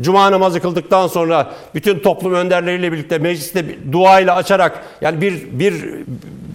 [0.00, 5.58] Cuma namazı kıldıktan sonra bütün toplum önderleriyle birlikte mecliste bir dua ile açarak yani bir
[5.58, 5.74] bir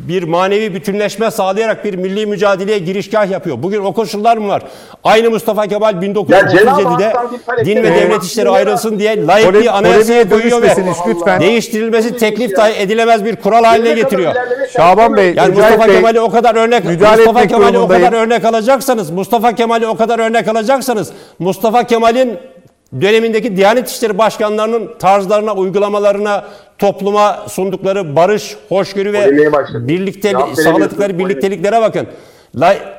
[0.07, 3.63] bir manevi bütünleşme sağlayarak bir milli mücadeleye girişgah yapıyor.
[3.63, 4.63] Bugün o koşullar mı var?
[5.03, 9.47] Aynı Mustafa Kemal Cenab-ı 1937'de Hak'tan bir talep din ve devlet işleri ayrılsın diye layık
[9.49, 10.75] Pole- bir anayasaya koyuyor ve
[11.07, 11.41] lütfen.
[11.41, 14.33] değiştirilmesi teklif dahi edilemez bir kural haline getiriyor.
[14.73, 19.09] Şaban Bey, Yani Mustafa Bey, Kemal'i o kadar örnek Mustafa Kemal'i o kadar örnek alacaksanız
[19.09, 22.37] Mustafa Kemal'i o kadar örnek alacaksanız Mustafa Kemal'in
[23.01, 26.45] dönemindeki Diyanet İşleri Başkanlarının tarzlarına, uygulamalarına,
[26.77, 29.37] topluma sundukları barış, hoşgörü ve
[29.87, 32.07] birlikte sağladıkları birlikteliklere bakın.
[32.55, 32.95] Lay-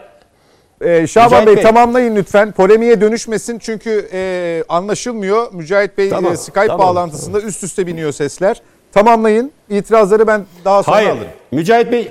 [0.80, 1.62] Ee, Şaban Mücahit Bey, Bey.
[1.62, 2.52] tamamlayın lütfen.
[2.52, 5.52] Polemiğe dönüşmesin çünkü e, anlaşılmıyor.
[5.52, 8.60] Mücahit Bey Tamam, e, Skype tamam, bağlantısında üst üste biniyor sesler.
[8.92, 9.52] Tamamlayın.
[9.70, 11.08] İtirazları ben daha sonra Hayır.
[11.10, 11.26] alırım.
[11.52, 12.10] Mücahit Bey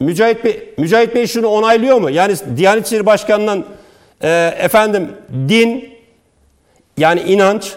[0.00, 2.10] Mücahit Bey Mücahit Bey şunu onaylıyor mu?
[2.10, 3.64] Yani Diyanet İşleri Başkanı'nın
[4.22, 5.08] e, efendim
[5.48, 5.84] din
[7.00, 7.76] yani inanç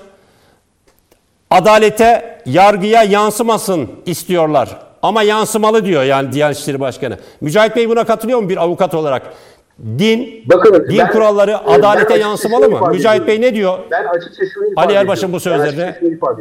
[1.52, 4.80] adalete, yargıya yansımasın istiyorlar.
[5.02, 7.18] Ama yansımalı diyor yani Diyanet İşleri Başkanı.
[7.42, 9.34] Mücahit Bey buna katılıyor mu bir avukat olarak?
[9.80, 12.90] Din, Bakın, din ben- kuralları adalete yansımalı mı?
[12.92, 13.80] Mücahit Bey ne diyor?
[13.92, 14.94] Ben açıkça şunu ifade Ali.
[14.94, 15.96] Erbaş'ın bu sözlerini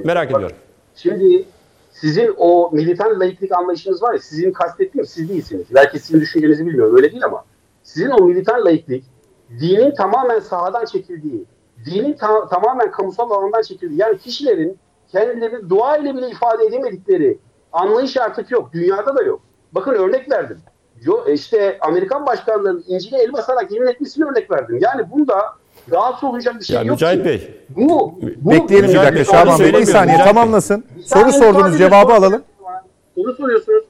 [0.05, 0.57] merak Bakın, ediyorum.
[0.97, 1.45] Şimdi
[1.93, 5.66] sizin o militan laiklik anlayışınız var ya, sizin kastettiğim siz değilsiniz.
[5.74, 7.45] Belki sizin düşüncenizi bilmiyorum, öyle değil ama
[7.83, 9.05] sizin o militan laiklik
[9.61, 11.45] dinin tamamen sahadan çekildiği,
[11.85, 14.78] dinin ta- tamamen kamusal alandan çekildiği, yani kişilerin
[15.12, 17.39] kendilerini dua ile bile ifade edemedikleri
[17.72, 18.72] anlayış artık yok.
[18.72, 19.41] Dünyada da yok.
[19.72, 20.59] Bakın örnek verdim.
[21.03, 24.78] Yo, işte Amerikan başkanlarının İncil'e el basarak yemin etmesini örnek verdim.
[24.83, 25.43] Yani bunda
[25.93, 27.24] rahatsız olacak bir şey Ya yok Mücahit.
[27.24, 29.72] Bey, Bu, bu Bekleyelim bir dakika Bey, Şaban Bey.
[29.72, 30.24] Bir saniye Mücahit Bey.
[30.24, 30.85] tamamlasın.
[30.97, 32.43] Bir Soru sordunuz cevabı soru- alalım.
[33.14, 33.85] Soru soruyorsunuz.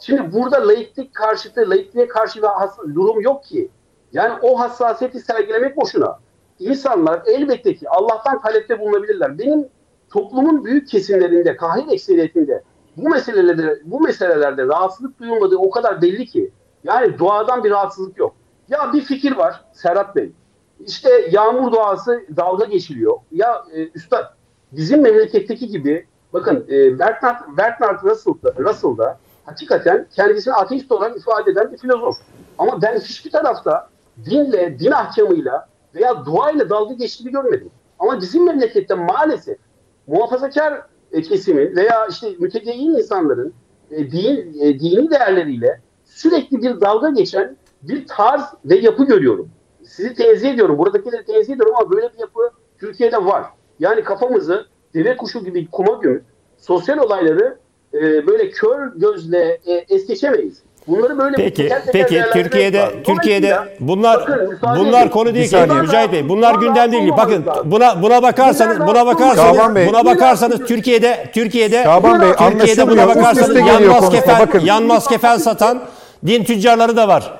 [0.00, 3.68] Şimdi burada laiklik karşıtı, laikliğe karşı bir durum yok ki.
[4.12, 6.18] Yani o hassasiyeti sergilemek boşuna.
[6.58, 9.38] İnsanlar elbette ki Allah'tan talepte bulunabilirler.
[9.38, 9.68] Benim
[10.10, 12.62] toplumun büyük kesimlerinde, kahir ekseriyetinde
[12.96, 16.50] bu meselelerde, bu meselelerde rahatsızlık duyulmadığı o kadar belli ki.
[16.84, 18.34] Yani duadan bir rahatsızlık yok.
[18.68, 20.32] Ya bir fikir var Serhat Bey.
[20.80, 23.16] İşte yağmur duası dalga geçiliyor.
[23.32, 24.24] Ya e, üstad
[24.72, 31.72] bizim memleketteki gibi bakın e, Bernard, Bernard Russell'da, Russell'da hakikaten kendisini ateist olarak ifade eden
[31.72, 32.16] bir filozof.
[32.58, 33.88] Ama ben hiçbir tarafta
[34.24, 37.70] dinle, din ahkamıyla veya duayla dalga geçtiğini görmedim.
[37.98, 39.58] Ama bizim memlekette maalesef
[40.06, 40.82] muhafazakar
[41.12, 43.54] e, kesimin veya işte mütedeyyin insanların
[43.90, 49.50] e, din, e, dini değerleriyle sürekli bir dalga geçen bir tarz ve yapı görüyorum.
[49.82, 50.78] Sizi tenzih ediyorum.
[50.78, 52.40] Buradakileri tenzih ediyorum ama böyle bir yapı
[52.78, 53.44] Türkiye'de var.
[53.78, 56.24] Yani kafamızı deve kuşu gibi kuma gömüp
[56.58, 57.58] sosyal olayları
[57.94, 60.62] e, böyle kör gözle e, es geçemeyiz.
[60.86, 63.02] Bunları böyle Peki, teker teker peki Türkiye'de lazım.
[63.04, 65.08] Türkiye'de bunlar bakın, bunlar edin.
[65.10, 65.56] konu değil ki.
[65.80, 66.28] Mücahit Bey.
[66.28, 67.12] Bunlar gündem değil.
[67.16, 69.88] Bakın buna buna bakarsanız buna bakarsanız Şaban Bey.
[69.88, 74.60] buna bakarsanız Türkiye'de Türkiye'de Şaban Bey Türkiye'de buna bakarsanız yanmaz kefen Bakın.
[74.60, 75.80] yanmaz kefen satan
[76.26, 77.32] din tüccarları da var.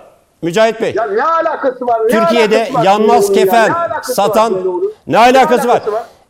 [0.43, 0.95] Mücahit Bey.
[0.97, 2.01] Ya ne alakası var?
[2.05, 3.45] Ne Türkiye'de alakası var yanmaz olur ya?
[3.45, 4.55] kefen Ne alakası var satan
[5.07, 5.83] ne alakası var?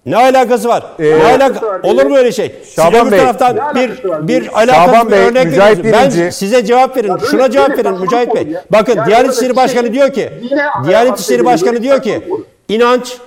[0.06, 0.84] Ne alakası var?
[0.98, 1.80] ne alaka var?
[1.82, 2.54] olur mu öyle şey?
[2.64, 3.18] Siz Şaban öbür Bey.
[3.20, 6.16] taraftan Ne bir bir alakasız bir Bey, örnek Mücahit veriyorsunuz.
[6.18, 7.08] Ben size cevap verin.
[7.08, 8.46] Ya böyle- Şuna cevap böyle verin Mücahit Bey.
[8.48, 8.64] ya.
[8.72, 10.32] Bakın Yani Diyanet İşleri bir Başkanı şey- diyor ki
[10.86, 11.44] Diyanet İşleri.
[11.44, 12.22] Başkanı diyor ki
[12.68, 13.18] inanç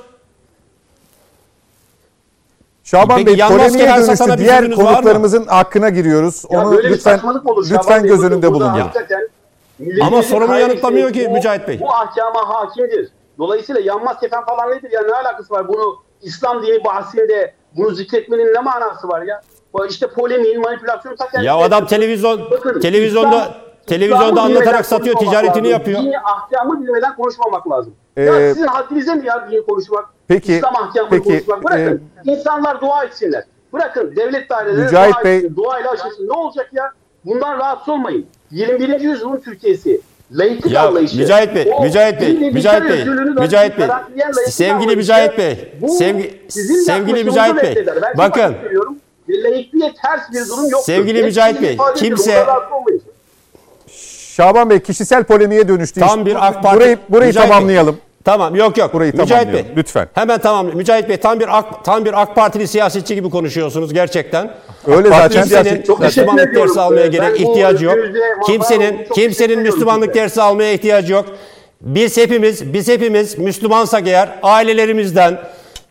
[2.83, 4.37] Şaban Peki Bey polemiğe dönüştü.
[4.37, 6.43] Diğer konuklarımızın hakkına giriyoruz.
[6.49, 7.19] Ya Onu lütfen
[7.71, 9.29] lütfen göz önünde hakikaten
[10.01, 11.79] Ama sorumu yanıtlamıyor ki Mücahit Bey.
[11.79, 13.09] Bu ahkama hakimdir.
[13.37, 15.67] Dolayısıyla yanmaz kefen falan nedir ya ne alakası var?
[15.67, 19.41] Bunu İslam dini bahsinde bunu zikretmenin ne manası var ya?
[19.73, 21.47] Bu işte polemiğin, manipülasyonu ta kendisi.
[21.47, 23.53] ya adam televizyon Bakın, televizyonda İslam-
[23.87, 25.65] televizyonda İslam'ı anlatarak satıyor, ticaretini lazım.
[25.71, 26.01] yapıyor.
[26.01, 27.95] Dini ahkamı bilmeden konuşmamak lazım.
[28.17, 30.05] Ee, ya sizin haddinize mi ya dini konuşmak?
[30.27, 31.63] Peki, İslam ahkamını peki, konuşmak.
[31.63, 33.43] Bırakın insanlar dua etsinler.
[33.73, 35.55] Bırakın devlet daireleri Mücahit dua Bey- etsin.
[35.55, 36.27] Duayla aşılsın.
[36.27, 36.91] Ne olacak ya?
[37.25, 38.27] Bundan rahatsız olmayın.
[38.51, 38.99] 21.
[38.99, 40.01] yüzyılın Türkiye'si.
[40.31, 41.17] Laiklik Ya anlayışı.
[41.17, 43.05] Mücahit Bey, o Mücahit Bey, Mücahit Bey,
[43.39, 43.87] Mücahit Bey,
[44.47, 46.51] sevgili Mücahit Bey, sevgi-
[46.85, 47.85] sevgili Mücahit Bey,
[48.17, 48.55] bakın.
[49.29, 50.81] Laikliğe ters bir durum yok.
[50.81, 52.45] Sevgili Mücahit Bey, kimse-
[54.35, 55.99] Şaban Bey kişisel polemiğe dönüştü.
[55.99, 57.77] Tam bir AK Parti- Burayı, burayı Mücahit Bey.
[58.23, 58.93] Tamam yok yok.
[58.93, 59.65] Burayı Mücahit Bey.
[59.75, 60.07] lütfen.
[60.13, 60.67] Hemen tamam.
[60.75, 64.51] Mücahit Bey tam bir AK, tam bir AK Partili siyasetçi gibi konuşuyorsunuz gerçekten.
[64.87, 65.41] Öyle zaten.
[65.41, 67.95] Kimsenin Çok Müslümanlık dersi almaya Ben gerek ihtiyacı yok.
[68.45, 70.19] Kimsenin kimsenin Müslümanlık size.
[70.19, 71.25] dersi almaya ihtiyacı yok.
[71.81, 75.39] Biz hepimiz biz hepimiz Müslümansak eğer ailelerimizden,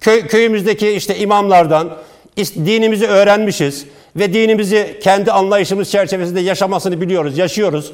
[0.00, 1.90] köy, köyümüzdeki işte imamlardan
[2.36, 7.92] dinimizi öğrenmişiz ve dinimizi kendi anlayışımız çerçevesinde yaşamasını biliyoruz, yaşıyoruz.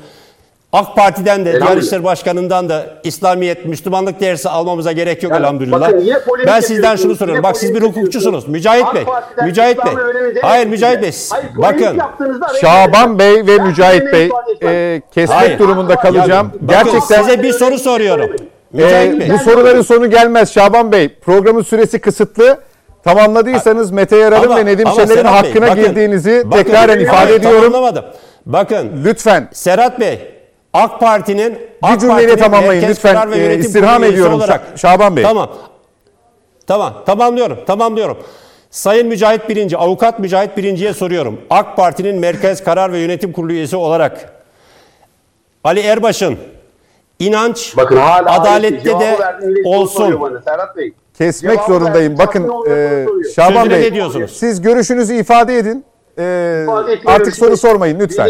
[0.75, 1.87] AK Parti'den de, Diyanet Elhamdülillah.
[1.87, 5.81] İşleri Başkanı'ndan da İslamiyet, Müslümanlık dersi almamıza gerek yok Yani elhamdülillah.
[5.81, 6.09] bakın
[6.47, 7.43] Ben sizden şunu soruyorum.
[7.43, 8.49] Bak siz bir hukukçusunuz.
[8.49, 9.05] Mücahit AK Bey,
[9.45, 9.93] Mücahit Bey.
[10.43, 11.03] Hayır Mücahit.
[11.03, 11.11] Bey.
[11.31, 11.99] Hayır, Bakın
[12.61, 15.59] Şaban Bey ve Mücahit Bey ifade e, kesmek Hayır.
[15.59, 16.51] durumunda kalacağım.
[16.55, 18.31] bakın Gerçekten size bir soru soruyorum.
[18.33, 18.37] e,
[18.73, 19.31] Mücahit Bey.
[19.31, 21.09] bu soruların sonu gelmez Şaban Bey.
[21.09, 22.59] Programın süresi kısıtlı.
[23.05, 27.17] Tamamladıysanız Mete Yarar'ın Ama- ve Nedim Şener'in Serhat Bey, hakkına bakın- girdiğinizi bakın- tekraren ifade
[27.17, 27.61] Hayır, ediyorum.
[27.63, 28.05] Tamamlamadım.
[28.47, 30.34] Bakın Lütfen Serhat Bey,
[30.75, 32.83] AK Parti'nin AK cümleyle Parti'nin tamamlayın.
[32.83, 35.25] Merkez Lütfen, Karar ve e, Yönetim istirham Kurulu üyesi ediyorum Şa- Şaban Bey.
[35.25, 35.51] Tamam.
[36.67, 38.19] Tamam, tamamlıyorum, tamamlıyorum.
[38.71, 41.41] Sayın Mücahit Birinci, Avukat Mücahit Birinci'ye soruyorum.
[41.51, 44.33] AK Parti'nin Merkez Karar ve Yönetim Kurulu üyesi olarak
[45.65, 46.39] Ali Erbaş'ın
[47.19, 49.17] inanç Bakın hala adalette de
[49.65, 50.21] olsun.
[50.21, 50.93] bana, Serhat Bey.
[51.19, 52.19] kesmek Cevabı zorundayım.
[52.19, 53.07] Bakın e.
[53.37, 54.37] Şaban Sözüne Bey ne diyorsunuz?
[54.37, 55.85] siz görüşünüzü ifade edin.
[56.19, 56.67] E,
[57.07, 58.29] artık soru sormayın lütfen.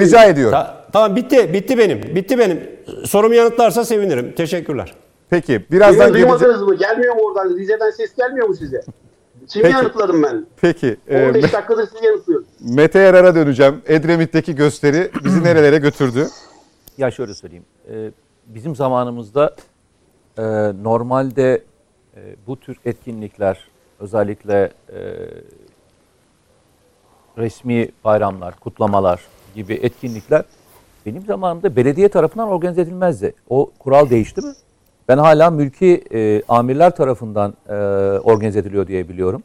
[0.00, 0.52] Rica ediyorum.
[0.52, 2.02] Ta- tamam bitti, bitti benim.
[2.02, 2.60] Bitti benim.
[3.04, 4.34] Sorumu yanıtlarsa sevinirim.
[4.34, 4.94] Teşekkürler.
[5.30, 6.74] Peki birazdan Beni duymadınız mı?
[6.74, 7.56] Gelmiyor mu oradan?
[7.58, 8.82] Rize'den ses gelmiyor mu size?
[9.52, 9.76] Şimdi Peki.
[9.76, 10.46] yanıtladım ben.
[10.60, 10.96] Peki.
[11.08, 12.46] e, 15 dakikadır sizi yanıtlıyorum.
[12.60, 13.82] Mete Yarar'a döneceğim.
[13.86, 16.26] Edremit'teki gösteri bizi nerelere götürdü?
[16.98, 17.64] Ya şöyle söyleyeyim.
[17.90, 18.10] Ee,
[18.46, 19.56] bizim zamanımızda
[20.38, 20.42] e,
[20.82, 21.62] normalde
[22.16, 23.68] e, bu tür etkinlikler
[24.00, 24.98] özellikle e,
[27.38, 29.20] resmi bayramlar, kutlamalar
[29.54, 30.44] gibi etkinlikler
[31.06, 33.34] benim zamanımda belediye tarafından organize edilmezdi.
[33.48, 34.52] O kural değişti mi?
[35.08, 37.74] Ben hala mülki e, amirler tarafından e,
[38.18, 39.42] organize ediliyor diye biliyorum.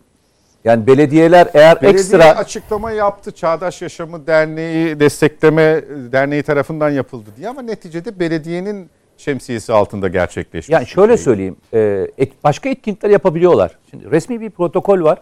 [0.63, 3.31] Yani belediyeler eğer Belediye ekstra açıklama yaptı.
[3.31, 5.81] Çağdaş Yaşamı Derneği destekleme
[6.11, 10.69] derneği tarafından yapıldı diye ama neticede belediyenin şemsiyesi altında gerçekleşmiş.
[10.69, 11.23] Yani şöyle şey.
[11.23, 11.55] söyleyeyim.
[11.73, 13.77] e, ek- başka etkinlikler yapabiliyorlar.
[13.89, 15.21] Şimdi resmi bir protokol var.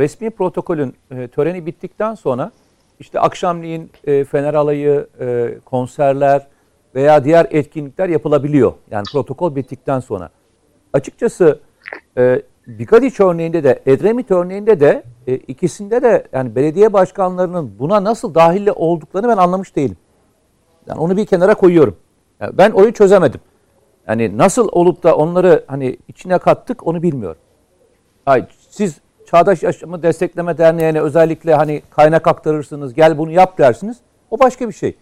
[0.00, 2.52] Resmi protokolün e, töreni bittikten sonra
[3.00, 6.46] işte akşamleyin e, fener alayı, e, konserler
[6.94, 8.72] veya diğer etkinlikler yapılabiliyor.
[8.90, 10.30] Yani protokol bittikten sonra.
[10.92, 11.60] Açıkçası
[12.18, 18.34] e, Bigadiç örneğinde de Edremit örneğinde de e, ikisinde de yani belediye başkanlarının buna nasıl
[18.34, 19.96] dahil olduklarını ben anlamış değilim.
[20.86, 21.96] Yani onu bir kenara koyuyorum.
[22.40, 23.40] Yani ben oyu çözemedim.
[24.08, 27.40] Yani nasıl olup da onları hani içine kattık onu bilmiyorum.
[28.26, 29.00] Ay, siz
[29.30, 33.96] Çağdaş Yaşamı Destekleme Derneği'ne özellikle hani kaynak aktarırsınız, gel bunu yap dersiniz.
[34.30, 34.96] O başka bir şey.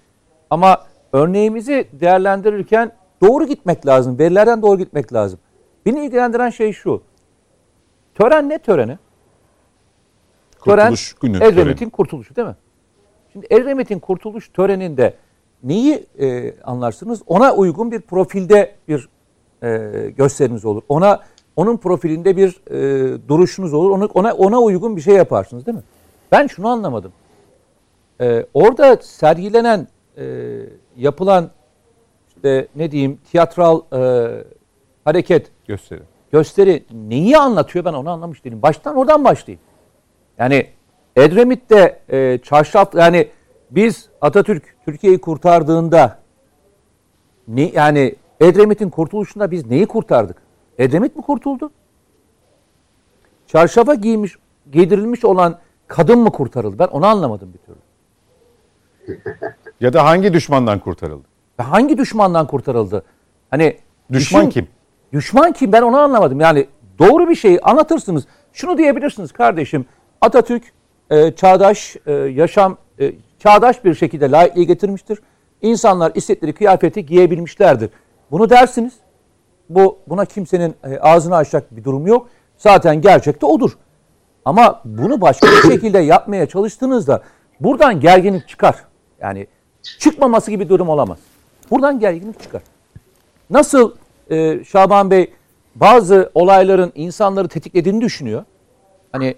[0.51, 2.93] Ama örneğimizi değerlendirirken
[3.23, 4.19] doğru gitmek lazım.
[4.19, 5.39] Verilerden doğru gitmek lazım.
[5.87, 7.03] Beni ilgilendiren şey şu.
[8.15, 8.99] Tören ne töreni?
[10.61, 11.91] Kurtuluş günü Edremit'in töreni.
[11.91, 12.57] kurtuluşu değil mi?
[13.33, 15.15] Şimdi Edremit'in kurtuluş töreninde
[15.63, 17.23] neyi e, anlarsınız?
[17.27, 19.09] Ona uygun bir profilde bir
[19.63, 20.83] e, gösteriniz olur.
[20.89, 21.21] Ona
[21.59, 23.91] onun profilinde bir e, duruşunuz olur.
[23.91, 25.83] Ona, ona ona uygun bir şey yaparsınız değil mi?
[26.33, 27.13] Ben şunu anlamadım.
[28.21, 30.25] E, orada sergilenen, e,
[30.97, 31.51] yapılan
[32.29, 34.31] işte ne diyeyim tiyatral e,
[35.05, 36.01] hareket, gösteri.
[36.33, 38.63] gösteri neyi anlatıyor ben onu anlamış değilim.
[38.63, 39.61] Baştan oradan başlayayım.
[40.39, 40.67] Yani
[41.17, 43.29] Edremit'te e, çarşaf yani
[43.71, 46.19] biz Atatürk Türkiye'yi kurtardığında
[47.49, 50.48] ne yani Edremit'in kurtuluşunda biz neyi kurtardık?
[50.79, 51.71] Edremit mi kurtuldu?
[53.47, 54.37] Çarşafa giymiş
[54.73, 56.79] giydirilmiş olan kadın mı kurtarıldı?
[56.79, 57.79] Ben onu anlamadım bir türlü.
[59.81, 61.25] Ya da hangi düşmandan kurtarıldı?
[61.59, 63.03] Ya Hangi düşmandan kurtarıldı?
[63.51, 63.77] Hani
[64.13, 64.69] Düşman düşün- kim?
[65.13, 65.73] Düşman kim?
[65.73, 66.41] Ben onu anlamadım.
[66.41, 66.67] Yani
[66.99, 68.27] doğru bir şeyi anlatırsınız.
[68.53, 69.87] Şunu diyebilirsiniz kardeşim.
[70.21, 70.63] Atatürk
[71.11, 75.19] e, çağdaş e, yaşam e, çağdaş bir şekilde laikliği getirmiştir.
[75.63, 77.91] İnsanlar istedikleri kıyafeti giyebilmişlerdir.
[78.31, 78.93] Bunu dersiniz.
[79.69, 82.29] Bu buna kimsenin e, ağzını açacak bir durum yok.
[82.59, 83.79] Zaten gerçekte odur.
[84.45, 87.23] Ama bunu başka bir şekilde yapmaya çalıştığınızda
[87.61, 88.77] buradan gerginlik çıkar.
[89.21, 89.47] Yani
[89.99, 91.19] çıkmaması gibi durum olamaz.
[91.71, 92.63] Buradan gerginlik çıkar.
[93.51, 93.93] Nasıl
[94.31, 95.33] e, Şaban Bey
[95.75, 98.45] bazı olayların insanları tetiklediğini düşünüyor.
[99.13, 99.35] Hani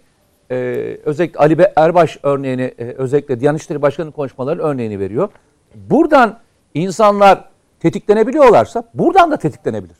[0.50, 0.56] e,
[1.04, 5.28] özellikle Ali Erbaş örneğini e, özellikle Diyanet İşleri Başkanı'nın konuşmaları örneğini veriyor.
[5.74, 6.38] Buradan
[6.74, 7.44] insanlar
[7.80, 9.96] tetiklenebiliyorlarsa buradan da tetiklenebilir.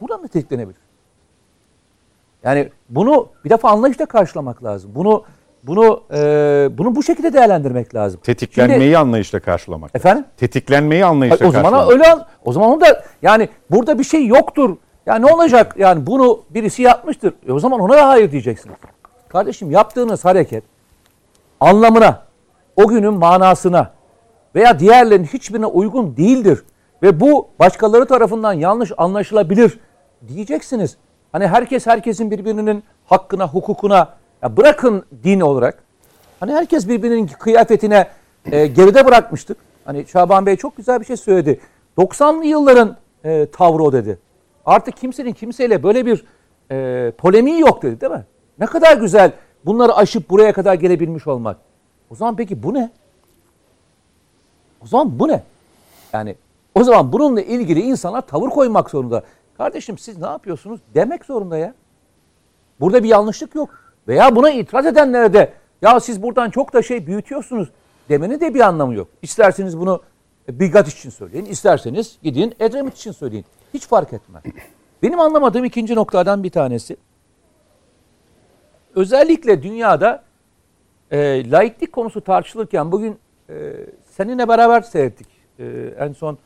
[0.00, 0.80] Buradan da tetiklenebilir.
[2.44, 4.90] Yani bunu bir defa anlayışla karşılamak lazım.
[4.94, 5.24] Bunu
[5.62, 6.18] bunu e,
[6.78, 8.20] bunu bu şekilde değerlendirmek lazım.
[8.20, 9.94] Tetiklenmeyi Şimdi- anlayışla karşılamak.
[9.96, 10.24] efendim?
[10.36, 11.92] Tetiklenmeyi anlayışla Hayır, o zaman karşılamak.
[11.92, 14.76] öyle al- o zaman onu da yani burada bir şey yoktur.
[15.06, 15.74] Ya ne olacak?
[15.78, 17.34] Yani bunu birisi yapmıştır.
[17.48, 18.76] E o zaman ona da hayır diyeceksiniz.
[19.28, 20.64] Kardeşim yaptığınız hareket
[21.60, 22.22] anlamına,
[22.76, 23.90] o günün manasına
[24.54, 26.64] veya diğerlerinin hiçbirine uygun değildir
[27.02, 29.78] ve bu başkaları tarafından yanlış anlaşılabilir
[30.28, 30.96] diyeceksiniz.
[31.32, 35.82] Hani herkes herkesin birbirinin hakkına, hukukuna ya bırakın din olarak.
[36.40, 38.08] Hani herkes birbirinin kıyafetine
[38.52, 39.56] e, geride bırakmıştık.
[39.84, 41.60] Hani Şaban Bey çok güzel bir şey söyledi.
[41.98, 44.18] 90'lı yılların e, tavrı o dedi.
[44.66, 46.24] Artık kimsenin kimseyle böyle bir
[46.70, 48.24] e, polemiği yok dedi değil mi?
[48.58, 49.32] Ne kadar güzel
[49.66, 51.56] bunları aşıp buraya kadar gelebilmiş olmak.
[52.10, 52.90] O zaman peki bu ne?
[54.84, 55.42] O zaman bu ne?
[56.12, 56.36] Yani
[56.74, 59.22] o zaman bununla ilgili insanlar tavır koymak zorunda.
[59.58, 61.74] Kardeşim siz ne yapıyorsunuz demek zorunda ya.
[62.80, 63.70] Burada bir yanlışlık yok.
[64.08, 65.52] Veya buna itiraz edenlere de
[65.82, 67.68] ya siz buradan çok da şey büyütüyorsunuz
[68.08, 69.08] demenin de bir anlamı yok.
[69.22, 70.02] İsterseniz bunu
[70.48, 73.44] Bigat için söyleyin, isterseniz gidin Edremit için söyleyin.
[73.74, 74.42] Hiç fark etmez.
[75.02, 76.96] Benim anlamadığım ikinci noktadan bir tanesi.
[78.94, 80.22] Özellikle dünyada
[81.10, 83.18] e, laiklik konusu tartışılırken bugün
[83.50, 83.72] e,
[84.04, 85.26] seninle beraber seyrettik.
[85.58, 86.38] E, en son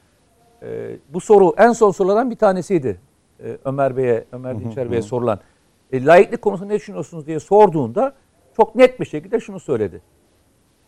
[0.63, 3.01] e, bu soru en son sorulardan bir tanesiydi.
[3.45, 5.41] E, Ömer Bey'e, Ömer Dinçer Bey'e sorulan.
[5.93, 8.15] E, laiklik konusunda ne düşünüyorsunuz diye sorduğunda
[8.57, 10.01] çok net bir şekilde şunu söyledi.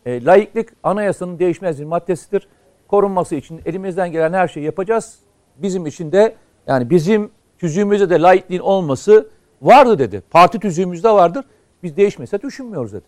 [0.07, 2.49] E, laiklik anayasanın değişmez bir maddesidir.
[2.89, 5.19] Korunması için elimizden gelen her şeyi yapacağız.
[5.57, 6.35] Bizim için de
[6.67, 9.29] yani bizim tüzüğümüzde de laikliğin olması
[9.63, 10.23] vardı dedi.
[10.31, 11.45] Parti tüzüğümüzde vardır.
[11.83, 13.05] Biz değişmese düşünmüyoruz dedi.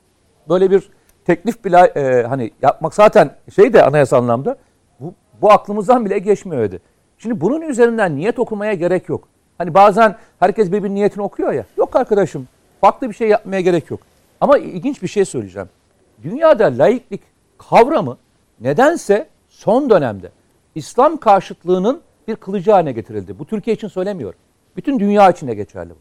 [0.49, 0.91] Böyle bir
[1.25, 4.57] teklif bile e, hani yapmak zaten şey de anayasal anlamda
[5.43, 6.81] bu, aklımızdan bile geçmiyor dedi.
[7.19, 9.29] Şimdi bunun üzerinden niyet okumaya gerek yok.
[9.59, 11.65] Hani bazen herkes birbirinin niyetini okuyor ya.
[11.77, 12.49] Yok arkadaşım
[12.81, 14.01] farklı bir şey yapmaya gerek yok.
[14.41, 15.69] Ama ilginç bir şey söyleyeceğim.
[16.23, 17.23] Dünyada laiklik
[17.59, 18.17] kavramı
[18.61, 20.31] nedense son dönemde
[20.75, 23.39] İslam karşıtlığının bir kılıcı haline getirildi.
[23.39, 24.39] Bu Türkiye için söylemiyorum.
[24.77, 25.99] Bütün dünya için de geçerli bu.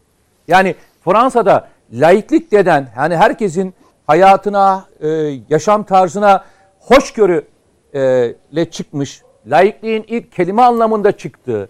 [0.48, 3.74] Yani Fransa'da laiklik deden yani herkesin
[4.06, 5.08] hayatına, e,
[5.48, 6.44] yaşam tarzına
[6.80, 11.68] hoşgörüyle çıkmış, laikliğin ilk kelime anlamında çıktığı,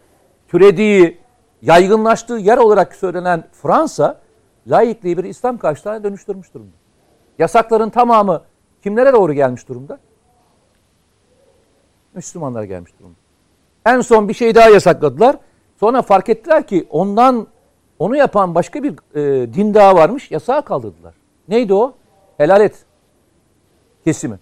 [0.48, 1.18] türediği,
[1.62, 4.20] yaygınlaştığı yer olarak söylenen Fransa,
[4.66, 6.76] laikliği bir İslam karşıtına dönüştürmüş durumda.
[7.38, 8.42] Yasakların tamamı
[8.82, 9.98] kimlere doğru gelmiş durumda?
[12.14, 13.16] Müslümanlara gelmiş durumda.
[13.86, 15.36] En son bir şey daha yasakladılar.
[15.80, 17.46] Sonra fark ettiler ki ondan
[17.98, 20.30] onu yapan başka bir e, din daha varmış.
[20.30, 21.14] Yasağı kaldırdılar.
[21.48, 21.94] Neydi o?
[22.36, 22.84] Helalet
[24.04, 24.38] kesimi.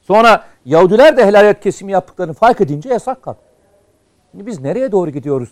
[0.00, 3.44] Sonra Yahudiler de helalet kesimi yaptıklarını fark edince yasak kalktı.
[4.30, 5.48] Şimdi biz nereye doğru gidiyoruz?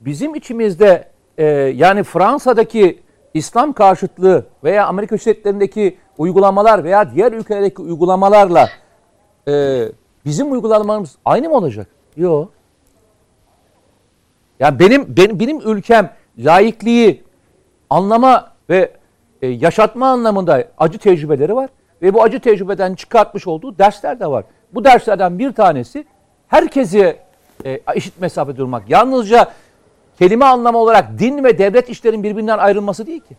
[0.00, 1.08] Bizim içimizde
[1.38, 3.02] e, yani Fransa'daki
[3.34, 8.68] İslam karşıtlığı veya Amerika Devletleri'ndeki uygulamalar veya diğer ülkelerdeki uygulamalarla
[9.48, 9.84] e,
[10.24, 11.86] bizim uygulamalarımız aynı mı olacak?
[12.16, 12.52] Yok.
[14.60, 17.24] Yani benim benim benim ülkem laikliği
[17.90, 18.92] anlama ve
[19.42, 21.70] e, yaşatma anlamında acı tecrübeleri var
[22.04, 24.44] ve bu acı tecrübeden çıkartmış olduğu dersler de var.
[24.74, 26.04] Bu derslerden bir tanesi
[26.48, 27.18] herkese
[27.64, 28.90] e, eşit mesafe durmak.
[28.90, 29.52] Yalnızca
[30.18, 33.36] kelime anlamı olarak din ve devlet işlerin birbirinden ayrılması değil ki.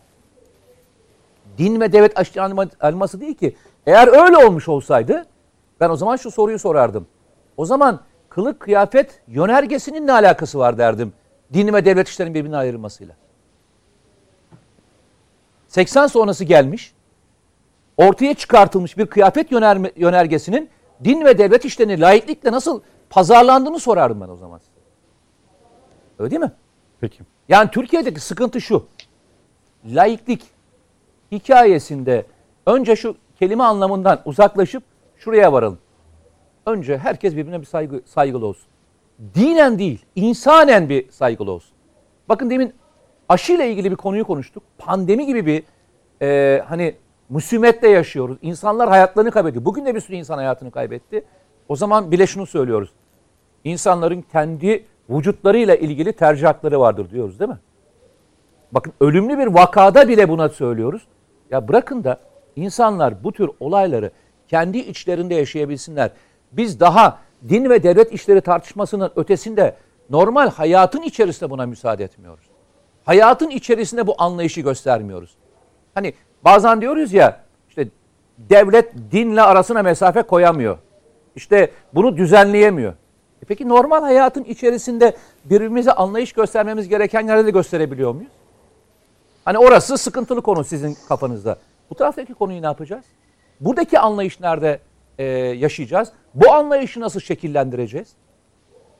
[1.57, 3.55] Din ve devlet işlerin ayrılması değil ki.
[3.85, 5.25] Eğer öyle olmuş olsaydı
[5.79, 7.07] ben o zaman şu soruyu sorardım.
[7.57, 11.13] O zaman kılık kıyafet yönergesinin ne alakası var derdim.
[11.53, 13.15] Din ve devlet işlerin birbirinden ayrılmasıyla.
[15.67, 16.94] 80 sonrası gelmiş.
[17.97, 20.69] Ortaya çıkartılmış bir kıyafet yönerme, yönergesinin
[21.03, 24.59] din ve devlet işlerini laiklikle nasıl pazarlandığını sorardım ben o zaman.
[26.19, 26.51] Öyle değil mi?
[27.01, 27.23] Peki.
[27.49, 28.85] Yani Türkiye'deki sıkıntı şu.
[29.85, 30.43] Laiklik
[31.31, 32.25] hikayesinde
[32.65, 34.83] önce şu kelime anlamından uzaklaşıp
[35.17, 35.79] şuraya varalım.
[36.65, 38.67] Önce herkes birbirine bir saygı, saygılı olsun.
[39.35, 41.75] Dinen değil, insanen bir saygılı olsun.
[42.29, 42.73] Bakın demin
[43.29, 44.63] aşıyla ilgili bir konuyu konuştuk.
[44.77, 45.63] Pandemi gibi bir
[46.21, 46.95] e, hani
[47.29, 48.37] musimetle yaşıyoruz.
[48.41, 49.65] İnsanlar hayatlarını kaybetti.
[49.65, 51.25] Bugün de bir sürü insan hayatını kaybetti.
[51.69, 52.89] O zaman bile şunu söylüyoruz.
[53.63, 57.59] İnsanların kendi vücutlarıyla ilgili tercih hakları vardır diyoruz değil mi?
[58.71, 61.07] Bakın ölümlü bir vakada bile buna söylüyoruz.
[61.51, 62.19] Ya bırakın da
[62.55, 64.11] insanlar bu tür olayları
[64.47, 66.11] kendi içlerinde yaşayabilsinler.
[66.51, 67.19] Biz daha
[67.49, 69.75] din ve devlet işleri tartışmasının ötesinde
[70.09, 72.45] normal hayatın içerisinde buna müsaade etmiyoruz.
[73.05, 75.35] Hayatın içerisinde bu anlayışı göstermiyoruz.
[75.93, 76.13] Hani
[76.45, 77.39] bazen diyoruz ya
[77.69, 77.87] işte
[78.37, 80.77] devlet dinle arasına mesafe koyamıyor.
[81.35, 82.93] İşte bunu düzenleyemiyor.
[83.41, 85.15] E peki normal hayatın içerisinde
[85.45, 88.31] birbirimize anlayış göstermemiz gereken yerde de gösterebiliyor muyuz?
[89.45, 91.57] Hani orası sıkıntılı konu sizin kafanızda.
[91.89, 93.05] Bu taraftaki konuyu ne yapacağız?
[93.59, 94.79] Buradaki anlayış nerede
[95.17, 96.11] e, yaşayacağız?
[96.33, 98.07] Bu anlayışı nasıl şekillendireceğiz?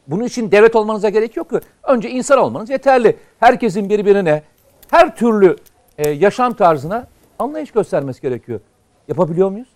[0.08, 1.60] Bunun için devlet olmanıza gerek yok ki.
[1.84, 3.18] Önce insan olmanız yeterli.
[3.40, 4.44] Herkesin birbirine,
[4.90, 5.56] her türlü
[5.98, 7.08] e, yaşam tarzına
[7.40, 8.60] anlayış göstermesi gerekiyor.
[9.08, 9.68] Yapabiliyor muyuz?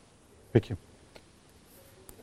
[0.54, 0.76] Peki.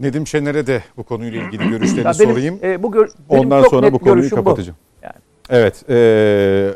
[0.00, 2.58] Nedim Şener'e de bu konuyla ilgili görüşlerini benim, sorayım.
[2.62, 4.78] e, bu gör, benim Ondan çok sonra net bu konuyu kapatacağım.
[5.02, 5.14] Yani.
[5.50, 5.90] Evet.
[5.90, 6.74] e,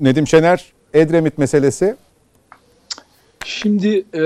[0.00, 1.96] Nedim Şener, Edremit meselesi.
[3.44, 4.22] Şimdi e,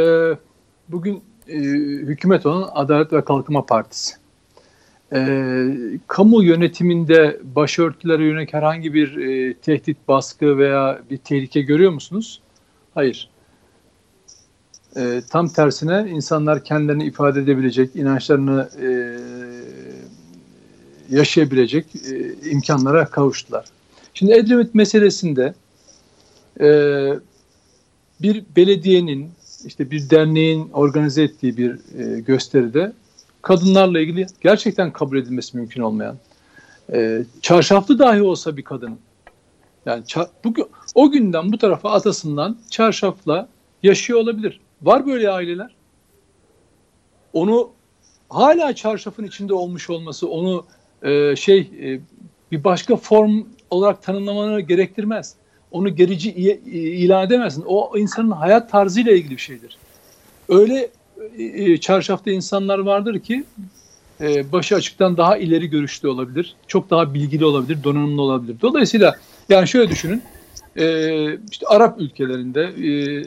[0.89, 1.59] bugün e,
[2.07, 4.15] hükümet olan Adalet ve Kalkınma Partisi.
[5.13, 5.19] E,
[6.07, 12.41] kamu yönetiminde başörtülere yönelik herhangi bir e, tehdit, baskı veya bir tehlike görüyor musunuz?
[12.95, 13.31] Hayır.
[14.97, 18.89] E, tam tersine insanlar kendilerini ifade edebilecek, inançlarını e,
[21.17, 23.65] yaşayabilecek e, imkanlara kavuştular.
[24.15, 25.55] Şimdi Edremit meselesinde
[26.61, 26.69] e,
[28.23, 29.31] bir belediyenin
[29.67, 32.93] işte bir derneğin organize ettiği bir e, gösteride
[33.43, 36.17] kadınlarla ilgili gerçekten kabul edilmesi mümkün olmayan
[36.93, 38.99] e, çarşaflı dahi olsa bir kadın
[39.87, 40.55] yani ça- bu,
[40.95, 43.49] o günden bu tarafa atasından çarşafla
[43.83, 44.61] yaşıyor olabilir.
[44.83, 45.75] Var böyle aileler.
[47.33, 47.71] Onu
[48.29, 50.65] hala çarşafın içinde olmuş olması onu
[51.03, 52.01] e, şey e,
[52.53, 55.35] bir başka form olarak tanımlamanı gerektirmez
[55.71, 56.31] onu gerici
[56.73, 57.65] ilan edemezsin.
[57.67, 59.77] O insanın hayat tarzıyla ilgili bir şeydir.
[60.49, 60.91] Öyle
[61.39, 63.45] e, çarşafta insanlar vardır ki
[64.21, 66.55] e, başı açıktan daha ileri görüşlü olabilir.
[66.67, 68.57] Çok daha bilgili olabilir, donanımlı olabilir.
[68.63, 69.17] Dolayısıyla
[69.49, 70.23] yani şöyle düşünün.
[70.77, 72.63] E, işte Arap ülkelerinde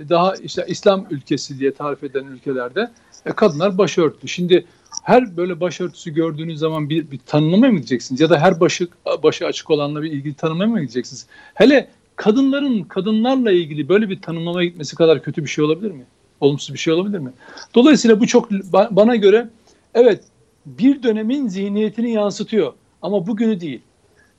[0.09, 2.91] daha işte İslam ülkesi diye tarif edilen ülkelerde
[3.35, 4.27] kadınlar başörtülü.
[4.27, 4.65] Şimdi
[5.03, 8.21] her böyle başörtüsü gördüğünüz zaman bir, bir tanımlamaya mı gideceksiniz?
[8.21, 8.87] Ya da her başı
[9.23, 11.27] başı açık olanla bir ilgili tanımlamaya mı gideceksiniz?
[11.53, 16.03] Hele kadınların kadınlarla ilgili böyle bir tanımlamaya gitmesi kadar kötü bir şey olabilir mi?
[16.39, 17.31] Olumsuz bir şey olabilir mi?
[17.75, 19.49] Dolayısıyla bu çok bana göre
[19.93, 20.23] evet
[20.65, 23.81] bir dönemin zihniyetini yansıtıyor ama bugünü değil.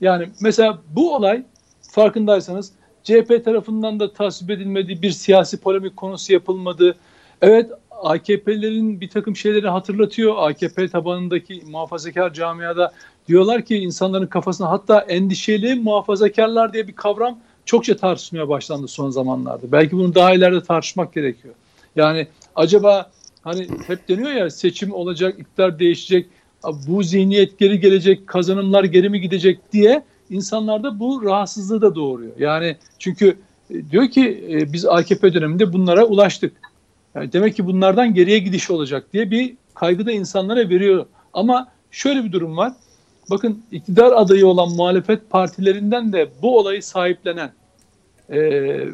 [0.01, 1.43] Yani mesela bu olay
[1.91, 2.73] farkındaysanız
[3.07, 6.97] CHP tarafından da tasvip edilmedi, bir siyasi polemik konusu yapılmadı.
[7.43, 10.35] Evet AKP'lerin bir takım şeyleri hatırlatıyor.
[10.39, 12.93] AKP tabanındaki muhafazakar camiada
[13.29, 19.73] diyorlar ki insanların kafasına hatta endişeli muhafazakarlar diye bir kavram çokça tartışmaya başlandı son zamanlarda.
[19.73, 21.55] Belki bunu daha ileride tartışmak gerekiyor.
[21.97, 22.27] Yani
[22.57, 23.11] acaba
[23.43, 26.27] hani hep deniyor ya seçim olacak, iktidar değişecek,
[26.89, 32.33] bu zihniyet geri gelecek, kazanımlar geri mi gidecek diye insanlarda bu rahatsızlığı da doğuruyor.
[32.39, 33.37] Yani çünkü
[33.71, 36.53] e, diyor ki e, biz AKP döneminde bunlara ulaştık.
[37.15, 41.07] Yani demek ki bunlardan geriye gidiş olacak diye bir kaygı da insanlara veriyor.
[41.33, 42.73] Ama şöyle bir durum var.
[43.31, 47.53] Bakın iktidar adayı olan muhalefet partilerinden de bu olayı sahiplenen
[48.29, 48.39] e,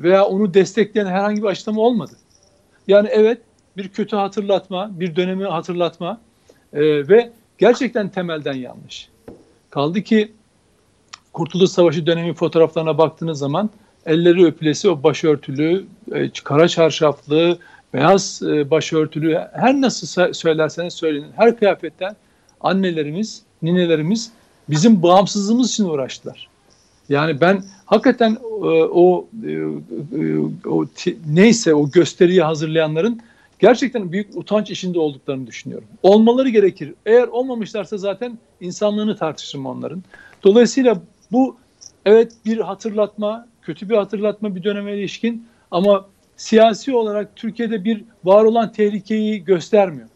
[0.03, 2.13] veya onu destekleyen herhangi bir açıklama olmadı.
[2.89, 3.39] Yani evet
[3.77, 6.21] bir kötü hatırlatma, bir dönemi hatırlatma
[6.75, 9.09] ve gerçekten temelden yanlış.
[9.71, 10.33] Kaldı ki
[11.33, 13.71] Kurtuluş Savaşı dönemi fotoğraflarına baktığınız zaman
[14.07, 17.59] elleri öpülesi o başörtülü, e, kara çarşaflı,
[17.95, 22.17] beyaz e, başörtülü her nasıl söylerseniz söyleyin her kıyafetten
[22.61, 24.33] annelerimiz ninelerimiz
[24.71, 26.49] bizim bağımsızlığımız için uğraştılar.
[27.09, 30.87] Yani ben hakikaten e, o, e, o
[31.27, 33.21] neyse o gösteriyi hazırlayanların
[33.59, 35.89] gerçekten büyük utanç içinde olduklarını düşünüyorum.
[36.03, 36.95] Olmaları gerekir.
[37.07, 40.03] Eğer olmamışlarsa zaten insanlığını tartışırım onların.
[40.45, 41.03] Dolayısıyla
[41.33, 41.57] bu
[42.07, 46.07] evet bir hatırlatma, kötü bir hatırlatma bir döneme ilişkin ama
[46.37, 50.09] siyasi olarak Türkiye'de bir var olan tehlikeyi göstermiyor.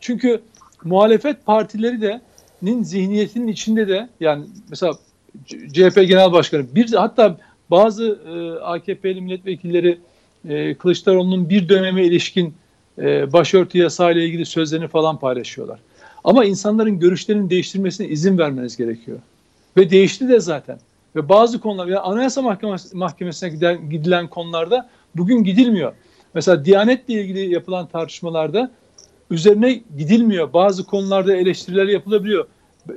[0.00, 0.40] Çünkü
[0.84, 2.20] muhalefet partileri de
[2.62, 4.92] nin zihniyetinin içinde de yani mesela
[5.46, 7.36] CHP Genel Başkanı bir hatta
[7.70, 9.98] bazı e, AKP'li milletvekilleri
[10.48, 12.54] e, Kılıçdaroğlu'nun bir döneme ilişkin
[12.98, 15.80] e, başörtü yasayla ilgili sözlerini falan paylaşıyorlar.
[16.24, 19.18] Ama insanların görüşlerini değiştirmesine izin vermeniz gerekiyor.
[19.78, 20.78] Ve değişti de zaten.
[21.16, 25.92] Ve bazı konular, yani Anayasa Mahkemesi, Mahkemesi'ne giden, gidilen konularda bugün gidilmiyor.
[26.34, 28.70] Mesela Diyanet'le ilgili yapılan tartışmalarda
[29.30, 30.52] üzerine gidilmiyor.
[30.52, 32.46] Bazı konularda eleştiriler yapılabiliyor.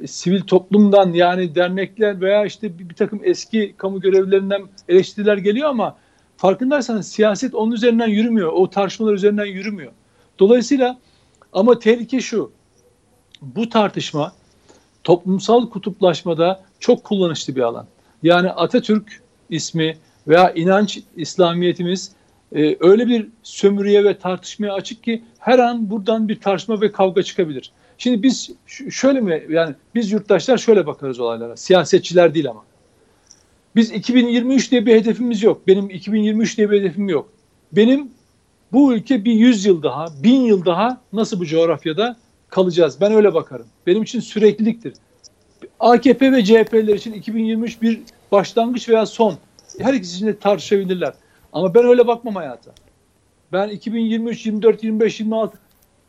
[0.06, 5.98] Sivil toplumdan yani dernekler veya işte bir, bir takım eski kamu görevlilerinden eleştiriler geliyor ama
[6.38, 8.52] farkındaysanız siyaset onun üzerinden yürümüyor.
[8.54, 9.92] O tartışmalar üzerinden yürümüyor.
[10.40, 11.00] Dolayısıyla
[11.54, 12.52] ama tehlike şu.
[13.42, 14.34] Bu tartışma
[15.12, 17.86] toplumsal kutuplaşmada çok kullanışlı bir alan.
[18.24, 19.98] Yani Atatürk ismi
[20.28, 22.12] veya inanç İslamiyetimiz
[22.56, 27.24] e, öyle bir sömürüye ve tartışmaya açık ki her an buradan bir tartışma ve kavga
[27.24, 27.72] çıkabilir.
[27.98, 28.52] Şimdi biz
[28.90, 31.58] şöyle mi yani biz yurttaşlar şöyle bakarız olaylara.
[31.58, 32.64] Siyasetçiler değil ama.
[33.76, 35.68] Biz 2023 diye bir hedefimiz yok.
[35.68, 37.30] Benim 2023 diye bir hedefim yok.
[37.72, 38.12] Benim
[38.72, 42.18] bu ülke bir 100 yıl daha, 1000 yıl daha nasıl bu coğrafyada
[42.52, 43.02] kalacağız?
[43.02, 43.66] Ben öyle bakarım.
[43.88, 44.94] Benim için sürekliliktir.
[45.80, 48.02] AKP ve CHP'ler için 2023 bir
[48.32, 49.38] başlangıç veya son.
[49.80, 51.14] Her ikisi için de tartışabilirler.
[51.54, 52.72] Ama ben öyle bakmam hayata.
[53.54, 55.58] Ben 2023, 24, 25, 26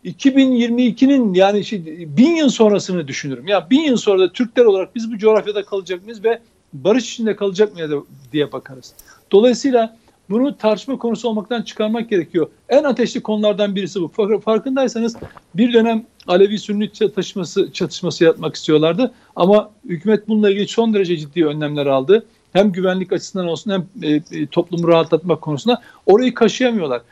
[0.05, 1.85] 2022'nin yani şey,
[2.17, 3.49] bin yıl sonrasını düşünürüm.
[3.49, 6.41] Ya bin yıl sonra da Türkler olarak biz bu coğrafyada kalacak mıyız ve
[6.73, 7.91] barış içinde kalacak mıyız
[8.33, 8.95] diye bakarız.
[9.31, 9.97] Dolayısıyla
[10.31, 12.47] bunu tartışma konusu olmaktan çıkarmak gerekiyor.
[12.69, 14.41] En ateşli konulardan birisi bu.
[14.41, 15.17] Farkındaysanız
[15.55, 19.15] bir dönem Alevi Sünni çatışması, çatışması yapmak istiyorlardı.
[19.37, 22.27] Ama hükümet bununla ilgili son derece ciddi önlemler aldı.
[22.53, 27.03] Hem güvenlik açısından olsun hem e, e, toplumu rahatlatmak konusunda orayı kaşıyamıyorlar.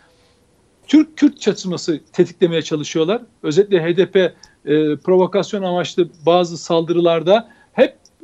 [0.86, 3.22] Türk-Kürt çatışması tetiklemeye çalışıyorlar.
[3.42, 4.32] Özellikle HDP e,
[4.96, 7.48] provokasyon amaçlı bazı saldırılarda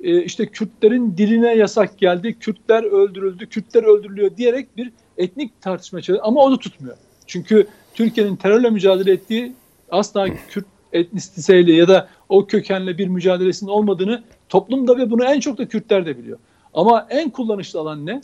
[0.02, 6.28] e, işte Kürtlerin diline yasak geldi, Kürtler öldürüldü, Kürtler öldürülüyor diyerek bir etnik tartışma çalışıyor.
[6.28, 6.96] Ama o da tutmuyor.
[7.26, 9.52] Çünkü Türkiye'nin terörle mücadele ettiği
[9.90, 15.58] asla Kürt etnisiteyle ya da o kökenle bir mücadelesinin olmadığını toplumda ve bunu en çok
[15.58, 16.38] da Kürtler de biliyor.
[16.74, 18.22] Ama en kullanışlı alan ne?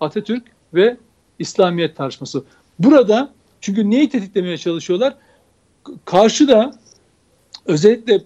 [0.00, 0.42] Atatürk
[0.74, 0.96] ve
[1.38, 2.44] İslamiyet tartışması.
[2.78, 5.14] Burada çünkü neyi tetiklemeye çalışıyorlar?
[6.04, 6.74] Karşıda
[7.66, 8.20] özellikle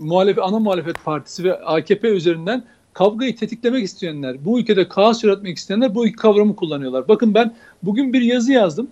[0.00, 5.94] muhalefet, ana muhalefet partisi ve AKP üzerinden kavgayı tetiklemek isteyenler, bu ülkede kaos yaratmak isteyenler
[5.94, 7.08] bu iki kavramı kullanıyorlar.
[7.08, 8.88] Bakın ben bugün bir yazı yazdım.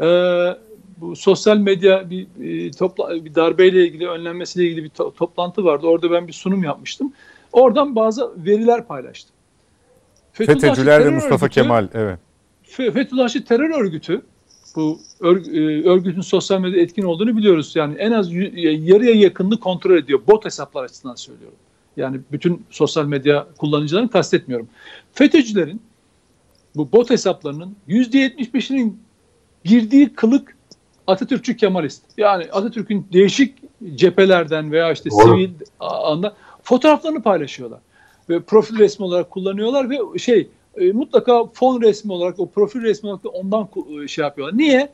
[0.00, 0.56] Ee,
[0.96, 5.86] bu sosyal medya bir, bir, topla, bir darbeyle ilgili, önlenmesiyle ilgili bir to, toplantı vardı.
[5.86, 7.12] Orada ben bir sunum yapmıştım.
[7.52, 9.34] Oradan bazı veriler paylaştım.
[10.32, 12.18] FETÖ'cüler ve Mustafa örgütü, Kemal, evet.
[12.64, 14.22] Fethullahçı terör örgütü
[14.76, 15.26] bu e,
[15.88, 17.76] örgütün sosyal medyada etkin olduğunu biliyoruz.
[17.76, 18.32] Yani en az
[18.62, 20.20] yarıya yakınını kontrol ediyor.
[20.28, 21.58] Bot hesaplar açısından söylüyorum.
[21.96, 24.68] Yani bütün sosyal medya kullanıcılarını kastetmiyorum.
[25.12, 25.80] FETÖ'cülerin
[26.76, 28.98] bu bot hesaplarının %75'inin
[29.64, 30.56] girdiği kılık
[31.06, 32.02] Atatürkçü Kemalist.
[32.16, 33.54] Yani Atatürk'ün değişik
[33.94, 35.22] cephelerden veya işte Doğru.
[35.22, 37.80] sivil anda fotoğraflarını paylaşıyorlar.
[38.28, 43.08] Ve profil resmi olarak kullanıyorlar ve şey e, mutlaka fon resmi olarak o profil resmi
[43.08, 43.68] olarak da ondan
[44.04, 44.58] e, şey yapıyorlar.
[44.58, 44.88] Niye?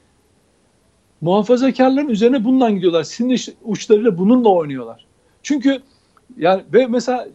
[1.21, 3.03] Muhafazakarların üzerine bundan gidiyorlar.
[3.03, 5.07] Sinir uçlarıyla bununla oynuyorlar.
[5.43, 5.83] Çünkü
[6.37, 7.29] yani ve mesela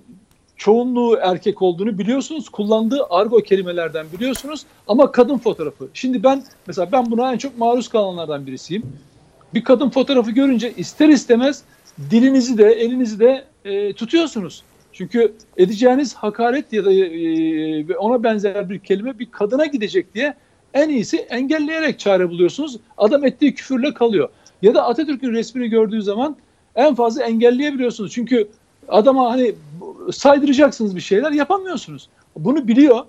[0.58, 2.50] çoğunluğu erkek olduğunu biliyorsunuz.
[2.50, 5.90] Kullandığı argo kelimelerden biliyorsunuz ama kadın fotoğrafı.
[5.94, 8.84] Şimdi ben mesela ben buna en çok maruz kalanlardan birisiyim.
[9.54, 11.64] Bir kadın fotoğrafı görünce ister istemez
[12.12, 14.64] dilinizi de elinizi de e, tutuyorsunuz.
[14.96, 20.34] Çünkü edeceğiniz hakaret ya da e, ona benzer bir kelime bir kadına gidecek diye
[20.74, 22.78] en iyisi engelleyerek çare buluyorsunuz.
[22.98, 24.30] Adam ettiği küfürle kalıyor.
[24.62, 26.36] Ya da Atatürk'ün resmini gördüğü zaman
[26.76, 28.12] en fazla engelleyebiliyorsunuz.
[28.12, 28.48] Çünkü
[28.88, 29.56] adama hani
[30.12, 32.10] saydıracaksınız bir şeyler yapamıyorsunuz.
[32.38, 33.06] Bunu biliyor.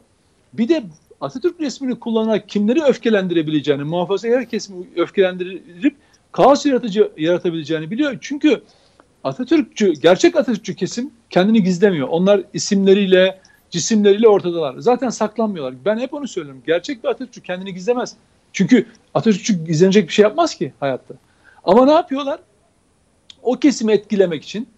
[0.52, 0.84] Bir de
[1.20, 5.96] Atatürk resmini kullanarak kimleri öfkelendirebileceğini, muhafazakar kesimi öfkelendirip
[6.32, 8.18] kaos yaratıcı yaratabileceğini biliyor.
[8.20, 8.62] Çünkü
[9.24, 12.09] Atatürkçü, gerçek Atatürkçü kesim kendini gizlemiyor.
[12.09, 13.40] Onlar isimleriyle,
[13.70, 14.74] cisimleriyle ortadalar.
[14.78, 15.74] Zaten saklanmıyorlar.
[15.85, 16.62] Ben hep onu söylüyorum.
[16.66, 18.16] Gerçek bir Atatürkçü kendini gizlemez.
[18.53, 21.15] Çünkü Atatürkçü gizlenecek bir şey yapmaz ki hayatta.
[21.65, 22.40] Ama ne yapıyorlar?
[23.43, 24.69] O kesimi etkilemek için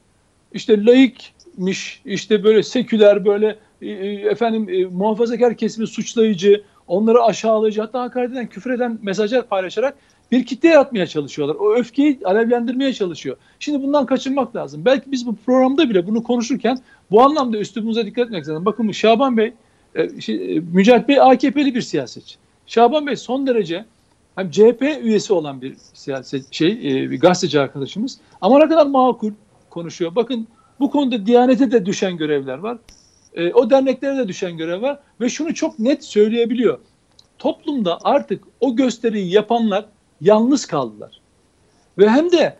[0.52, 7.80] işte laikmiş, işte böyle seküler, böyle e, e, efendim e, muhafazakar kesimi suçlayıcı, onları aşağılayıcı
[7.80, 9.94] hatta hakaret eden, küfür eden mesajlar paylaşarak
[10.32, 11.54] bir kitle yaratmaya çalışıyorlar.
[11.54, 13.36] O öfkeyi alevlendirmeye çalışıyor.
[13.58, 14.84] Şimdi bundan kaçınmak lazım.
[14.84, 16.78] Belki biz bu programda bile bunu konuşurken
[17.10, 18.64] bu anlamda üslubumuza dikkat etmek lazım.
[18.64, 19.52] Bakın Şaban Bey,
[19.94, 22.36] e, şey, e, Mücahit Bey AKP'li bir siyasetçi.
[22.66, 23.84] Şaban Bey son derece
[24.34, 28.18] hem CHP üyesi olan bir siyaset şey, e, bir gazeteci arkadaşımız.
[28.40, 29.32] Ama ne kadar makul
[29.70, 30.14] konuşuyor.
[30.14, 30.48] Bakın
[30.80, 32.78] bu konuda Diyanet'e de düşen görevler var.
[33.54, 36.78] O derneklere de düşen görev var ve şunu çok net söyleyebiliyor.
[37.38, 39.86] Toplumda artık o gösteriyi yapanlar
[40.20, 41.20] yalnız kaldılar.
[41.98, 42.56] Ve hem de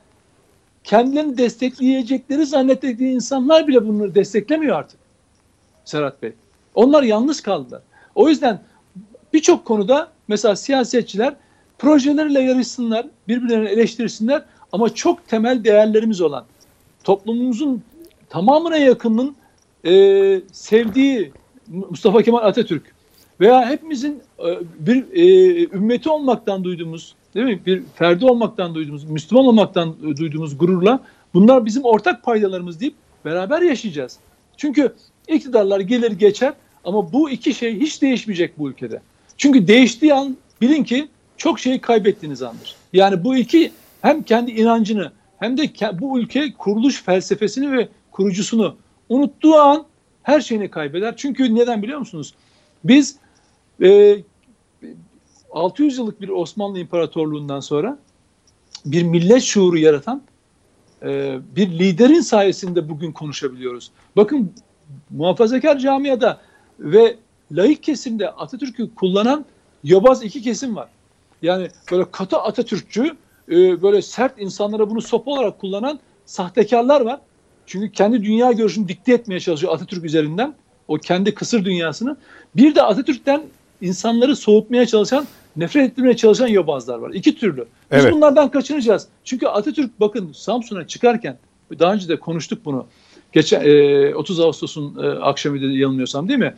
[0.85, 5.01] kendilerini destekleyecekleri zannettiği insanlar bile bunları desteklemiyor artık.
[5.85, 6.33] Serhat Bey.
[6.75, 7.83] Onlar yalnız kaldılar.
[8.15, 8.63] O yüzden
[9.33, 11.35] birçok konuda mesela siyasetçiler
[11.79, 16.45] projeleriyle yarışsınlar, birbirlerini eleştirsinler ama çok temel değerlerimiz olan
[17.05, 17.83] toplumumuzun
[18.29, 19.37] tamamına yakınının
[19.85, 19.93] e,
[20.53, 21.33] sevdiği
[21.69, 22.95] Mustafa Kemal Atatürk
[23.41, 27.61] veya hepimizin e, bir e, ümmeti olmaktan duyduğumuz değil mi?
[27.67, 31.01] Bir ferdi olmaktan duyduğumuz, Müslüman olmaktan duyduğumuz gururla
[31.35, 32.95] bunlar bizim ortak paydalarımız deyip
[33.25, 34.19] beraber yaşayacağız.
[34.57, 34.95] Çünkü
[35.29, 36.53] iktidarlar gelir geçer
[36.85, 39.01] ama bu iki şey hiç değişmeyecek bu ülkede.
[39.37, 42.77] Çünkü değiştiği an bilin ki çok şey kaybettiğiniz andır.
[42.93, 43.73] Yani bu iki
[44.03, 48.77] hem kendi inancını hem de bu ülke kuruluş felsefesini ve kurucusunu
[49.09, 49.85] unuttuğu an
[50.23, 51.17] her şeyini kaybeder.
[51.17, 52.35] Çünkü neden biliyor musunuz?
[52.85, 53.17] Biz
[53.83, 54.17] e,
[55.53, 57.99] 600 yıllık bir Osmanlı İmparatorluğundan sonra
[58.87, 60.23] bir millet şuuru yaratan
[61.03, 63.91] e, bir liderin sayesinde bugün konuşabiliyoruz.
[64.17, 64.53] Bakın
[65.11, 66.41] muhafazakar camiada
[66.81, 67.17] ve
[67.53, 69.45] laik kesimde Atatürk'ü kullanan
[69.85, 70.89] yobaz iki kesim var.
[71.43, 73.17] Yani böyle katı Atatürkçü,
[73.51, 77.21] e, böyle sert insanlara bunu sopa olarak kullanan sahtekarlar var.
[77.67, 80.55] Çünkü kendi dünya görüşünü dikte etmeye çalışıyor Atatürk üzerinden.
[80.89, 82.17] O kendi kısır dünyasını.
[82.57, 83.43] Bir de Atatürk'ten
[83.81, 85.27] insanları soğutmaya çalışan,
[85.57, 87.11] nefret ettirmeye çalışan yobazlar var.
[87.11, 87.61] İki türlü.
[87.61, 88.13] Biz evet.
[88.13, 89.09] bunlardan kaçınacağız.
[89.25, 91.39] Çünkü Atatürk bakın Samsun'a çıkarken,
[91.79, 92.87] daha önce de konuştuk bunu.
[93.33, 96.55] Geçen e, 30 Ağustos'un e, akşamıydı yanılmıyorsam değil mi?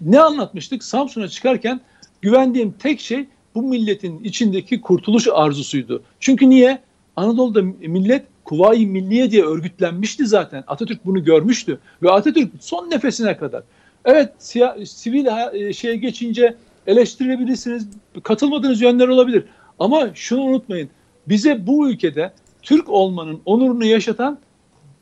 [0.00, 0.84] Ne anlatmıştık?
[0.84, 1.80] Samsun'a çıkarken
[2.22, 6.02] güvendiğim tek şey bu milletin içindeki kurtuluş arzusuydu.
[6.20, 6.78] Çünkü niye?
[7.16, 10.64] Anadolu'da millet Kuvayi Milliye diye örgütlenmişti zaten.
[10.66, 13.62] Atatürk bunu görmüştü ve Atatürk son nefesine kadar.
[14.04, 16.54] Evet siya, sivil e, şeye geçince
[16.86, 17.88] eleştirebilirsiniz,
[18.22, 19.44] katılmadığınız yönler olabilir.
[19.78, 20.88] Ama şunu unutmayın.
[21.28, 22.32] Bize bu ülkede
[22.62, 24.38] Türk olmanın onurunu yaşatan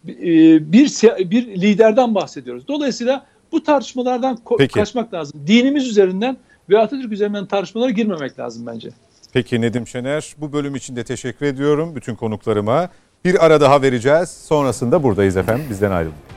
[0.09, 0.91] e, bir
[1.31, 2.69] bir liderden bahsediyoruz.
[2.69, 4.75] Dolayısıyla bu tartışmalardan Peki.
[4.75, 5.41] kaçmak lazım.
[5.47, 6.37] Dinimiz üzerinden
[6.71, 8.89] ve Atatürk üzerinden tartışmalara girmemek lazım bence.
[9.33, 12.89] Peki Nedim Şener bu bölüm için de teşekkür ediyorum bütün konuklarıma.
[13.25, 14.29] Bir ara daha vereceğiz.
[14.29, 15.65] Sonrasında buradayız efendim.
[15.71, 16.32] Bizden ayrılın.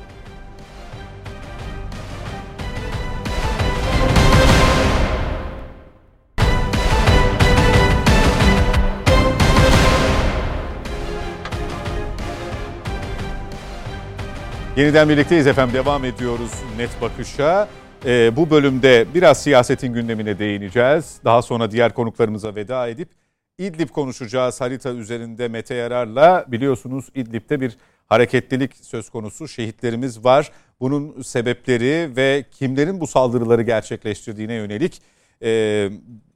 [14.78, 15.74] Yeniden birlikteyiz efendim.
[15.76, 17.68] Devam ediyoruz Net Bakış'a.
[18.06, 21.18] Ee, bu bölümde biraz siyasetin gündemine değineceğiz.
[21.26, 23.10] Daha sonra diğer konuklarımıza veda edip
[23.58, 26.46] İdlib konuşacağız harita üzerinde Mete Yarar'la.
[26.48, 27.78] Biliyorsunuz İdlib'de bir
[28.08, 29.48] hareketlilik söz konusu.
[29.48, 30.52] Şehitlerimiz var.
[30.80, 35.02] Bunun sebepleri ve kimlerin bu saldırıları gerçekleştirdiğine yönelik
[35.44, 35.50] e,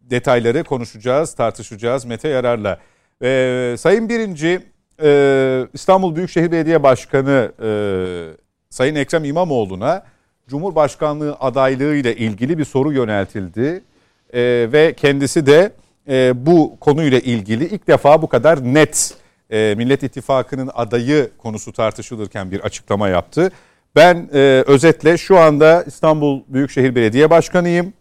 [0.02, 2.80] detayları konuşacağız, tartışacağız Mete Yarar'la.
[3.24, 4.62] E, Sayın Birinci,
[5.04, 7.70] e, İstanbul Büyükşehir Belediye Başkanı e,
[8.70, 10.04] Sayın Ekrem İmamoğlu'na
[10.48, 13.84] Cumhurbaşkanlığı adaylığı ile ilgili bir soru yöneltildi.
[14.34, 15.72] E, ve kendisi de
[16.10, 19.14] e, bu konuyla ilgili ilk defa bu kadar net
[19.50, 23.52] e, Millet İttifakı'nın adayı konusu tartışılırken bir açıklama yaptı.
[23.96, 27.94] Ben e, özetle şu anda İstanbul Büyükşehir Belediye Başkanıyım.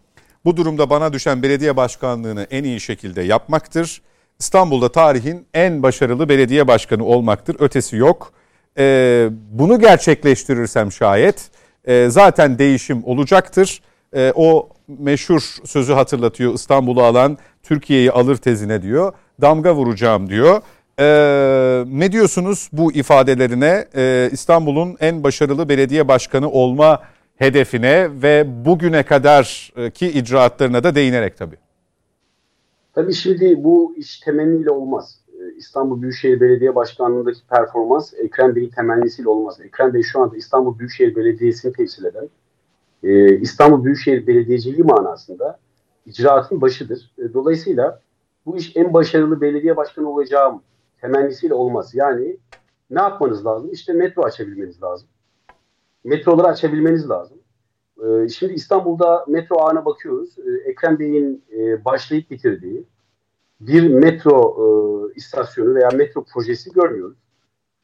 [0.45, 4.01] Bu durumda bana düşen belediye başkanlığını en iyi şekilde yapmaktır.
[4.39, 7.55] İstanbul'da tarihin en başarılı belediye başkanı olmaktır.
[7.59, 8.33] Ötesi yok.
[8.77, 11.51] E, bunu gerçekleştirirsem şayet
[11.85, 13.81] e, zaten değişim olacaktır.
[14.13, 19.13] E, o meşhur sözü hatırlatıyor İstanbul'u alan Türkiye'yi alır tezine diyor.
[19.41, 20.61] Damga vuracağım diyor.
[20.99, 27.03] Ee, ne diyorsunuz bu ifadelerine ee, İstanbul'un en başarılı belediye başkanı olma
[27.37, 31.68] hedefine ve bugüne kadar ki icraatlarına da değinerek tabii.
[32.93, 35.19] Tabii şimdi bu iş temenniyle olmaz.
[35.33, 39.61] Ee, İstanbul Büyükşehir Belediye Başkanlığı'ndaki performans Ekrem Bey'in temennisiyle olmaz.
[39.61, 42.29] Ekrem Bey şu anda İstanbul Büyükşehir Belediyesi'ni temsil eden
[43.03, 45.59] e, İstanbul Büyükşehir Belediyeciliği manasında
[46.05, 47.11] icraatın başıdır.
[47.17, 48.01] E, dolayısıyla
[48.45, 50.61] bu iş en başarılı belediye başkanı olacağım
[51.01, 51.95] temennisiyle olmaz.
[51.95, 52.37] Yani
[52.89, 53.69] ne yapmanız lazım?
[53.71, 55.07] İşte metro açabilmeniz lazım.
[56.03, 57.37] Metroları açabilmeniz lazım.
[58.03, 60.39] E, şimdi İstanbul'da metro ağına bakıyoruz.
[60.39, 62.83] E, Ekrem Bey'in e, başlayıp bitirdiği
[63.61, 67.17] bir metro e, istasyonu veya metro projesi görmüyoruz.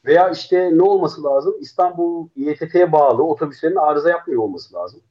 [0.05, 1.55] Veya işte ne olması lazım?
[1.59, 5.01] İstanbul İETT'ye bağlı otobüslerin arıza yapmıyor olması lazım.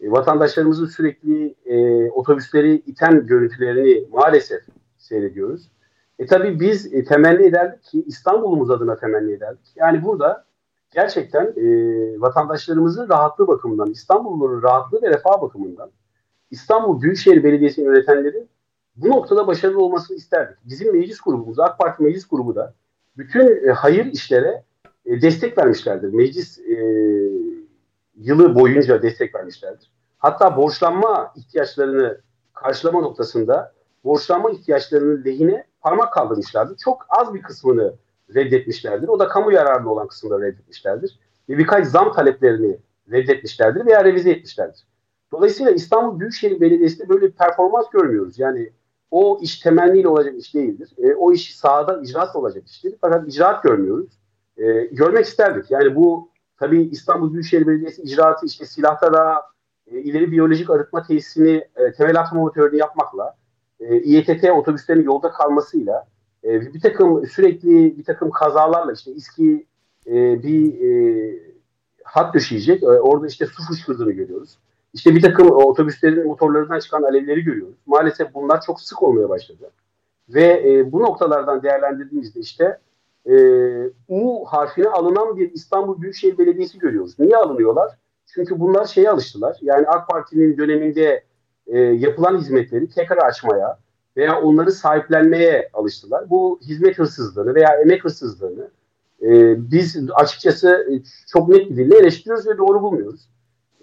[0.00, 4.62] E, vatandaşlarımızın sürekli e, otobüsleri iten görüntülerini maalesef
[4.98, 5.70] seyrediyoruz.
[6.18, 9.72] E tabii biz e, temenni ederdik ki İstanbul'umuz adına temenni ederdik.
[9.76, 10.44] Yani burada
[10.94, 11.64] gerçekten e,
[12.20, 15.90] vatandaşlarımızın rahatlığı bakımından, İstanbulluların rahatlığı ve refah bakımından
[16.50, 18.48] İstanbul Büyükşehir Belediyesi'nin yönetenlerin
[18.96, 20.56] bu noktada başarılı olmasını isterdik.
[20.64, 22.74] Bizim meclis grubumuz, AK Parti meclis grubu da
[23.16, 24.64] bütün e, hayır işlere
[25.06, 26.12] e, destek vermişlerdir.
[26.12, 26.74] Meclis e,
[28.16, 29.90] yılı boyunca destek vermişlerdir.
[30.18, 32.20] Hatta borçlanma ihtiyaçlarını
[32.54, 33.72] karşılama noktasında
[34.04, 36.76] borçlanma ihtiyaçlarının lehine parmak kaldırmışlardır.
[36.76, 37.94] Çok az bir kısmını
[38.34, 39.08] reddetmişlerdir.
[39.08, 41.18] O da kamu yararlı olan kısımları reddetmişlerdir.
[41.48, 42.76] Ve birkaç zam taleplerini
[43.10, 44.86] reddetmişlerdir veya revize etmişlerdir.
[45.32, 48.38] Dolayısıyla İstanbul Büyükşehir Belediyesi'nde böyle bir performans görmüyoruz.
[48.38, 48.70] Yani
[49.10, 50.90] o iş temenniyle olacak iş değildir.
[50.98, 52.94] E, o iş sahada icraat olacak iştir.
[53.00, 54.10] Fakat icraat görmüyoruz.
[54.56, 55.70] E, görmek isterdik.
[55.70, 59.42] Yani bu tabii İstanbul Büyükşehir Belediyesi icraatı işte silahta da
[59.86, 63.36] e, ileri biyolojik arıtma tesisini e, temel atma motorunu yapmakla
[63.80, 66.06] e, İETT otobüslerin yolda kalmasıyla
[66.44, 69.66] e, bir takım sürekli bir takım kazalarla işte İSKİ
[70.06, 71.52] e, bir e,
[72.04, 72.82] hat döşeyecek.
[72.82, 74.58] E, orada işte su fışkırdığını görüyoruz.
[74.94, 77.76] İşte bir takım otobüslerin motorlarından çıkan alevleri görüyoruz.
[77.86, 79.70] Maalesef bunlar çok sık olmaya başladı.
[80.28, 82.78] Ve e, bu noktalardan değerlendirdiğimizde işte
[83.26, 83.34] e,
[84.08, 87.18] U harfine alınan bir İstanbul Büyükşehir Belediyesi görüyoruz.
[87.18, 87.98] Niye alınıyorlar?
[88.34, 89.56] Çünkü bunlar şeye alıştılar.
[89.62, 91.24] Yani AK Parti'nin döneminde
[91.66, 93.78] e, yapılan hizmetleri tekrar açmaya
[94.16, 96.30] veya onları sahiplenmeye alıştılar.
[96.30, 98.70] Bu hizmet hırsızlığını veya emek hırsızlığını
[99.22, 100.86] e, biz açıkçası
[101.26, 103.28] çok net bir dille eleştiriyoruz ve doğru bulmuyoruz.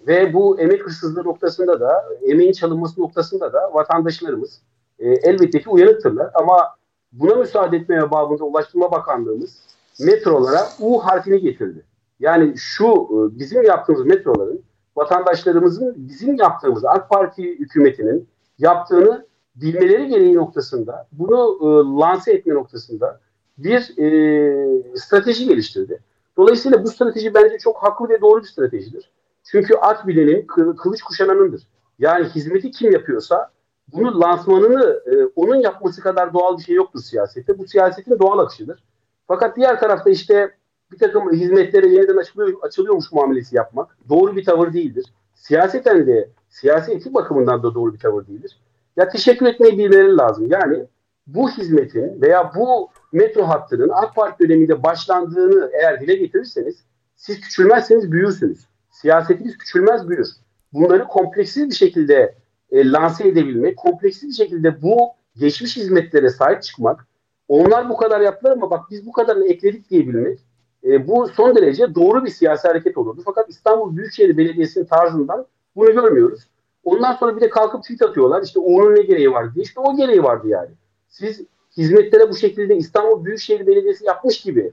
[0.06, 4.62] Ve bu emek hırsızlığı noktasında da, emeğin çalınması noktasında da vatandaşlarımız
[4.98, 6.30] e, elbette ki uyanıktırlar.
[6.34, 6.68] Ama
[7.12, 9.58] buna müsaade etmeye babında Ulaştırma Bakanlığımız
[10.00, 11.84] metrolara U harfini getirdi.
[12.20, 14.62] Yani şu e, bizim yaptığımız metroların
[14.96, 18.28] vatandaşlarımızın bizim yaptığımız AK Parti hükümetinin
[18.58, 21.66] yaptığını bilmeleri gereği noktasında bunu e,
[22.00, 23.20] lanse etme noktasında
[23.58, 26.00] bir e, strateji geliştirdi.
[26.36, 29.10] Dolayısıyla bu strateji bence çok haklı ve doğru bir stratejidir.
[29.44, 30.46] Çünkü at bilenin
[30.76, 31.62] kılıç kuşananındır.
[31.98, 33.50] Yani hizmeti kim yapıyorsa
[33.92, 37.58] bunun lansmanını e, onun yapması kadar doğal bir şey yoktur siyasette.
[37.58, 38.84] Bu siyasetin doğal akışıdır.
[39.28, 40.54] Fakat diğer tarafta işte
[40.92, 45.04] bir takım hizmetlere yeniden açılıyor, açılıyormuş muamelesi yapmak doğru bir tavır değildir.
[45.34, 48.58] Siyaseten de siyasi etik bakımından da doğru bir tavır değildir.
[49.00, 50.46] Ya teşekkür etmeyi bilmeleri lazım.
[50.50, 50.84] Yani
[51.26, 56.84] bu hizmetin veya bu metro hattının AK Parti döneminde başlandığını eğer dile getirirseniz
[57.16, 58.58] siz küçülmezseniz büyürsünüz.
[58.90, 60.28] Siyasetiniz küçülmez büyür.
[60.72, 62.34] Bunları kompleksiz bir şekilde
[62.70, 64.98] e, lanse edebilmek, kompleksiz bir şekilde bu
[65.36, 67.06] geçmiş hizmetlere sahip çıkmak,
[67.48, 70.38] onlar bu kadar yaptılar ama bak biz bu kadarını ekledik diyebilmek,
[70.84, 73.22] e, bu son derece doğru bir siyasi hareket olurdu.
[73.24, 75.46] Fakat İstanbul Büyükşehir Belediyesi'nin tarzından
[75.76, 76.49] bunu görmüyoruz.
[76.84, 78.42] Ondan sonra bir de kalkıp tweet atıyorlar.
[78.42, 79.62] İşte onun ne gereği var diye.
[79.62, 80.70] İşte o gereği vardı yani.
[81.08, 81.40] Siz
[81.76, 84.72] hizmetlere bu şekilde İstanbul Büyükşehir Belediyesi yapmış gibi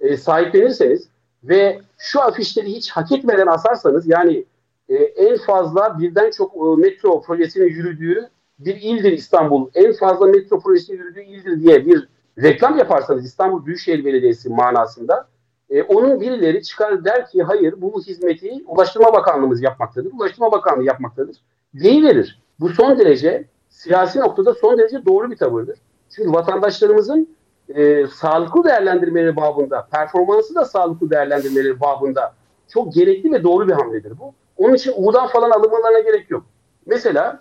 [0.00, 1.08] e, sahiplenirseniz
[1.44, 4.44] ve şu afişleri hiç hak etmeden asarsanız yani
[4.88, 8.28] e, en fazla birden çok e, metro projesinin yürüdüğü
[8.58, 9.70] bir ildir İstanbul.
[9.74, 12.08] En fazla metro projesinin yürüdüğü ildir diye bir
[12.42, 15.28] reklam yaparsanız İstanbul Büyükşehir Belediyesi manasında
[15.74, 20.12] e, onun birileri çıkar der ki hayır bu hizmeti Ulaştırma Bakanlığımız yapmaktadır.
[20.12, 21.36] Ulaştırma Bakanlığı yapmaktadır.
[21.74, 22.42] Deyiverir.
[22.60, 25.78] Bu son derece siyasi noktada son derece doğru bir tavırdır.
[26.10, 27.36] Çünkü vatandaşlarımızın
[27.68, 32.34] e, sağlıklı değerlendirmeleri babında, performansı da sağlıklı değerlendirmeleri babında
[32.68, 34.34] çok gerekli ve doğru bir hamledir bu.
[34.56, 36.44] Onun için U'dan falan alınmalarına gerek yok.
[36.86, 37.40] Mesela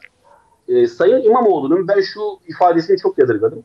[0.68, 3.64] e, Sayın İmamoğlu'nun ben şu ifadesini çok yadırgadım.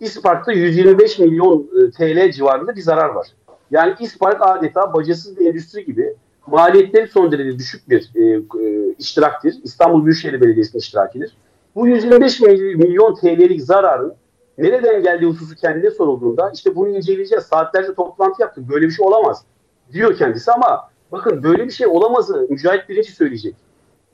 [0.00, 3.26] İspark'ta 125 milyon e, TL civarında bir zarar var.
[3.70, 6.14] Yani İspark adeta bacasız bir endüstri gibi
[6.46, 8.24] maliyetleri son derece düşük bir e,
[8.64, 9.56] e, iştiraktir.
[9.62, 11.36] İstanbul Büyükşehir Belediyesi'nin iştirakidir.
[11.74, 14.14] Bu 125 milyon TL'lik zararın
[14.58, 17.44] nereden geldiği hususu kendine sorulduğunda işte bunu inceleyeceğiz.
[17.44, 18.68] Saatlerce toplantı yaptık.
[18.68, 19.44] Böyle bir şey olamaz
[19.92, 23.54] diyor kendisi ama bakın böyle bir şey olamazı Mücahit Birinci söyleyecek.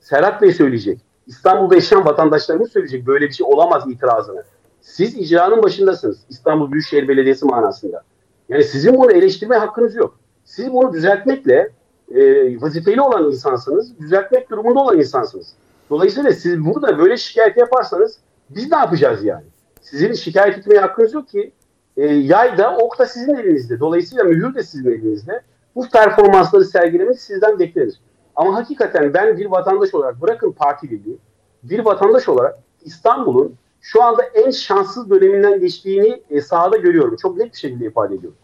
[0.00, 1.00] Serhat Bey söyleyecek.
[1.26, 4.44] İstanbul'da yaşayan vatandaşlarımız söyleyecek böyle bir şey olamaz itirazını.
[4.80, 8.02] Siz icranın başındasınız İstanbul Büyükşehir Belediyesi manasında.
[8.48, 10.18] Yani sizin bunu eleştirme hakkınız yok.
[10.44, 11.70] Siz bunu düzeltmekle
[12.14, 12.20] e,
[12.60, 15.52] vazifeli olan insansınız, düzeltmek durumunda olan insansınız.
[15.90, 18.18] Dolayısıyla siz burada böyle şikayet yaparsanız
[18.50, 19.44] biz ne yapacağız yani?
[19.80, 21.52] Sizin şikayet etmeye hakkınız yok ki.
[21.96, 23.80] E, yay da ok da sizin elinizde.
[23.80, 25.42] Dolayısıyla mühür de sizin elinizde.
[25.74, 28.00] Bu performansları sergilemek sizden beklenir.
[28.36, 31.18] Ama hakikaten ben bir vatandaş olarak bırakın parti birliği,
[31.62, 33.54] bir vatandaş olarak İstanbul'un
[33.84, 37.16] şu anda en şanssız döneminden geçtiğini e, sahada görüyorum.
[37.16, 38.38] Çok net bir şekilde ifade ediyorum.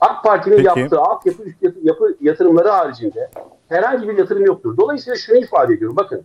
[0.00, 3.30] AK Parti'nin yaptığı altyapı üst yapı, yapı yatırımları haricinde
[3.68, 4.76] herhangi bir yatırım yoktur.
[4.76, 5.96] Dolayısıyla şunu ifade ediyorum.
[5.96, 6.24] Bakın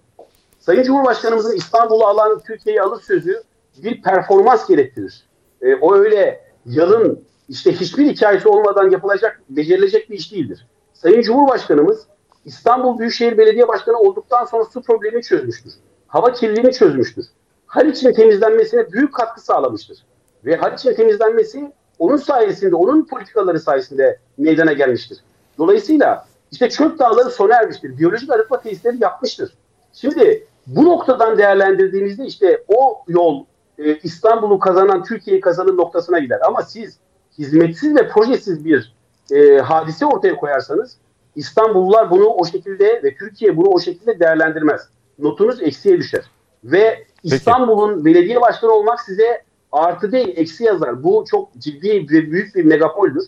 [0.60, 3.44] Sayın Cumhurbaşkanımızın İstanbul'u alan Türkiye'yi alır sözü
[3.84, 5.26] bir performans gerektirir.
[5.62, 10.68] E, o öyle yalın işte hiçbir hikayesi olmadan yapılacak, becerilecek bir iş değildir.
[10.94, 12.08] Sayın Cumhurbaşkanımız
[12.46, 15.74] İstanbul Büyükşehir Belediye Başkanı olduktan sonra su problemini çözmüştür.
[16.08, 17.26] Hava kirliliğini çözmüştür.
[17.70, 19.98] Haliç'in temizlenmesine büyük katkı sağlamıştır.
[20.46, 25.18] Ve Haliç'in temizlenmesi onun sayesinde, onun politikaları sayesinde meydana gelmiştir.
[25.58, 27.98] Dolayısıyla işte çöp dağları sona ermiştir.
[27.98, 29.54] Biyolojik arıtma tesisleri yapmıştır.
[29.94, 33.46] Şimdi bu noktadan değerlendirdiğimizde işte o yol
[33.78, 36.40] e, İstanbul'u kazanan, Türkiye'yi kazanın noktasına gider.
[36.48, 36.98] Ama siz
[37.38, 38.96] hizmetsiz ve projesiz bir
[39.32, 40.98] e, hadise ortaya koyarsanız
[41.36, 44.82] İstanbullular bunu o şekilde ve Türkiye bunu o şekilde değerlendirmez.
[45.20, 46.24] Notunuz eksiye düşer.
[46.64, 51.04] Ve İstanbul'un belediye başkanı olmak size artı değil eksi yazar.
[51.04, 53.24] Bu çok ciddi ve büyük bir megapoldür.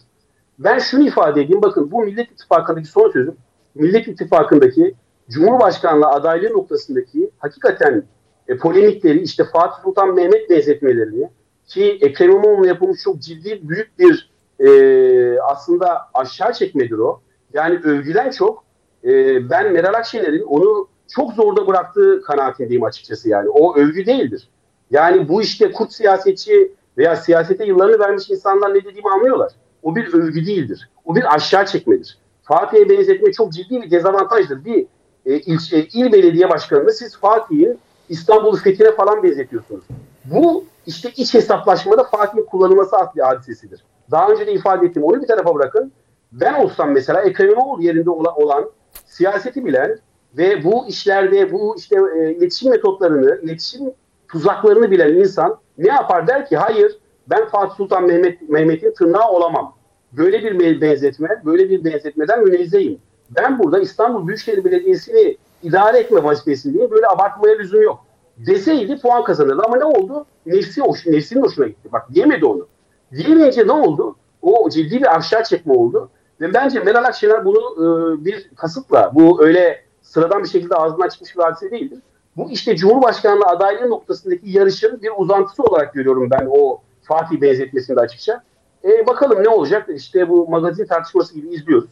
[0.60, 1.62] Ben şunu ifade edeyim.
[1.62, 3.36] Bakın bu Millet İttifakı'ndaki son sözüm.
[3.76, 4.95] Millet İttifakı'ndaki
[5.30, 8.03] Cumhurbaşkanlığı adaylığı noktasındaki hakikaten
[8.48, 11.30] e, polemikleri işte Fatih Sultan Mehmet benzetmelerini
[11.68, 17.22] ki Ekrem İmamoğlu'na yapılmış çok ciddi büyük bir e, aslında aşağı çekmedir o.
[17.53, 18.64] Yani övgüden çok
[19.03, 19.10] e,
[19.49, 23.50] ben Meral Akşener'in onu çok zorda bıraktığı kanaatindeyim açıkçası yani.
[23.50, 24.50] O övgü değildir.
[24.92, 29.52] Yani bu işte kurt siyasetçi veya siyasete yıllarını vermiş insanlar ne dediğimi anlıyorlar.
[29.84, 30.90] O bir övgü değildir.
[31.06, 32.18] O bir aşağı çekmedir.
[32.44, 34.66] Fatih'e benzetme çok ciddi bir dezavantajdır.
[34.66, 34.86] Bir
[35.26, 37.80] e, il, e, il belediye başkanını siz Fatih'in
[38.10, 39.84] İstanbul'u fethine falan benzetiyorsunuz.
[40.26, 43.84] Bu işte iç hesaplaşmada Fatih'in kullanılması adlı hadisesidir.
[44.12, 45.04] Daha önce de ifade ettim.
[45.04, 45.92] Onu bir tarafa bırakın.
[46.32, 48.70] Ben olsam mesela Ekrem İmamoğlu yerinde olan,
[49.06, 49.98] siyaseti bilen
[50.38, 53.82] ve bu işlerde bu işte e, iletişim metotlarını, iletişim
[54.28, 56.98] tuzaklarını bilen insan ne yapar der ki hayır
[57.28, 59.76] ben Fatih Sultan Mehmet Mehmet'in tırnağı olamam.
[60.12, 62.99] Böyle bir benzetme, böyle bir benzetmeden münezzeyim.
[63.30, 66.91] Ben burada İstanbul Büyükşehir Belediyesi'ni idare etme vazifesindeyim.
[66.91, 68.06] Böyle abartmaya lüzum yok.
[68.38, 70.26] Deseydi puan kazanırdı ama ne oldu?
[70.45, 71.90] Nefsi hoş, nefsinin hoşuna gitti.
[71.91, 72.68] Bak diyemedi onu.
[73.12, 74.16] Diyemeyince ne oldu?
[74.41, 76.10] O ciddi bir aşağı çekme oldu.
[76.41, 77.86] Ve bence Meral Akşener bunu e,
[78.26, 79.82] bir kasıtla, bu öyle
[80.12, 82.00] sıradan bir şekilde ağzından çıkmış bir hadise değildir.
[82.38, 88.44] Bu işte Cumhurbaşkanlığı adaylığı noktasındaki yarışın bir uzantısı olarak görüyorum ben o Fatih benzetmesinde açıkça.
[88.84, 89.90] E, bakalım ne olacak?
[89.96, 91.90] İşte bu magazin tartışması gibi izliyoruz.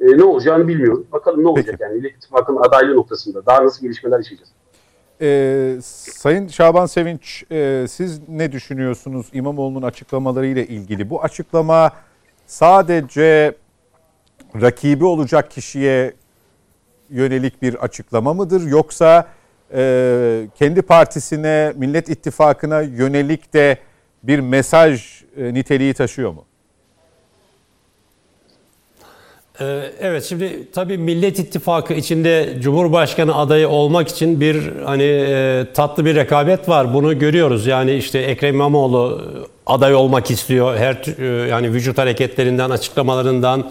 [0.00, 1.12] E, ne olacağını bilmiyoruz.
[1.12, 1.82] Bakalım ne olacak Peki.
[1.82, 3.46] yani Millet İttifakı'nın adaylığı noktasında.
[3.46, 4.50] Daha nasıl gelişmeler yaşayacağız?
[5.20, 11.10] Ee, Sayın Şaban Sevinç, e, siz ne düşünüyorsunuz İmamoğlu'nun açıklamaları ile ilgili?
[11.10, 11.90] Bu açıklama
[12.46, 13.54] sadece
[14.60, 16.14] rakibi olacak kişiye
[17.10, 18.66] yönelik bir açıklama mıdır?
[18.66, 19.28] Yoksa
[19.74, 23.78] e, kendi partisine, Millet İttifakı'na yönelik de
[24.22, 26.44] bir mesaj e, niteliği taşıyor mu?
[29.60, 36.04] Ee, evet şimdi tabii Millet İttifakı içinde Cumhurbaşkanı adayı olmak için bir hani e, tatlı
[36.04, 36.94] bir rekabet var.
[36.94, 37.66] Bunu görüyoruz.
[37.66, 39.22] Yani işte Ekrem İmamoğlu
[39.66, 40.76] aday olmak istiyor.
[40.76, 43.70] Her e, yani vücut hareketlerinden, açıklamalarından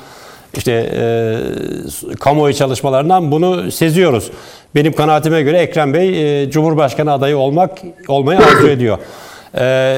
[0.58, 4.32] işte e, kamuoyu çalışmalarından bunu seziyoruz.
[4.76, 8.98] Benim kanaatime göre Ekrem Bey e, Cumhurbaşkanı adayı olmak olmayı arzu ediyor.
[9.58, 9.98] E,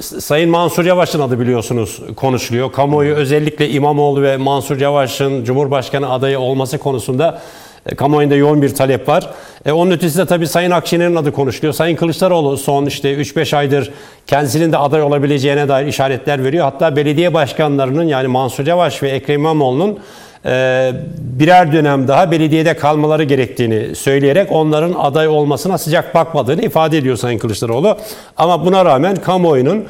[0.00, 2.72] Sayın Mansur Yavaş'ın adı biliyorsunuz konuşuluyor.
[2.72, 7.40] Kamuoyu özellikle İmamoğlu ve Mansur Yavaş'ın Cumhurbaşkanı adayı olması konusunda
[7.86, 9.30] e, kamuoyunda yoğun bir talep var.
[9.66, 11.74] E, onun ötesinde tabii Sayın Akşener'in adı konuşuluyor.
[11.74, 13.90] Sayın Kılıçdaroğlu son işte 3-5 aydır
[14.26, 16.64] kendisinin de aday olabileceğine dair işaretler veriyor.
[16.64, 19.98] Hatta belediye başkanlarının yani Mansur Yavaş ve Ekrem İmamoğlu'nun
[20.46, 27.16] e, birer dönem daha belediyede kalmaları gerektiğini söyleyerek onların aday olmasına sıcak bakmadığını ifade ediyor
[27.16, 27.96] Sayın Kılıçdaroğlu.
[28.36, 29.84] Ama buna rağmen kamuoyunun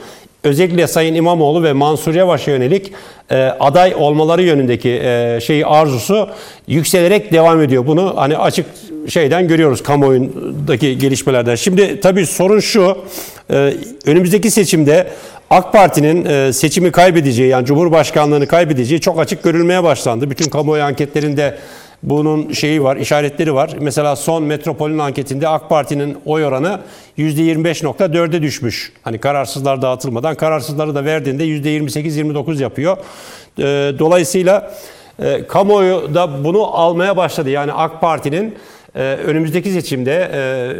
[0.44, 2.92] özellikle Sayın İmamoğlu ve Mansur Yavaş'a yönelik
[3.30, 6.28] e, aday olmaları yönündeki e, şeyi arzusu
[6.66, 7.86] yükselerek devam ediyor.
[7.86, 8.66] Bunu hani açık
[9.08, 11.54] şeyden görüyoruz kamuoyundaki gelişmelerden.
[11.54, 12.98] Şimdi tabii sorun şu.
[13.50, 13.74] E,
[14.06, 15.08] önümüzdeki seçimde
[15.50, 20.30] AK Parti'nin e, seçimi kaybedeceği yani Cumhurbaşkanlığını kaybedeceği çok açık görülmeye başlandı.
[20.30, 21.58] Bütün kamuoyu anketlerinde
[22.02, 23.70] bunun şeyi var, işaretleri var.
[23.80, 26.80] Mesela son Metropol'ün anketinde AK Parti'nin oy oranı
[27.18, 28.92] %25.4'e düşmüş.
[29.02, 32.96] Hani kararsızlar dağıtılmadan kararsızları da verdiğinde %28-29 yapıyor.
[33.58, 33.62] E,
[33.98, 34.74] dolayısıyla
[35.18, 37.50] e, kamuoyu da bunu almaya başladı.
[37.50, 38.54] Yani AK Parti'nin
[38.96, 40.30] ee, önümüzdeki seçimde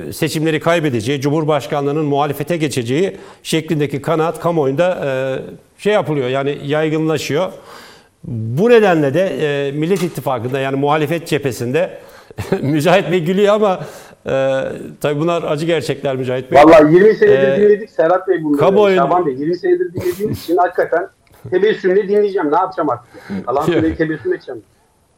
[0.09, 7.53] e, seçimleri kaybedeceği, Cumhurbaşkanlığının muhalefete geçeceği şeklindeki kanaat kamuoyunda e, şey yapılıyor yani yaygınlaşıyor.
[8.25, 11.99] Bu nedenle de e, Millet İttifakı'nda yani muhalefet cephesinde
[12.63, 13.81] Mücahit Bey gülüyor ama
[14.27, 14.63] e,
[15.01, 16.63] tabii bunlar acı gerçekler Mücahit Bey.
[16.63, 18.61] Vallahi 20 senedir ee, dinledik Serhat Bey bunları.
[18.61, 18.97] Kamuoyun...
[18.97, 21.09] Şaban Bey 20 senedir dinlediğimiz için hakikaten
[21.51, 22.53] tebessümle dinleyeceğim.
[22.53, 23.47] Ne yapacağım artık?
[23.47, 24.63] Kalan süreyi tebessüm edeceğim.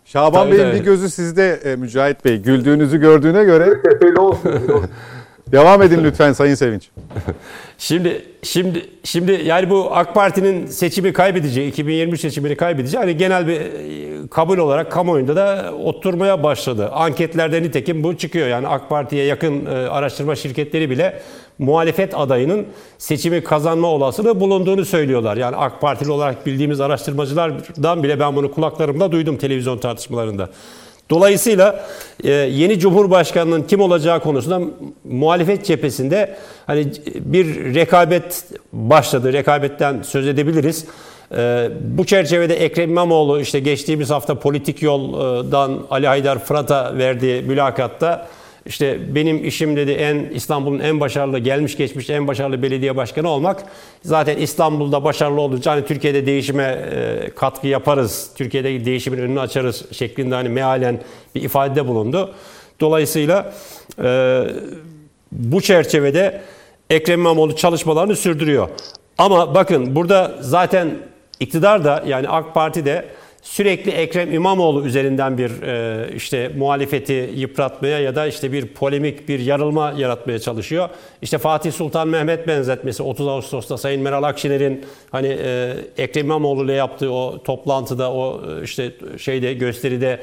[0.05, 2.37] Şaban Bey'in bir gözü sizde e, Mücahit Bey.
[2.37, 3.65] Güldüğünüzü gördüğüne göre.
[4.01, 4.53] öyle olsun.
[4.53, 4.91] Öyle olsun.
[5.55, 6.91] Devam edin lütfen Sayın Sevinç.
[7.79, 13.61] Şimdi şimdi şimdi yani bu AK Parti'nin seçimi kaybedeceği, 2023 seçimini kaybedeceği hani genel bir
[13.61, 16.91] e, kabul olarak kamuoyunda da oturmaya başladı.
[16.91, 18.49] Anketlerde nitekim bu çıkıyor.
[18.49, 21.23] Yani AK Parti'ye yakın e, araştırma şirketleri bile
[21.59, 22.67] muhalefet adayının
[22.99, 25.37] seçimi kazanma olasılığı bulunduğunu söylüyorlar.
[25.37, 30.49] Yani AK Partili olarak bildiğimiz araştırmacılardan bile ben bunu kulaklarımda duydum televizyon tartışmalarında.
[31.11, 31.85] Dolayısıyla
[32.25, 34.61] e, yeni Cumhurbaşkanının kim olacağı konusunda
[35.05, 36.37] muhalefet cephesinde
[36.67, 39.33] hani bir rekabet başladı.
[39.33, 40.85] Rekabetten söz edebiliriz.
[41.37, 48.27] E, bu çerçevede Ekrem İmamoğlu işte geçtiğimiz hafta politik yoldan Ali Haydar Fırat'a verdiği mülakatta
[48.67, 53.65] işte benim işim dedi en İstanbul'un en başarılı gelmiş geçmiş en başarılı belediye başkanı olmak.
[54.03, 58.31] Zaten İstanbul'da başarılı olunca hani Türkiye'de değişime e, katkı yaparız.
[58.37, 61.01] Türkiye'deki değişimin önünü açarız şeklinde hani mealen
[61.35, 62.35] bir ifadede bulundu.
[62.81, 63.53] Dolayısıyla
[64.03, 64.43] e,
[65.33, 66.41] bu çerçevede
[66.91, 68.69] Ekrem İmamoğlu çalışmalarını sürdürüyor.
[69.19, 70.91] Ama bakın burada zaten
[71.41, 73.05] iktidar da yani AK Parti de
[73.45, 79.39] sürekli Ekrem İmamoğlu üzerinden bir e, işte muhalefeti yıpratmaya ya da işte bir polemik, bir
[79.39, 80.89] yarılma yaratmaya çalışıyor.
[81.23, 86.73] İşte Fatih Sultan Mehmet benzetmesi 30 Ağustos'ta Sayın Meral Akşener'in hani e, Ekrem İmamoğlu ile
[86.73, 90.21] yaptığı o toplantıda o e, işte şeyde gösteride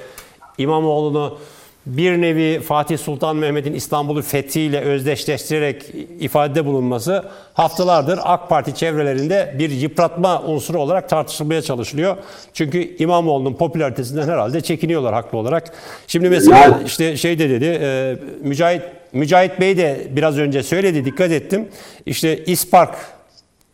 [0.58, 1.38] İmamoğlu'nu
[1.86, 5.86] bir nevi Fatih Sultan Mehmet'in İstanbul'u fethiyle özdeşleştirerek
[6.20, 12.18] ifadede bulunması haftalardır AK Parti çevrelerinde bir yıpratma unsuru olarak tartışılmaya çalışılıyor.
[12.54, 15.74] Çünkü İmamoğlu'nun popülaritesinden herhalde çekiniyorlar haklı olarak.
[16.08, 18.82] Şimdi mesela işte şey de dedi e, Mücahit
[19.14, 21.68] Mücahit Bey de biraz önce söyledi dikkat ettim.
[22.06, 22.96] İşte İspark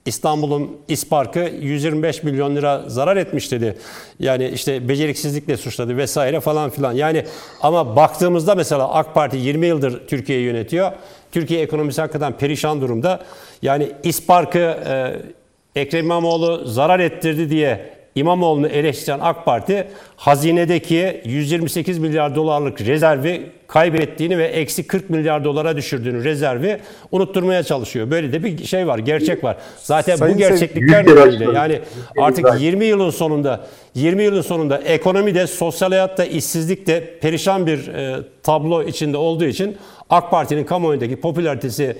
[0.07, 3.77] İstanbul'un İspark'ı 125 milyon lira zarar etmiş dedi.
[4.19, 6.93] Yani işte beceriksizlikle suçladı vesaire falan filan.
[6.93, 7.25] Yani
[7.61, 10.91] ama baktığımızda mesela AK Parti 20 yıldır Türkiye'yi yönetiyor.
[11.31, 13.19] Türkiye ekonomisi hakikaten perişan durumda.
[13.61, 22.35] Yani İspark'ı e, Ekrem İmamoğlu zarar ettirdi diye İmamoğlu'nu eleştiren AK Parti hazinedeki 128 milyar
[22.35, 26.79] dolarlık rezervi kaybettiğini ve eksi 40 milyar dolara düşürdüğünü rezervi
[27.11, 28.11] unutturmaya çalışıyor.
[28.11, 29.57] Böyle de bir şey var, gerçek var.
[29.83, 31.79] Zaten Sayın bu gerçeklikler nedeniyle yani
[32.19, 38.83] artık 20 yılın sonunda 20 yılın sonunda ekonomide, sosyal hayatta, işsizlikte perişan bir e, tablo
[38.83, 39.77] içinde olduğu için
[40.09, 41.97] AK Parti'nin kamuoyundaki popülaritesi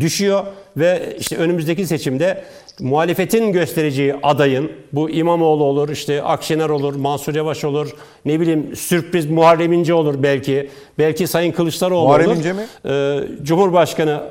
[0.00, 0.46] düşüyor
[0.76, 2.44] ve işte önümüzdeki seçimde
[2.80, 7.90] muhalefetin göstereceği adayın bu İmamoğlu olur, işte Akşener olur, Mansur Yavaş olur,
[8.24, 10.70] ne bileyim sürpriz Muharrem İnce olur belki.
[10.98, 12.36] Belki Sayın Kılıçdaroğlu Muharrem olur.
[12.36, 12.66] İnce mi?
[12.86, 14.22] Ee, Cumhurbaşkanı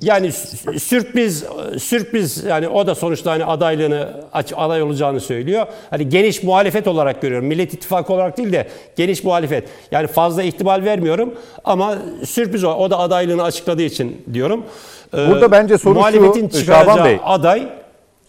[0.00, 1.44] yani sü- sürpriz
[1.78, 4.08] sürpriz yani o da sonuçta hani adaylığını
[4.56, 5.66] aday olacağını söylüyor.
[5.90, 7.46] Hani geniş muhalefet olarak görüyorum.
[7.48, 9.68] Millet İttifakı olarak değil de geniş muhalefet.
[9.90, 11.34] Yani fazla ihtimal vermiyorum
[11.64, 12.74] ama sürpriz o.
[12.74, 14.64] O da adaylığını açıkladığı için diyorum.
[15.16, 17.20] Ee, Burada bence soru şu, muhalefetin Şaban çıkaracağı Bey.
[17.24, 17.68] aday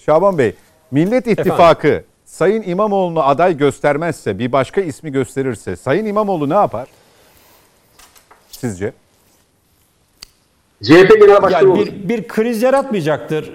[0.05, 0.55] Şaban Bey,
[0.91, 6.87] Millet İttifakı Sayın İmamoğlu'nu aday göstermezse, bir başka ismi gösterirse Sayın İmamoğlu ne yapar?
[8.51, 8.93] Sizce?
[10.83, 11.85] CHP Genel Başkanı yani olur.
[11.85, 13.51] bir, bir kriz yaratmayacaktır.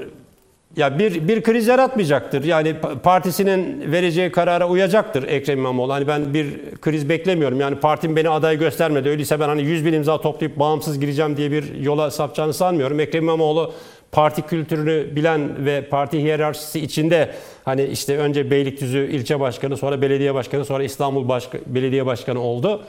[0.76, 2.44] Ya bir bir kriz yaratmayacaktır.
[2.44, 5.92] Yani pa- partisinin vereceği karara uyacaktır Ekrem İmamoğlu.
[5.92, 6.46] Hani ben bir
[6.80, 7.60] kriz beklemiyorum.
[7.60, 9.08] Yani partim beni aday göstermedi.
[9.08, 13.00] Öyleyse ben hani 100 bin imza toplayıp bağımsız gireceğim diye bir yola sapacağını sanmıyorum.
[13.00, 13.72] Ekrem İmamoğlu
[14.12, 17.30] parti kültürünü bilen ve parti hiyerarşisi içinde
[17.64, 22.82] hani işte önce Beylikdüzü ilçe başkanı, sonra belediye başkanı, sonra İstanbul Başka- Belediye Başkanı oldu.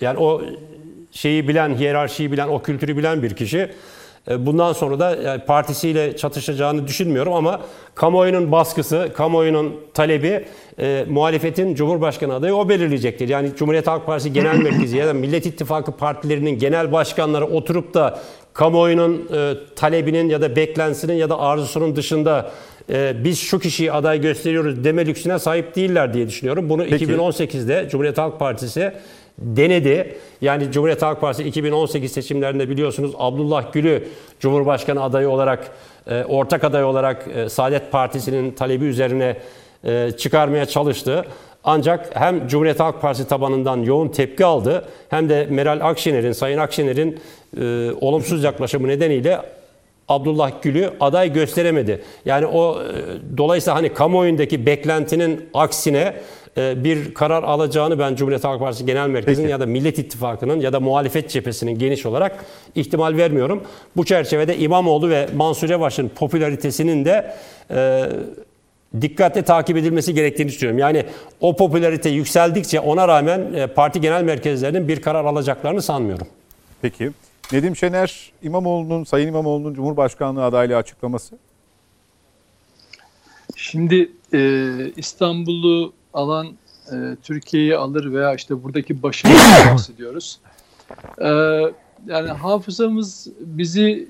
[0.00, 0.42] Yani o
[1.12, 3.68] şeyi bilen, hiyerarşiyi bilen, o kültürü bilen bir kişi.
[4.30, 7.60] E, Bundan sonra da partisiyle çatışacağını düşünmüyorum ama
[7.94, 10.44] kamuoyunun baskısı, kamuoyunun talebi
[10.78, 13.28] e, muhalefetin Cumhurbaşkanı adayı o belirleyecektir.
[13.28, 18.18] Yani Cumhuriyet Halk Partisi Genel Merkezi ya da Millet İttifakı partilerinin genel başkanları oturup da
[18.52, 22.50] kamuoyunun e, talebinin ya da beklentisinin ya da arzusunun dışında
[22.90, 26.68] e, biz şu kişiyi aday gösteriyoruz deme lüksüne sahip değiller diye düşünüyorum.
[26.68, 28.92] Bunu 2018'de Cumhuriyet Halk Partisi
[29.38, 30.16] denedi.
[30.40, 34.08] Yani Cumhuriyet Halk Partisi 2018 seçimlerinde biliyorsunuz Abdullah Gül'ü
[34.40, 35.70] Cumhurbaşkanı adayı olarak,
[36.10, 39.36] e, ortak aday olarak e, Saadet Partisi'nin talebi üzerine
[39.84, 41.24] e, çıkarmaya çalıştı.
[41.64, 47.20] Ancak hem Cumhuriyet Halk Partisi tabanından yoğun tepki aldı hem de Meral Akşener'in, Sayın Akşener'in
[47.60, 49.40] e, olumsuz yaklaşımı nedeniyle
[50.08, 52.02] Abdullah Gül'ü aday gösteremedi.
[52.24, 52.86] Yani o e,
[53.38, 56.14] dolayısıyla hani kamuoyundaki beklentinin aksine
[56.56, 59.52] bir karar alacağını ben Cumhuriyet Halk Partisi Genel Merkezi'nin Peki.
[59.52, 63.62] ya da Millet İttifakı'nın ya da muhalefet cephesinin geniş olarak ihtimal vermiyorum.
[63.96, 67.34] Bu çerçevede İmamoğlu ve Mansur Yavaş'ın popülaritesinin de
[67.70, 68.06] e,
[69.00, 70.78] dikkatle takip edilmesi gerektiğini düşünüyorum.
[70.78, 71.04] Yani
[71.40, 76.26] o popülarite yükseldikçe ona rağmen e, parti genel merkezlerinin bir karar alacaklarını sanmıyorum.
[76.82, 77.10] Peki.
[77.52, 81.38] Nedim Şener, İmamoğlu'nun, Sayın İmamoğlu'nun Cumhurbaşkanlığı adaylığı açıklaması.
[83.56, 86.46] Şimdi e, İstanbul'u alan
[86.92, 90.38] e, Türkiye'yi alır veya işte buradaki başarıdan bahsediyoruz.
[91.18, 91.28] E,
[92.06, 94.08] yani hafızamız bizi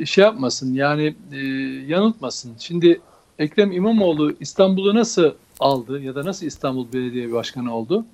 [0.00, 1.38] e, şey yapmasın yani e,
[1.86, 2.52] yanıltmasın.
[2.58, 3.00] Şimdi
[3.38, 8.04] Ekrem İmamoğlu İstanbul'u nasıl aldı ya da nasıl İstanbul Belediye Başkanı oldu?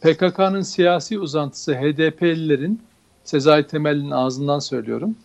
[0.00, 2.82] PKK'nın siyasi uzantısı HDP'lilerin
[3.24, 5.16] Sezai Temel'in ağzından söylüyorum.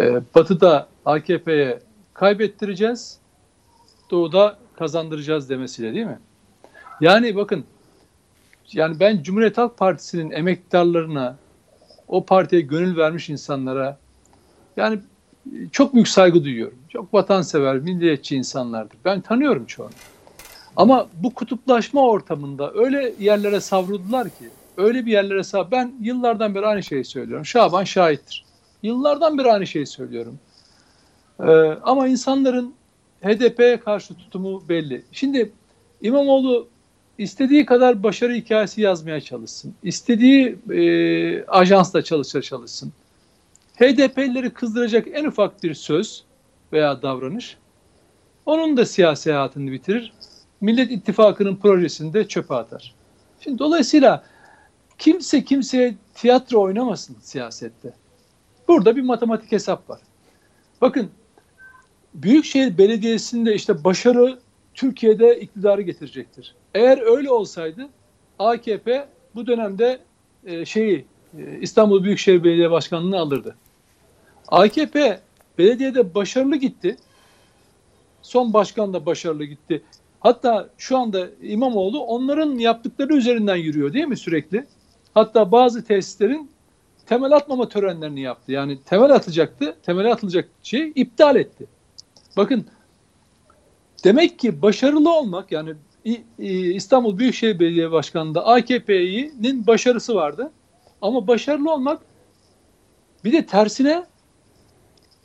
[0.00, 1.80] Ee, Batı'da AKP'ye
[2.14, 3.18] kaybettireceğiz,
[4.10, 6.18] Doğu'da kazandıracağız demesiyle değil mi?
[7.00, 7.64] Yani bakın
[8.72, 11.36] yani ben Cumhuriyet Halk Partisi'nin emektarlarına,
[12.08, 13.98] o partiye gönül vermiş insanlara
[14.76, 15.00] yani
[15.72, 16.78] çok büyük saygı duyuyorum.
[16.88, 18.98] Çok vatansever, milliyetçi insanlardır.
[19.04, 19.90] Ben tanıyorum çoğunu.
[20.76, 25.70] Ama bu kutuplaşma ortamında öyle yerlere savruldular ki, öyle bir yerlere sav.
[25.70, 27.46] Ben yıllardan beri aynı şeyi söylüyorum.
[27.46, 28.44] Şaban şahittir.
[28.82, 30.38] Yıllardan beri aynı şeyi söylüyorum.
[31.40, 31.44] Ee,
[31.82, 32.74] ama insanların
[33.22, 35.04] HDP'ye karşı tutumu belli.
[35.12, 35.52] Şimdi
[36.02, 36.68] İmamoğlu
[37.18, 39.74] istediği kadar başarı hikayesi yazmaya çalışsın.
[39.82, 42.92] İstediği e, ajansla çalışır çalışsın.
[43.76, 46.24] HDP'lileri kızdıracak en ufak bir söz
[46.72, 47.56] veya davranış
[48.46, 50.12] onun da siyasi hayatını bitirir.
[50.60, 52.94] Millet İttifakı'nın projesini de çöpe atar.
[53.40, 54.24] Şimdi dolayısıyla
[54.98, 57.94] kimse kimseye tiyatro oynamasın siyasette.
[58.68, 60.00] Burada bir matematik hesap var.
[60.80, 61.10] Bakın
[62.14, 64.38] Büyükşehir Belediyesi'nde işte başarı
[64.74, 66.54] Türkiye'de iktidarı getirecektir.
[66.74, 67.88] Eğer öyle olsaydı
[68.38, 70.00] AKP bu dönemde
[70.46, 71.04] e, şeyi
[71.38, 73.56] e, İstanbul Büyükşehir Belediye Başkanlığı'nı alırdı.
[74.48, 75.20] AKP
[75.58, 76.96] belediyede başarılı gitti.
[78.22, 79.82] Son başkan da başarılı gitti.
[80.20, 84.66] Hatta şu anda İmamoğlu onların yaptıkları üzerinden yürüyor değil mi sürekli?
[85.14, 86.50] Hatta bazı tesislerin
[87.06, 88.52] temel atmama törenlerini yaptı.
[88.52, 91.66] Yani temel atacaktı, temel atılacak şeyi iptal etti.
[92.36, 92.66] Bakın
[94.04, 95.74] demek ki başarılı olmak yani
[96.74, 100.50] İstanbul Büyükşehir Belediye Başkanı'nda AKP'nin başarısı vardı.
[101.02, 102.02] Ama başarılı olmak
[103.24, 104.04] bir de tersine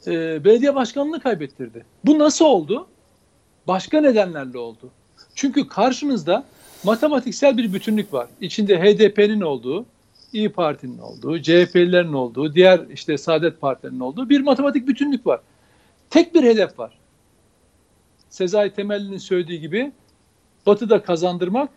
[0.08, 1.86] e, belediye başkanlığını kaybettirdi.
[2.06, 2.88] Bu nasıl oldu?
[3.68, 4.90] Başka nedenlerle oldu.
[5.36, 6.46] Çünkü karşınızda
[6.84, 8.28] matematiksel bir bütünlük var.
[8.42, 9.86] İçinde HDP'nin olduğu,
[10.34, 15.40] İyi Parti'nin olduğu, CHP'lilerin olduğu, diğer işte Saadet Partilerinin olduğu bir matematik bütünlük var.
[16.10, 16.97] Tek bir hedef var.
[18.38, 19.92] Sezai Temelli'nin söylediği gibi
[20.66, 21.70] Batı'da kazandırmak,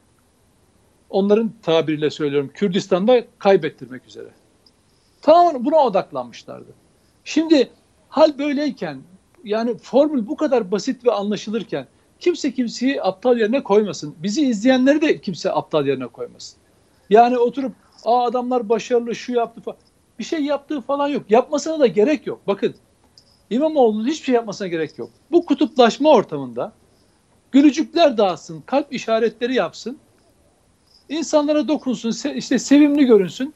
[1.10, 4.28] onların tabiriyle söylüyorum Kürdistan'da kaybettirmek üzere.
[5.22, 6.72] Tamamen buna odaklanmışlardı.
[7.24, 7.70] Şimdi
[8.08, 8.98] hal böyleyken
[9.44, 11.86] yani formül bu kadar basit ve anlaşılırken
[12.18, 14.14] kimse kimseyi aptal yerine koymasın.
[14.18, 16.58] Bizi izleyenleri de kimse aptal yerine koymasın.
[17.10, 17.72] Yani oturup
[18.04, 19.78] Aa adamlar başarılı şu yaptı falan.
[20.18, 21.30] Bir şey yaptığı falan yok.
[21.30, 22.40] Yapmasına da gerek yok.
[22.46, 22.74] Bakın
[23.51, 25.10] İmamoğlu'nun hiçbir şey yapmasına gerek yok.
[25.31, 26.72] Bu kutuplaşma ortamında
[27.52, 29.98] gülücükler dağıtsın, kalp işaretleri yapsın.
[31.09, 33.55] insanlara dokunsun, işte sevimli görünsün.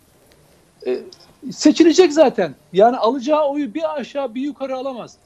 [0.87, 1.01] Ee,
[1.51, 2.55] seçilecek zaten.
[2.73, 5.17] Yani alacağı oyu bir aşağı bir yukarı alamaz.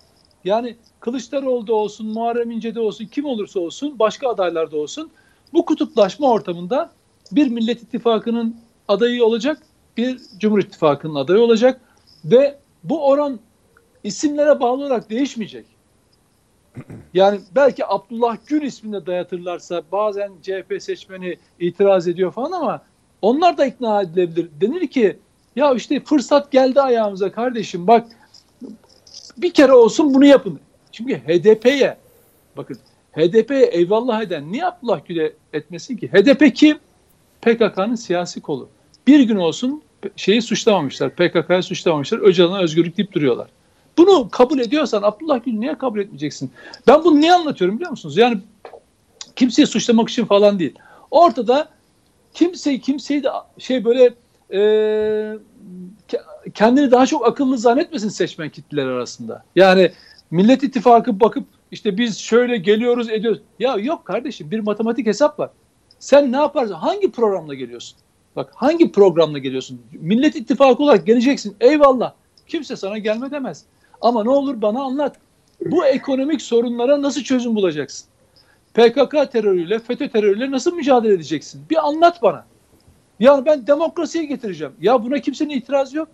[0.45, 5.11] Yani Kılıçdaroğlu'da olsun, Muharrem İnce'de olsun, kim olursa olsun, başka adaylarda olsun
[5.53, 6.90] bu kutuplaşma ortamında
[7.32, 8.57] bir Millet İttifakı'nın
[8.89, 9.62] adayı olacak,
[9.97, 11.81] bir Cumhur İttifakı'nın adayı olacak
[12.24, 13.40] ve bu oran
[14.05, 15.66] isimlere bağlı olarak değişmeyecek.
[17.15, 22.83] Yani belki Abdullah Gül ismine dayatırlarsa bazen CHP seçmeni itiraz ediyor falan ama
[23.23, 24.49] onlar da ikna edilebilir.
[24.61, 25.19] Denir ki
[25.57, 28.07] ya işte fırsat geldi ayağımıza kardeşim bak
[29.37, 30.61] bir kere olsun bunu yapın.
[30.93, 31.97] Çünkü HDP'ye
[32.57, 32.79] bakın
[33.12, 36.09] HDP'ye eyvallah eden niye Abdullah Gül'e etmesin ki?
[36.09, 36.79] HDP kim?
[37.43, 38.69] PKK'nın siyasi kolu.
[39.07, 39.83] Bir gün olsun
[40.16, 41.11] şeyi suçlamamışlar.
[41.11, 42.19] PKK'yı suçlamamışlar.
[42.19, 43.49] Öcalan'a özgürlük deyip duruyorlar.
[43.99, 46.51] Bunu kabul ediyorsan Abdullah Gül niye kabul etmeyeceksin?
[46.87, 48.16] Ben bunu niye anlatıyorum biliyor musunuz?
[48.16, 48.39] Yani
[49.37, 50.75] kimseyi suçlamak için falan değil.
[51.11, 51.69] Ortada
[52.35, 54.15] kimseyi kimseyi de şey böyle
[54.53, 55.39] e,
[56.55, 59.45] kendini daha çok akıllı zannetmesin seçmen kitleler arasında.
[59.57, 59.93] Yani
[60.31, 63.41] Millet İttifakı bakıp işte biz şöyle geliyoruz ediyoruz.
[63.59, 65.51] Ya yok kardeşim bir matematik hesap var.
[65.99, 66.75] Sen ne yaparsın?
[66.75, 67.99] Hangi programla geliyorsun?
[68.37, 69.81] Bak hangi programla geliyorsun?
[69.93, 71.57] Millet İttifakı olarak geleceksin.
[71.61, 72.12] Eyvallah.
[72.47, 73.65] Kimse sana gelme demez.
[74.01, 75.16] Ama ne olur bana anlat.
[75.65, 78.09] Bu ekonomik sorunlara nasıl çözüm bulacaksın?
[78.75, 81.62] PKK terörüyle, FETÖ terörüyle nasıl mücadele edeceksin?
[81.70, 82.45] Bir anlat bana.
[83.20, 84.75] Yani ben demokrasiyi getireceğim.
[84.81, 86.09] Ya buna kimsenin itirazı yok.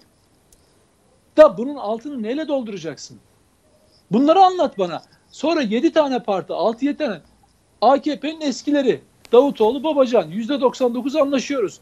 [1.37, 3.19] Da bunun altını neyle dolduracaksın?
[4.11, 5.03] Bunları anlat bana.
[5.31, 7.21] Sonra 7 tane parti, 6-7 tane
[7.81, 9.01] AKP'nin eskileri,
[9.33, 11.81] Davutoğlu, Babacan %99 anlaşıyoruz.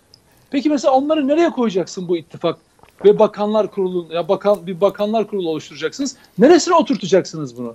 [0.50, 2.58] Peki mesela onları nereye koyacaksın bu ittifak
[3.04, 6.16] ve bakanlar kurulu ya bakan bir bakanlar kurulu oluşturacaksınız.
[6.38, 7.74] Neresine oturtacaksınız bunu?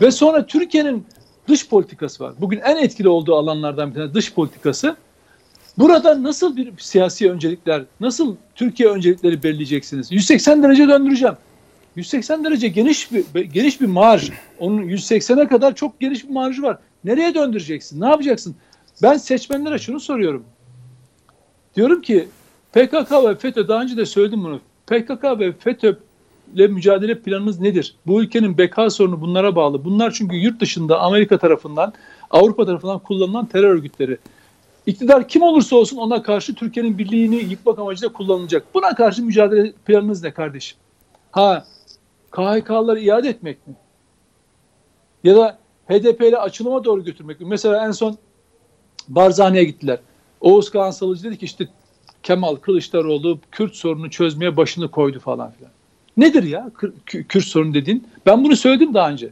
[0.00, 1.06] Ve sonra Türkiye'nin
[1.48, 2.32] dış politikası var.
[2.38, 4.96] Bugün en etkili olduğu alanlardan bir tanesi dış politikası.
[5.78, 10.12] Burada nasıl bir siyasi öncelikler, nasıl Türkiye öncelikleri belirleyeceksiniz?
[10.12, 11.34] 180 derece döndüreceğim.
[11.96, 14.30] 180 derece geniş bir geniş bir marj.
[14.58, 16.78] Onun 180'e kadar çok geniş bir marjı var.
[17.04, 18.00] Nereye döndüreceksin?
[18.00, 18.54] Ne yapacaksın?
[19.02, 20.44] Ben seçmenlere şunu soruyorum.
[21.76, 22.28] Diyorum ki
[22.72, 24.60] PKK ve FETÖ daha önce de söyledim bunu.
[24.86, 25.96] PKK ve FETÖ
[26.54, 27.96] ile mücadele planınız nedir?
[28.06, 29.84] Bu ülkenin beka sorunu bunlara bağlı.
[29.84, 31.92] Bunlar çünkü yurt dışında Amerika tarafından,
[32.30, 34.18] Avrupa tarafından kullanılan terör örgütleri.
[34.86, 38.74] İktidar kim olursa olsun ona karşı Türkiye'nin birliğini yıkmak amacıyla kullanılacak.
[38.74, 40.78] Buna karşı mücadele planınız ne kardeşim?
[41.30, 41.64] Ha
[42.30, 43.74] KHK'ları iade etmek mi?
[45.24, 45.58] Ya da
[45.88, 47.46] HDP ile açılıma doğru götürmek mi?
[47.46, 48.18] Mesela en son
[49.08, 49.98] Barzani'ye gittiler.
[50.40, 51.68] Oğuz Kağan Salıcı dedi ki işte
[52.22, 55.72] Kemal Kılıçdaroğlu Kürt sorunu çözmeye başını koydu falan filan.
[56.16, 56.70] Nedir ya
[57.06, 58.08] Kürt sorunu dediğin?
[58.26, 59.30] Ben bunu söyledim daha önce.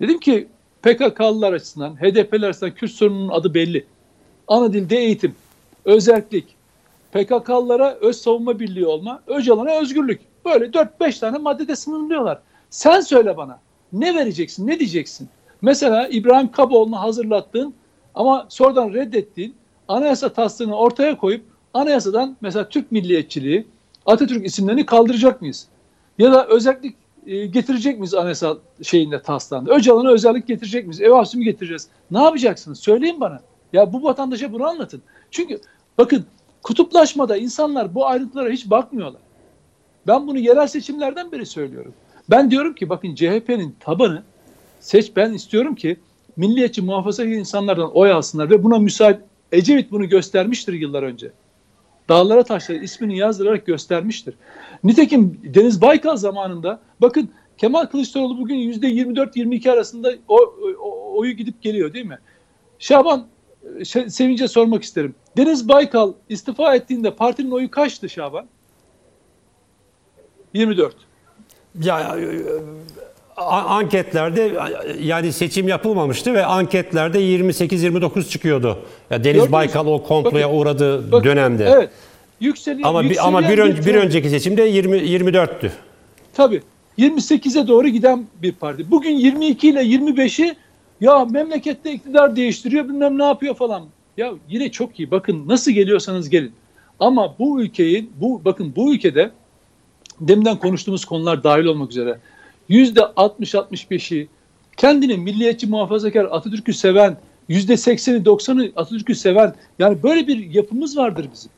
[0.00, 0.48] Dedim ki
[0.82, 3.86] PKK'lılar açısından, HDP'ler açısından Kürt sorununun adı belli.
[4.48, 5.34] Ana dilde eğitim,
[5.84, 6.44] özellik,
[7.12, 10.20] PKK'lılara öz savunma birliği olma, Öcalan'a özgürlük.
[10.44, 12.38] Böyle 4-5 tane maddede sınırlıyorlar.
[12.70, 13.58] Sen söyle bana
[13.92, 15.28] ne vereceksin, ne diyeceksin?
[15.62, 17.74] Mesela İbrahim Kaboğlu'nu hazırlattığın
[18.14, 19.54] ama sonradan reddettiğin
[19.88, 23.66] anayasa taslağını ortaya koyup anayasadan mesela Türk milliyetçiliği,
[24.06, 25.68] Atatürk isimlerini kaldıracak mıyız?
[26.18, 26.96] Ya da özellik
[27.26, 29.74] e, getirecek miyiz anayasa şeyinde taslağında?
[29.74, 31.00] Öcalan'a özellik getirecek miyiz?
[31.00, 31.88] Ev mi getireceğiz?
[32.10, 32.80] Ne yapacaksınız?
[32.80, 33.40] Söyleyin bana.
[33.72, 35.02] Ya bu vatandaşa bunu anlatın.
[35.30, 35.60] Çünkü
[35.98, 36.24] bakın
[36.62, 39.20] kutuplaşmada insanlar bu ayrıntılara hiç bakmıyorlar.
[40.06, 41.94] Ben bunu yerel seçimlerden beri söylüyorum.
[42.30, 44.22] Ben diyorum ki bakın CHP'nin tabanı
[44.80, 45.96] seç ben istiyorum ki
[46.36, 49.20] milliyetçi muhafazakar insanlardan oy alsınlar ve buna müsait
[49.52, 51.32] Ecevit bunu göstermiştir yıllar önce.
[52.08, 54.34] Dağlara taşlara ismini yazdırarak göstermiştir.
[54.84, 60.38] Nitekim Deniz Baykal zamanında bakın Kemal Kılıçdaroğlu bugün yüzde 24-22 arasında o,
[60.80, 62.18] o, oyu gidip geliyor değil mi?
[62.78, 63.26] Şaban
[63.84, 65.14] Sevinç'e sormak isterim.
[65.36, 68.46] Deniz Baykal istifa ettiğinde partinin oyu kaçtı Şaban?
[70.54, 70.96] 24.
[71.82, 72.16] Ya
[73.36, 74.52] anketlerde
[75.00, 78.78] yani seçim yapılmamıştı ve anketlerde 28-29 çıkıyordu.
[79.10, 81.64] Ya Deniz Gördünüz Baykal o komploya bakın, uğradığı bakın, dönemde.
[81.76, 81.90] Evet.
[82.40, 85.70] Yükseliyor, ama bir, ama bir, ön, bir önceki seçimde 20 24'tü.
[86.34, 86.62] Tabii.
[86.98, 88.90] 28'e doğru giden bir parti.
[88.90, 90.56] Bugün 22 ile 25'i
[91.00, 93.84] ya memlekette iktidar değiştiriyor bilmem ne yapıyor falan.
[94.16, 95.10] Ya yine çok iyi.
[95.10, 96.52] Bakın nasıl geliyorsanız gelin.
[97.00, 99.30] Ama bu ülkeyi bu bakın bu ülkede
[100.20, 102.18] deminden konuştuğumuz konular dahil olmak üzere
[102.68, 104.28] yüzde 60-65'i
[104.76, 107.16] kendini milliyetçi muhafazakar Atatürk'ü seven
[107.48, 111.50] yüzde 80'i 90'ı Atatürk'ü seven yani böyle bir yapımız vardır bizim.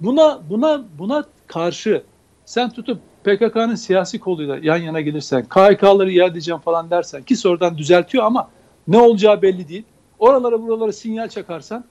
[0.00, 2.02] Buna buna buna karşı
[2.44, 7.78] sen tutup PKK'nın siyasi koluyla yan yana gelirsen, KHK'ları iade edeceğim falan dersen ki sonradan
[7.78, 8.50] düzeltiyor ama
[8.88, 9.84] ne olacağı belli değil.
[10.18, 11.84] Oralara buralara sinyal çakarsan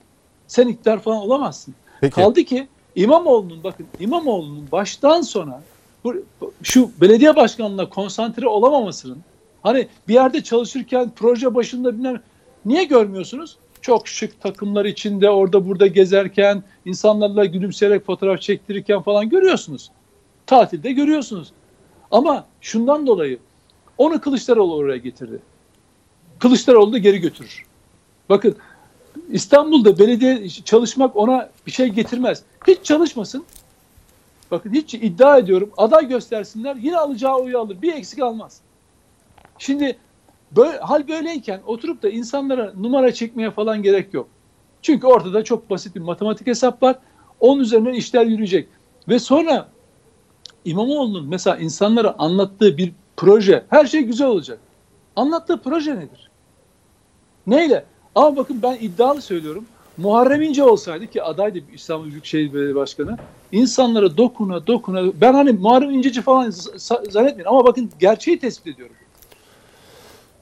[0.46, 1.74] sen iktidar falan olamazsın.
[2.00, 2.14] Peki.
[2.14, 5.60] Kaldı ki İmamoğlu'nun bakın İmamoğlu'nun baştan sona
[6.04, 6.14] bu,
[6.62, 9.18] şu belediye başkanlığına konsantre olamamasının
[9.62, 12.22] hani bir yerde çalışırken proje başında bilmem
[12.64, 13.56] niye görmüyorsunuz?
[13.80, 19.90] Çok şık takımlar içinde orada burada gezerken insanlarla gülümseyerek fotoğraf çektirirken falan görüyorsunuz.
[20.46, 21.52] Tatilde görüyorsunuz.
[22.10, 23.38] Ama şundan dolayı
[23.98, 25.38] onu Kılıçdaroğlu oraya getirdi.
[26.38, 27.64] Kılıçdaroğlu da geri götürür.
[28.28, 28.56] Bakın
[29.30, 32.42] İstanbul'da belediye çalışmak ona bir şey getirmez.
[32.66, 33.44] Hiç çalışmasın.
[34.50, 37.82] Bakın hiç iddia ediyorum aday göstersinler yine alacağı oyu alır.
[37.82, 38.60] Bir eksik almaz.
[39.58, 39.96] Şimdi
[40.56, 44.28] böyle, hal böyleyken oturup da insanlara numara çekmeye falan gerek yok.
[44.82, 46.98] Çünkü ortada çok basit bir matematik hesap var.
[47.40, 48.68] Onun üzerinden işler yürüyecek.
[49.08, 49.68] Ve sonra
[50.64, 54.58] İmamoğlu'nun mesela insanlara anlattığı bir proje her şey güzel olacak.
[55.16, 56.30] Anlattığı proje nedir?
[57.46, 57.84] Neyle?
[58.14, 59.64] Ama bakın ben iddialı söylüyorum.
[60.02, 63.18] Muharrem İnce olsaydı ki adaydı İstanbul Büyükşehir Belediye Başkanı
[63.52, 66.50] insanlara dokuna dokuna ben hani Muharrem İnceci falan
[67.10, 68.96] zannetmeyin ama bakın gerçeği tespit ediyorum.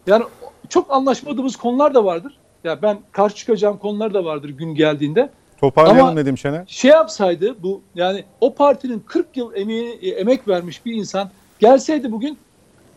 [0.07, 0.25] Yani
[0.69, 2.39] çok anlaşmadığımız konular da vardır.
[2.65, 5.31] Ya ben karşı çıkacağım konular da vardır gün geldiğinde.
[5.61, 6.65] Toparlayalım Ama dedim Şener.
[6.67, 12.39] Şey yapsaydı bu yani o partinin 40 yıl emeği, emek vermiş bir insan gelseydi bugün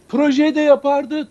[0.10, 1.28] projeyi de yapardı.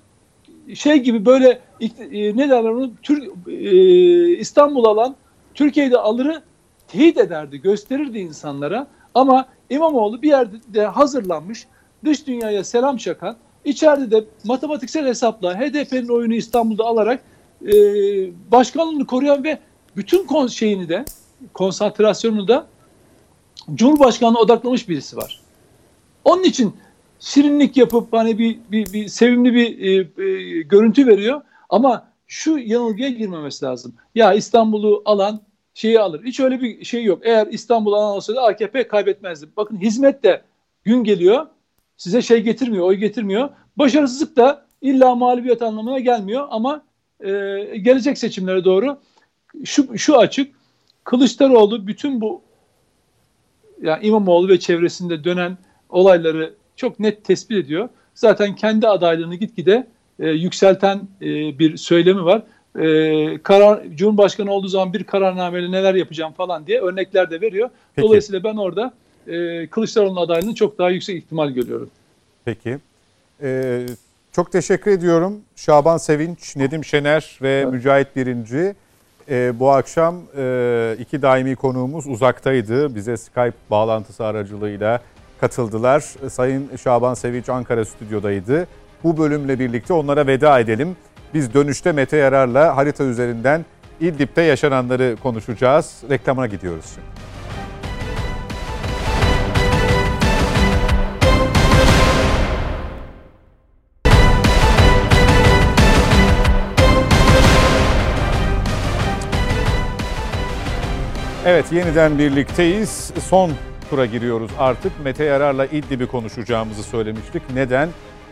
[0.74, 5.16] Şey gibi böyle e, ne derler onu Tür, e, İstanbul alan
[5.54, 6.42] Türkiye'de alırı
[6.88, 8.86] teyit ederdi, gösterirdi insanlara.
[9.14, 11.66] Ama İmamoğlu bir yerde hazırlanmış,
[12.04, 17.22] dış dünyaya selam çakan, içeride de matematiksel hesapla HDP'nin oyunu İstanbul'da alarak
[17.62, 17.72] e,
[18.52, 19.58] başkanlığını koruyan ve
[19.96, 21.04] bütün kon şeyini de
[21.54, 22.66] konsantrasyonunu da
[23.74, 25.40] Cumhurbaşkanı'na odaklamış birisi var.
[26.24, 26.76] Onun için
[27.20, 33.08] şirinlik yapıp hani bir, bir, bir sevimli bir e, e, görüntü veriyor ama şu yanılgıya
[33.08, 33.94] girmemesi lazım.
[34.14, 35.42] Ya İstanbul'u alan
[35.74, 36.24] şeyi alır.
[36.24, 37.20] Hiç öyle bir şey yok.
[37.22, 39.48] Eğer İstanbul alan olsaydı AKP kaybetmezdi.
[39.56, 40.42] Bakın hizmet de
[40.84, 41.46] gün geliyor.
[41.96, 43.48] Size şey getirmiyor, oy getirmiyor.
[43.76, 46.82] Başarısızlık da illa mağlubiyet anlamına gelmiyor ama
[47.20, 47.30] e,
[47.76, 48.98] gelecek seçimlere doğru
[49.64, 50.54] şu, şu açık.
[51.04, 52.42] Kılıçdaroğlu bütün bu
[53.82, 55.58] yani İmamoğlu ve çevresinde dönen
[55.88, 57.88] olayları çok net tespit ediyor.
[58.14, 59.86] Zaten kendi adaylığını gitgide
[60.20, 62.42] e, yükselten e, bir söylemi var.
[62.78, 67.70] e, karar Cumhurbaşkanı olduğu zaman bir kararnameyle neler yapacağım falan diye örnekler de veriyor.
[67.94, 68.08] Peki.
[68.08, 68.92] Dolayısıyla ben orada
[69.26, 71.90] e, Kılıçdaroğlu'nun adaylığını çok daha yüksek ihtimal görüyorum.
[72.44, 72.78] Peki.
[73.42, 73.86] Ee,
[74.32, 75.40] çok teşekkür ediyorum.
[75.56, 78.74] Şaban Sevinç, Nedim Şener ve Mücahit Birinci.
[79.30, 82.94] Ee, bu akşam e, iki daimi konuğumuz uzaktaydı.
[82.94, 85.00] Bize Skype bağlantısı aracılığıyla
[85.40, 86.00] katıldılar.
[86.30, 88.66] Sayın Şaban Sevinç Ankara stüdyodaydı.
[89.04, 90.96] Bu bölümle birlikte onlara veda edelim.
[91.34, 93.64] Biz dönüşte Mete Yarar'la harita üzerinden
[94.00, 96.02] İdlib'de yaşananları konuşacağız.
[96.10, 97.06] Reklamına gidiyoruz şimdi.
[111.46, 113.12] Evet yeniden birlikteyiz.
[113.28, 113.50] Son
[113.90, 114.92] tura giriyoruz artık.
[115.04, 117.42] Mete Yarar'la İdlib'i konuşacağımızı söylemiştik.
[117.54, 117.88] Neden?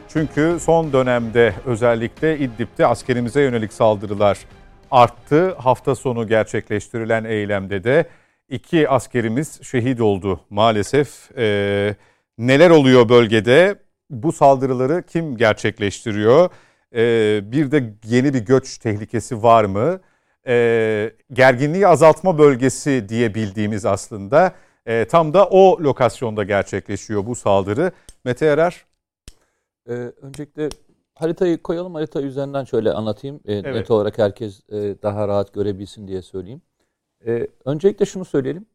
[0.08, 4.38] Çünkü son dönemde özellikle İdlib'de askerimize yönelik saldırılar
[4.90, 5.54] arttı.
[5.54, 8.08] Hafta sonu gerçekleştirilen eylemde de
[8.48, 11.38] iki askerimiz şehit oldu maalesef.
[11.38, 11.96] Ee,
[12.38, 13.76] neler oluyor bölgede?
[14.10, 16.50] Bu saldırıları kim gerçekleştiriyor?
[16.94, 20.00] Ee, bir de yeni bir göç tehlikesi var mı?
[20.46, 24.52] Ee, gerginliği azaltma bölgesi diye bildiğimiz aslında
[24.86, 27.92] e, tam da o lokasyonda gerçekleşiyor bu saldırı.
[28.24, 28.87] Mete Yarar.
[29.88, 29.92] Ee,
[30.22, 30.68] öncelikle
[31.14, 31.94] haritayı koyalım.
[31.94, 33.40] Harita üzerinden şöyle anlatayım.
[33.44, 33.74] Ee, Evet.
[33.74, 36.62] Net olarak herkes e, daha rahat görebilsin diye söyleyeyim.
[37.26, 38.66] Ee, öncelikle şunu söyleyelim.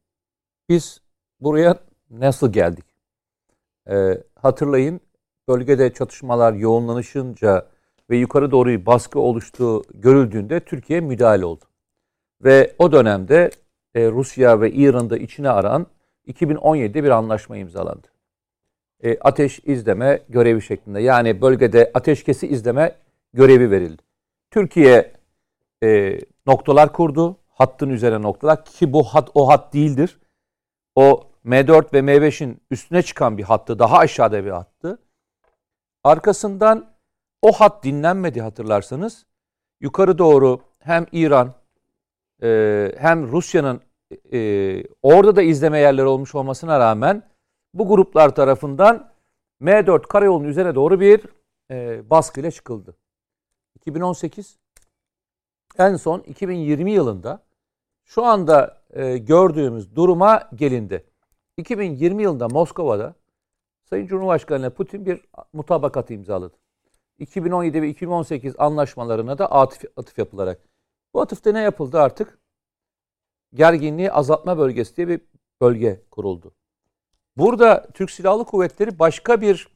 [0.70, 1.02] Biz
[1.40, 1.78] buraya
[2.10, 2.86] nasıl geldik?
[3.90, 5.02] Ee, hatırlayın
[5.48, 7.68] bölgede çatışmalar yoğunlanışınca
[8.10, 11.66] ve yukarı doğru baskı oluştuğu görüldüğünde Türkiye müdahale oldu.
[12.44, 13.52] Ve o dönemde
[13.96, 15.88] e, Rusya ve İran'da içine aran
[16.28, 18.13] 2017'de bir anlaşma imzalandı.
[19.04, 21.02] E, ateş izleme görevi şeklinde.
[21.02, 22.96] Yani bölgede ateşkesi izleme
[23.34, 24.02] görevi verildi.
[24.52, 25.14] Türkiye
[25.84, 27.38] e, noktalar kurdu.
[27.50, 30.20] Hattın üzerine noktalar ki bu hat o hat değildir.
[30.96, 33.80] O M4 ve M5'in üstüne çıkan bir hattı.
[33.80, 35.00] Daha aşağıda bir hattı.
[36.04, 36.94] Arkasından
[37.42, 39.26] o hat dinlenmedi hatırlarsanız.
[39.82, 41.54] Yukarı doğru hem İran
[42.44, 43.82] e, hem Rusya'nın
[44.34, 47.24] e, orada da izleme yerleri olmuş olmasına rağmen
[47.74, 49.12] bu gruplar tarafından
[49.62, 51.22] M4 karayolunun üzerine doğru bir
[51.72, 52.98] e, baskıyla çıkıldı.
[53.76, 54.58] 2018
[55.78, 57.44] en son 2020 yılında
[58.06, 61.06] şu anda e, gördüğümüz duruma gelindi.
[61.58, 63.16] 2020 yılında Moskova'da
[63.90, 65.22] Sayın Cumhurbaşkanı Putin bir
[65.54, 66.56] mutabakat imzaladı.
[67.20, 70.62] 2017 ve 2018 anlaşmalarına da atıf, atıf yapılarak.
[71.14, 72.40] Bu atıfta ne yapıldı artık?
[73.54, 75.22] Gerginliği azaltma bölgesi diye bir
[75.62, 76.56] bölge kuruldu.
[77.38, 79.68] Burada Türk Silahlı Kuvvetleri başka bir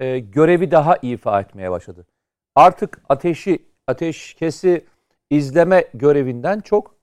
[0.00, 2.06] e, görevi daha ifa etmeye başladı.
[2.54, 4.86] Artık ateşi, ateşkesi
[5.30, 6.94] izleme görevinden çok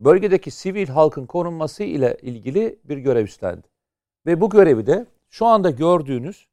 [0.00, 3.68] bölgedeki sivil halkın korunması ile ilgili bir görev üstlendi.
[4.26, 6.48] Ve bu görevi de şu anda gördüğünüz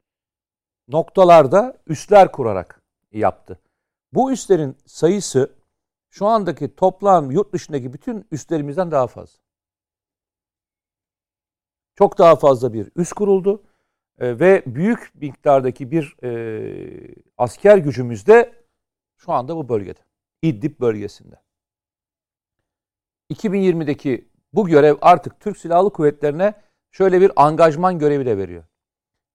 [0.87, 3.59] noktalarda üsler kurarak yaptı.
[4.13, 5.51] Bu üslerin sayısı
[6.09, 9.46] şu andaki toplam yurt dışındaki bütün üslerimizden daha fazla.
[11.97, 13.63] Çok daha fazla bir üs kuruldu
[14.19, 18.53] e, ve büyük miktardaki bir e, asker gücümüz de
[19.17, 19.99] şu anda bu bölgede.
[20.41, 21.41] İdlib bölgesinde.
[23.33, 26.53] 2020'deki bu görev artık Türk Silahlı Kuvvetlerine
[26.91, 28.63] şöyle bir angajman görevi de veriyor.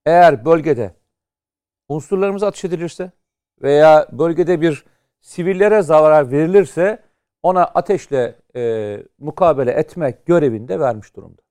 [0.06, 0.94] Eğer bölgede
[1.88, 3.10] unsurlarımız ateş edilirse
[3.62, 4.84] veya bölgede bir
[5.20, 7.02] sivillere zarar verilirse
[7.42, 11.42] ona ateşle e, mukabele etmek görevini de vermiş durumda.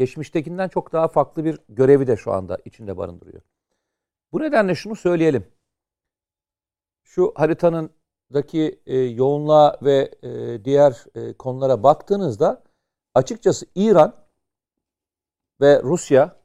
[0.00, 3.42] Geçmiştekinden çok daha farklı bir görevi de şu anda içinde barındırıyor.
[4.32, 5.46] Bu nedenle şunu söyleyelim.
[7.04, 12.62] Şu haritanındaki e, yoğunluğa ve e, diğer e, konulara baktığınızda
[13.14, 14.14] açıkçası İran
[15.60, 16.36] ve Rusya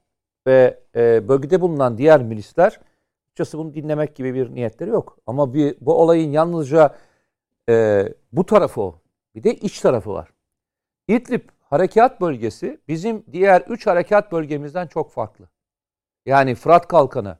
[0.47, 2.79] ve e, bölgede bulunan diğer milisler
[3.25, 5.17] açıkçası bunu dinlemek gibi bir niyetleri yok.
[5.27, 6.97] Ama bir bu olayın yalnızca
[7.69, 9.01] e, bu tarafı o.
[9.35, 10.33] Bir de iç tarafı var.
[11.07, 15.49] İdlib harekat bölgesi bizim diğer üç harekat bölgemizden çok farklı.
[16.25, 17.37] Yani Fırat Kalkanı,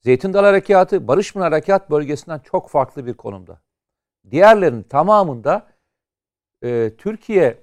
[0.00, 3.60] Zeytin Dalı Harekatı, Barış Harekat bölgesinden çok farklı bir konumda.
[4.30, 5.66] Diğerlerinin tamamında
[6.62, 7.62] e, Türkiye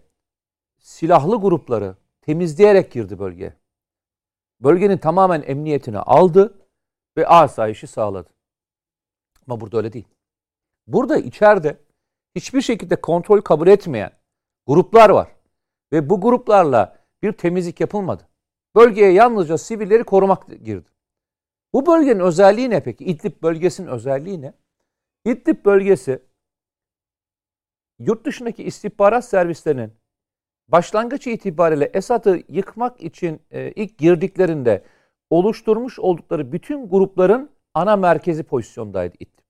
[0.79, 3.53] silahlı grupları temizleyerek girdi bölgeye.
[4.59, 6.67] Bölgenin tamamen emniyetini aldı
[7.17, 8.29] ve asayişi sağladı.
[9.47, 10.07] Ama burada öyle değil.
[10.87, 11.77] Burada içeride
[12.35, 14.11] hiçbir şekilde kontrol kabul etmeyen
[14.67, 15.36] gruplar var.
[15.91, 18.27] Ve bu gruplarla bir temizlik yapılmadı.
[18.75, 20.89] Bölgeye yalnızca sivilleri korumak girdi.
[21.73, 23.05] Bu bölgenin özelliği ne peki?
[23.05, 24.53] İdlib bölgesinin özelliği ne?
[25.25, 26.19] İdlib bölgesi
[27.99, 29.93] yurt dışındaki istihbarat servislerinin
[30.67, 34.83] başlangıç itibariyle Esad'ı yıkmak için e, ilk girdiklerinde
[35.29, 39.43] oluşturmuş oldukları bütün grupların ana merkezi pozisyondaydı İdlib.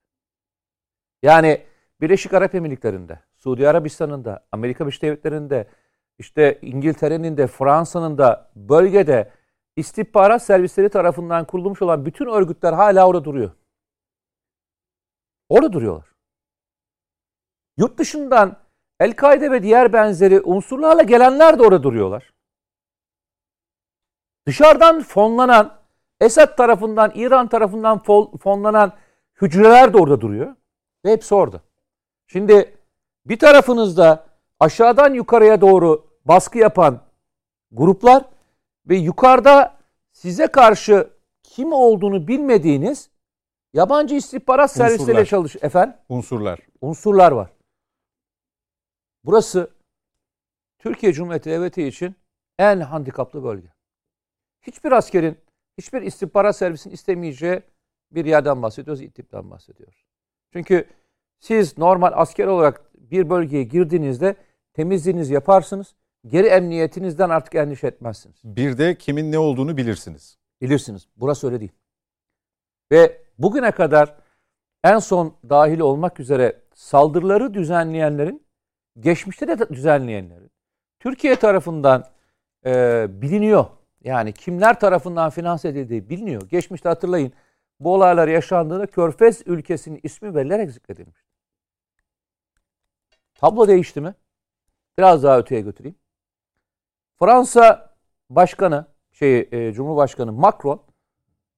[1.24, 1.62] Yani
[2.02, 5.68] Birleşik Arap Emirlikleri'nde, Suudi Arabistan'ında, Amerika Birleşik Devletleri'nde,
[6.20, 9.32] işte İngiltere'nin de, Fransa'nın da bölgede
[9.76, 13.52] istihbarat servisleri tarafından kurulmuş olan bütün örgütler hala orada duruyor.
[15.50, 16.08] Orada duruyorlar.
[17.78, 18.58] Yurt dışından
[19.00, 22.34] El-Kaide ve diğer benzeri unsurlarla gelenler de orada duruyorlar.
[24.48, 25.80] Dışarıdan fonlanan,
[26.22, 28.04] Esad tarafından, İran tarafından
[28.40, 28.94] fonlanan
[29.42, 30.56] hücreler de orada duruyor.
[31.06, 31.62] Ve hepsi orada.
[32.28, 32.78] Şimdi
[33.26, 34.26] bir tarafınızda
[34.60, 37.02] aşağıdan yukarıya doğru baskı yapan
[37.72, 38.26] gruplar
[38.86, 39.78] ve yukarıda
[40.12, 41.10] size karşı
[41.44, 43.10] kim olduğunu bilmediğiniz
[43.74, 47.52] yabancı istihbarat servisleriyle çalış efendim unsurlar unsurlar var.
[49.24, 49.72] Burası
[50.80, 52.16] Türkiye Cumhuriyeti Devleti için
[52.60, 53.68] en handikaplı bölge.
[54.62, 55.38] Hiçbir askerin,
[55.78, 57.62] hiçbir istihbarat servisin istemeyeceği
[58.12, 60.06] bir yerden bahsediyoruz, İdlib'den bahsediyoruz.
[60.54, 60.86] Çünkü
[61.40, 64.36] siz normal asker olarak bir bölgeye girdiğinizde
[64.74, 65.96] temizliğinizi yaparsınız.
[66.28, 68.36] Geri emniyetinizden artık endişe etmezsiniz.
[68.44, 70.38] Bir de kimin ne olduğunu bilirsiniz.
[70.62, 71.08] Bilirsiniz.
[71.16, 71.72] Burası öyle değil.
[72.92, 74.16] Ve bugüne kadar
[74.84, 78.46] en son dahil olmak üzere saldırıları düzenleyenlerin,
[79.00, 80.52] geçmişte de düzenleyenlerin,
[81.00, 82.06] Türkiye tarafından
[82.66, 83.66] e, biliniyor.
[84.04, 86.50] Yani kimler tarafından finanse edildiği biliniyor.
[86.50, 87.34] Geçmişte hatırlayın
[87.80, 91.26] bu olaylar yaşandığında Körfez ülkesinin ismi verilerek zikredilmiş.
[93.36, 94.16] Tablo değişti mi?
[94.98, 95.96] Biraz daha öteye götüreyim.
[97.20, 97.96] Fransa
[98.30, 100.84] Başkanı, şey e, Cumhurbaşkanı Macron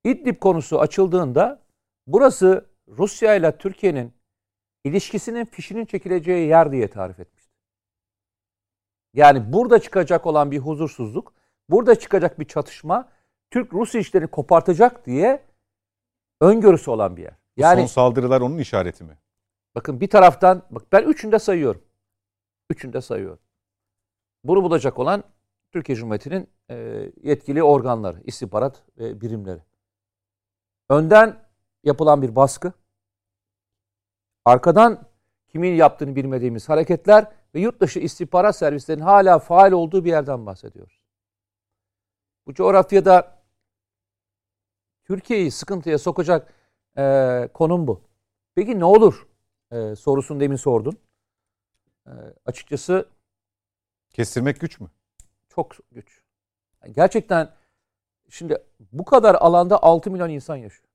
[0.04, 1.64] İdlib konusu açıldığında
[2.08, 4.14] burası Rusya ile Türkiye'nin
[4.84, 7.54] ilişkisinin fişinin çekileceği yer diye tarif etmişti.
[9.14, 11.34] Yani burada çıkacak olan bir huzursuzluk,
[11.70, 13.10] burada çıkacak bir çatışma
[13.52, 15.44] Türk-Rus ilişkilerini kopartacak diye
[16.42, 17.36] öngörüsü olan bir yer.
[17.58, 19.18] Yani, Son saldırılar onun işareti mi?
[19.76, 21.84] Bakın bir taraftan, bak ben üçünde sayıyorum.
[22.70, 23.40] Üçünde sayıyorum.
[24.44, 25.24] Bunu bulacak olan
[25.72, 26.76] Türkiye Cumhuriyeti'nin e,
[27.24, 29.62] yetkili organları, istihbarat birimleri.
[30.90, 31.46] Önden
[31.84, 32.74] yapılan bir baskı,
[34.46, 35.10] arkadan
[35.48, 41.04] kimin yaptığını bilmediğimiz hareketler ve yurt dışı istihbarat servislerinin hala faal olduğu bir yerden bahsediyoruz.
[42.48, 43.40] Bu coğrafyada
[45.04, 46.54] Türkiye'yi sıkıntıya sokacak
[46.98, 48.02] e, konum bu.
[48.56, 49.28] Peki ne olur
[49.72, 50.98] e, sorusunu demin sordun.
[52.08, 52.12] E,
[52.46, 53.10] açıkçası
[54.10, 54.90] kestirmek güç mü?
[55.60, 56.22] Çok güç.
[56.84, 57.50] Yani gerçekten
[58.30, 58.58] şimdi
[58.92, 60.90] bu kadar alanda 6 milyon insan yaşıyor.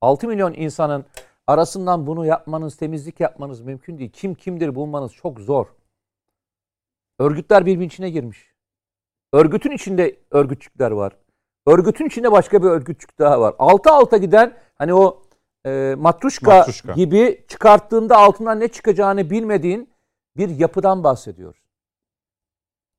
[0.00, 1.04] 6 milyon insanın
[1.46, 4.10] arasından bunu yapmanız, temizlik yapmanız mümkün değil.
[4.10, 5.66] Kim kimdir bulmanız çok zor.
[7.18, 8.52] Örgütler birbirinin içine girmiş.
[9.32, 11.16] Örgütün içinde örgütçükler var.
[11.66, 13.54] Örgütün içinde başka bir örgütçük daha var.
[13.58, 15.22] Alta alta giden hani o
[15.66, 19.92] e, matruşka, matruşka gibi çıkarttığında altından ne çıkacağını bilmediğin
[20.36, 21.61] bir yapıdan bahsediyoruz.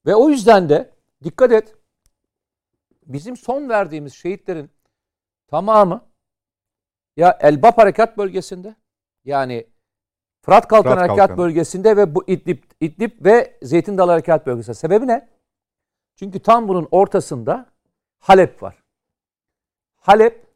[0.05, 0.91] Ve o yüzden de
[1.23, 1.75] dikkat et
[3.05, 4.69] bizim son verdiğimiz şehitlerin
[5.47, 6.05] tamamı
[7.17, 8.75] ya Elbap Harekat Bölgesi'nde
[9.25, 9.67] yani
[10.41, 11.37] Fırat Kalkan Fırat Harekat Kalkan.
[11.37, 14.75] Bölgesi'nde ve bu İdlib, İdlib ve Zeytin Dalı Harekat Bölgesi.
[14.75, 15.29] Sebebi ne?
[16.15, 17.65] Çünkü tam bunun ortasında
[18.19, 18.83] Halep var.
[19.95, 20.47] Halep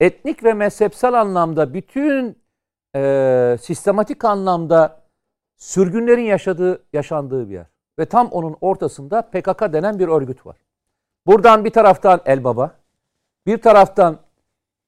[0.00, 2.42] etnik ve mezhepsel anlamda bütün
[2.96, 5.02] e, sistematik anlamda
[5.56, 7.66] sürgünlerin yaşadığı yaşandığı bir yer.
[7.98, 10.56] Ve tam onun ortasında PKK denen bir örgüt var.
[11.26, 12.70] Buradan bir taraftan Elbaba,
[13.46, 14.18] bir taraftan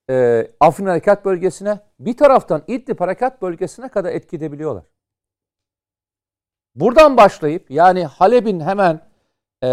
[0.09, 4.83] e, Afrin Harekat Bölgesi'ne, bir taraftan İdlib Harekat Bölgesi'ne kadar etki edebiliyorlar.
[6.75, 9.01] Buradan başlayıp yani Halep'in hemen
[9.63, 9.69] e,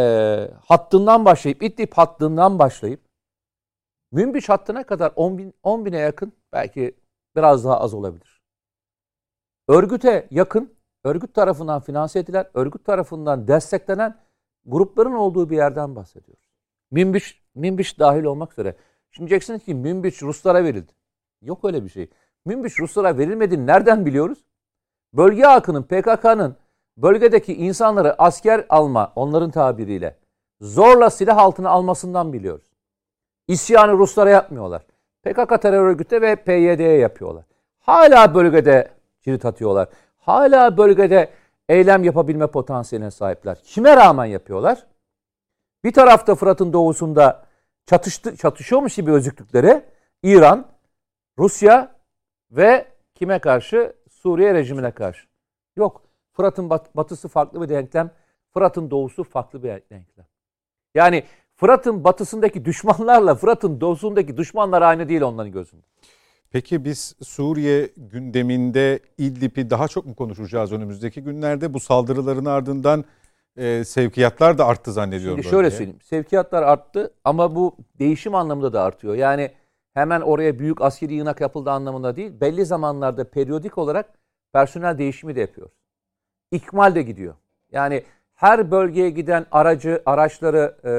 [0.65, 3.01] hattından başlayıp, İdlib hattından başlayıp
[4.13, 6.97] Münbiş hattına kadar 10, bin, 10 bine yakın belki
[7.37, 8.43] biraz daha az olabilir.
[9.69, 10.76] Örgüte yakın,
[11.07, 14.19] örgüt tarafından finanse edilen, örgüt tarafından desteklenen
[14.65, 16.45] grupların olduğu bir yerden bahsediyoruz.
[16.91, 18.77] Münbiş, Münbiş dahil olmak üzere.
[19.11, 20.93] Şimdi diyeceksiniz ki Münbiş Ruslara verildi.
[21.43, 22.11] Yok öyle bir şey.
[22.45, 24.39] Münbiş Ruslara verilmediğini nereden biliyoruz?
[25.13, 26.57] Bölge halkının, PKK'nın
[26.97, 30.19] bölgedeki insanları asker alma, onların tabiriyle,
[30.61, 32.67] zorla silah altına almasından biliyoruz.
[33.49, 34.83] İsyanı Ruslara yapmıyorlar.
[35.23, 37.45] PKK terör örgütü ve PYD'ye yapıyorlar.
[37.79, 38.91] Hala bölgede
[39.23, 39.89] cirit atıyorlar.
[40.27, 41.31] Hala bölgede
[41.69, 43.63] eylem yapabilme potansiyeline sahipler.
[43.63, 44.87] Kime rağmen yapıyorlar?
[45.85, 47.47] Bir tarafta Fırat'ın doğusunda
[47.87, 49.85] çatıştı, çatışıyormuş gibi gözüktükleri
[50.23, 50.67] İran,
[51.39, 51.97] Rusya
[52.51, 53.97] ve kime karşı?
[54.11, 55.27] Suriye rejimine karşı.
[55.77, 56.03] Yok.
[56.33, 58.11] Fırat'ın bat- batısı farklı bir denklem.
[58.55, 60.27] Fırat'ın doğusu farklı bir denklem.
[60.95, 61.25] Yani
[61.55, 65.87] Fırat'ın batısındaki düşmanlarla Fırat'ın doğusundaki düşmanlar aynı değil onların gözünde.
[66.51, 71.75] Peki biz Suriye gündeminde İdlib'i daha çok mu konuşacağız önümüzdeki günlerde?
[71.75, 73.05] Bu saldırıların ardından
[73.57, 75.39] e, sevkiyatlar da arttı zannediyorum.
[75.39, 75.79] Şimdi şöyle bölgeye.
[75.79, 76.01] söyleyeyim.
[76.05, 79.15] Sevkiyatlar arttı ama bu değişim anlamında da artıyor.
[79.15, 79.51] Yani
[79.95, 82.41] hemen oraya büyük askeri yığınak yapıldığı anlamında değil.
[82.41, 84.07] Belli zamanlarda periyodik olarak
[84.53, 85.75] personel değişimi de yapıyoruz.
[86.51, 87.35] İkmal de gidiyor.
[87.73, 88.03] Yani
[88.35, 90.91] her bölgeye giden aracı, araçları e,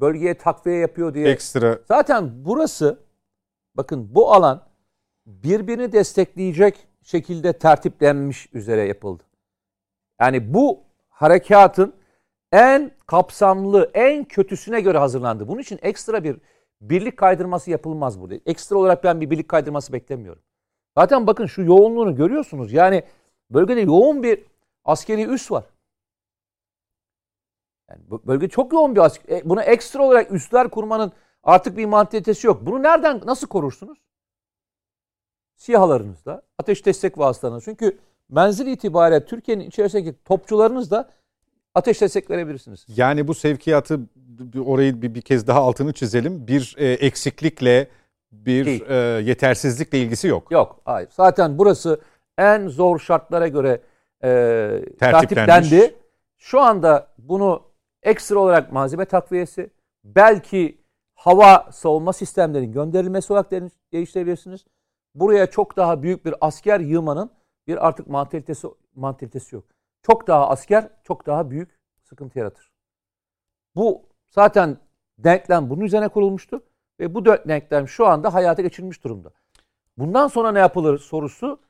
[0.00, 1.28] bölgeye takviye yapıyor diye.
[1.28, 2.98] Ekstra Zaten burası
[3.74, 4.66] bakın bu alan
[5.26, 9.22] birbirini destekleyecek şekilde tertiplenmiş üzere yapıldı.
[10.20, 11.94] Yani bu harekatın
[12.52, 15.48] en kapsamlı, en kötüsüne göre hazırlandı.
[15.48, 16.36] Bunun için ekstra bir
[16.80, 18.34] birlik kaydırması yapılmaz burada.
[18.46, 20.42] Ekstra olarak ben bir birlik kaydırması beklemiyorum.
[20.98, 22.72] Zaten bakın şu yoğunluğunu görüyorsunuz.
[22.72, 23.02] Yani
[23.50, 24.44] bölgede yoğun bir
[24.84, 25.64] askeri üs var.
[27.90, 29.42] Yani bölge çok yoğun bir asker.
[29.44, 31.12] Buna ekstra olarak üsler kurmanın
[31.42, 32.66] artık bir mantalitesi yok.
[32.66, 33.98] Bunu nereden, nasıl korursunuz?
[35.56, 37.72] SİHA'larınızla, ateş destek vasıtalarınızla.
[37.72, 37.98] Çünkü
[38.28, 41.10] menzil itibariyle Türkiye'nin içerisindeki topçularınızla
[41.74, 42.86] ateş destek verebilirsiniz.
[42.88, 44.00] yani bu sevkiyatı
[44.66, 46.46] orayı bir, bir kez daha altını çizelim.
[46.46, 47.88] Bir e, eksiklikle
[48.32, 48.84] bir Değil.
[48.88, 50.50] e, yetersizlikle ilgisi yok.
[50.50, 51.08] Yok, hayır.
[51.12, 52.00] Zaten burası
[52.38, 53.80] en zor şartlara göre
[54.24, 55.94] e, tertiplendi.
[56.38, 57.62] Şu anda bunu
[58.02, 59.70] ekstra olarak malzeme takviyesi,
[60.04, 60.81] belki
[61.22, 64.64] hava savunma sistemlerinin gönderilmesi olarak de- değiştirebilirsiniz.
[65.14, 67.30] Buraya çok daha büyük bir asker yığmanın
[67.66, 69.64] bir artık mantalitesi, mantalitesi yok.
[70.02, 72.72] Çok daha asker, çok daha büyük sıkıntı yaratır.
[73.74, 74.76] Bu zaten
[75.18, 76.62] denklem bunun üzerine kurulmuştu
[77.00, 79.30] ve bu dört denklem şu anda hayata geçirilmiş durumda.
[79.98, 81.60] Bundan sonra ne yapılır sorusu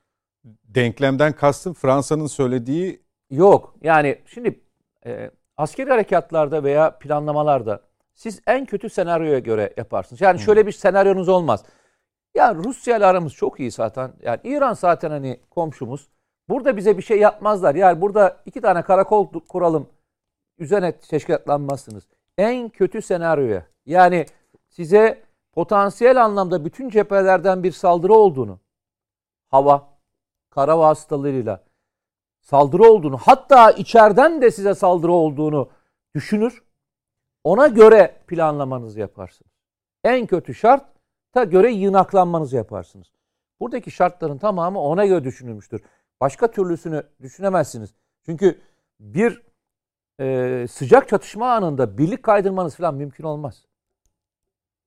[0.64, 3.74] Denklemden kastım Fransa'nın söylediği yok.
[3.82, 4.60] Yani şimdi
[5.06, 10.20] e, askeri harekatlarda veya planlamalarda siz en kötü senaryoya göre yaparsınız.
[10.20, 11.64] Yani şöyle bir senaryonuz olmaz.
[12.34, 14.12] Ya Rusya ile aramız çok iyi zaten.
[14.22, 16.08] Yani İran zaten hani komşumuz.
[16.48, 17.74] Burada bize bir şey yapmazlar.
[17.74, 19.88] Yani burada iki tane karakol kuralım.
[20.58, 22.06] Üzerine teşkilatlanmazsınız.
[22.38, 23.66] En kötü senaryoya.
[23.86, 24.26] Yani
[24.68, 25.22] size
[25.52, 28.60] potansiyel anlamda bütün cephelerden bir saldırı olduğunu,
[29.48, 29.88] hava,
[30.50, 31.64] kara vasıtalarıyla
[32.40, 35.68] saldırı olduğunu, hatta içeriden de size saldırı olduğunu
[36.14, 36.62] düşünür.
[37.44, 39.52] Ona göre planlamanızı yaparsınız.
[40.04, 40.84] En kötü şart
[41.32, 43.12] ta göre yığınaklanmanızı yaparsınız.
[43.60, 45.82] Buradaki şartların tamamı ona göre düşünülmüştür.
[46.20, 47.94] Başka türlüsünü düşünemezsiniz.
[48.26, 48.60] Çünkü
[49.00, 49.42] bir
[50.20, 53.66] e, sıcak çatışma anında birlik kaydırmanız falan mümkün olmaz.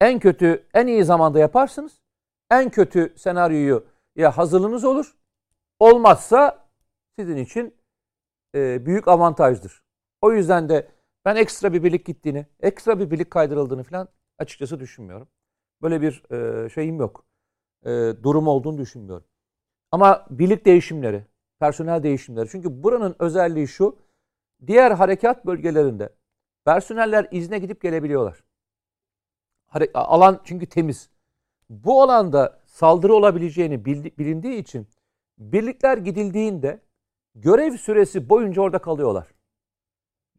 [0.01, 1.99] En kötü, en iyi zamanda yaparsınız.
[2.51, 5.15] En kötü senaryoyu ya hazırlığınız olur.
[5.79, 6.67] Olmazsa
[7.19, 7.75] sizin için
[8.55, 9.83] e, büyük avantajdır.
[10.21, 10.87] O yüzden de
[11.25, 14.07] ben ekstra bir birlik gittiğini, ekstra bir birlik kaydırıldığını falan
[14.39, 15.27] açıkçası düşünmüyorum.
[15.81, 16.31] Böyle bir
[16.65, 17.25] e, şeyim yok.
[17.85, 17.89] E,
[18.23, 19.27] durum olduğunu düşünmüyorum.
[19.91, 21.25] Ama birlik değişimleri,
[21.59, 22.49] personel değişimleri.
[22.49, 23.97] Çünkü buranın özelliği şu.
[24.67, 26.09] Diğer harekat bölgelerinde
[26.65, 28.43] personeller izne gidip gelebiliyorlar.
[29.93, 31.09] Alan çünkü temiz.
[31.69, 34.87] Bu alanda saldırı olabileceğini bilindiği için
[35.37, 36.81] birlikler gidildiğinde
[37.35, 39.27] görev süresi boyunca orada kalıyorlar.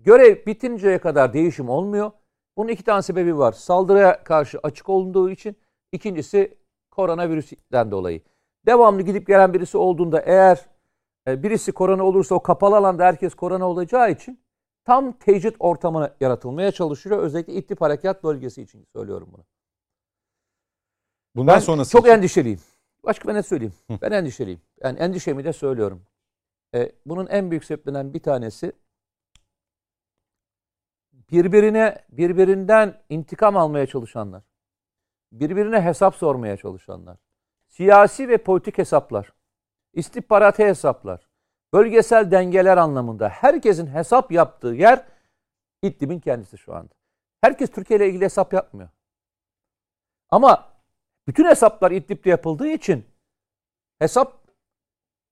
[0.01, 2.11] Görev bitinceye kadar değişim olmuyor.
[2.57, 3.53] Bunun iki tane sebebi var.
[3.53, 5.57] Saldırıya karşı açık olduğu için.
[5.93, 6.59] İkincisi
[6.91, 8.21] koronavirüsten dolayı.
[8.67, 10.67] Devamlı gidip gelen birisi olduğunda eğer
[11.29, 14.41] e, birisi korona olursa o kapalı alanda herkes korona olacağı için
[14.85, 17.19] tam tecrit ortamına yaratılmaya çalışıyor.
[17.19, 19.45] Özellikle İdlib Harekat Bölgesi için söylüyorum bunu.
[21.37, 22.61] bundan Ben sonrası çok için- endişeliyim.
[23.05, 23.75] Başka ben ne söyleyeyim?
[24.03, 24.61] Ben endişeliyim.
[24.83, 26.03] Yani endişemi de söylüyorum.
[26.75, 28.73] E, bunun en büyük sebeplerinden bir tanesi
[31.31, 34.43] birbirine birbirinden intikam almaya çalışanlar.
[35.33, 37.17] Birbirine hesap sormaya çalışanlar.
[37.69, 39.33] Siyasi ve politik hesaplar.
[39.93, 41.29] istihbarati hesaplar.
[41.73, 45.07] Bölgesel dengeler anlamında herkesin hesap yaptığı yer
[45.83, 46.95] İdlib'in kendisi şu anda.
[47.41, 48.89] Herkes Türkiye ile ilgili hesap yapmıyor.
[50.31, 50.73] Ama
[51.27, 53.07] bütün hesaplar İdlib'de yapıldığı için
[53.99, 54.47] hesap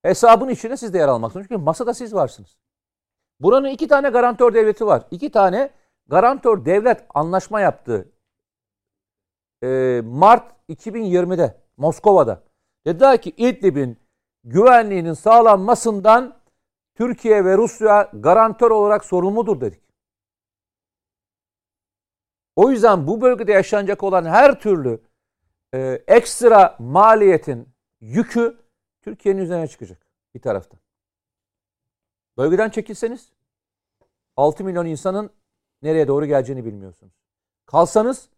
[0.03, 1.47] hesabın içine siz de yer almak zorundasınız.
[1.49, 2.57] Çünkü masada siz varsınız.
[3.39, 5.03] Buranın iki tane garantör devleti var.
[5.11, 5.69] İki tane
[6.07, 8.11] garantör devlet anlaşma yaptı.
[9.63, 12.43] Ee, Mart 2020'de Moskova'da.
[12.85, 13.97] Dediler ki İdlib'in
[14.43, 16.39] güvenliğinin sağlanmasından
[16.95, 19.85] Türkiye ve Rusya garantör olarak sorumludur dedik.
[22.55, 25.01] O yüzden bu bölgede yaşanacak olan her türlü
[25.73, 27.69] e, ekstra maliyetin
[27.99, 28.57] yükü
[29.01, 30.07] Türkiye'nin üzerine çıkacak.
[30.35, 30.79] Bir taraftan.
[32.37, 33.31] Bölgeden çekilseniz
[34.37, 35.29] 6 milyon insanın
[35.81, 37.13] nereye doğru geleceğini bilmiyorsunuz.
[37.65, 38.29] Kalsanız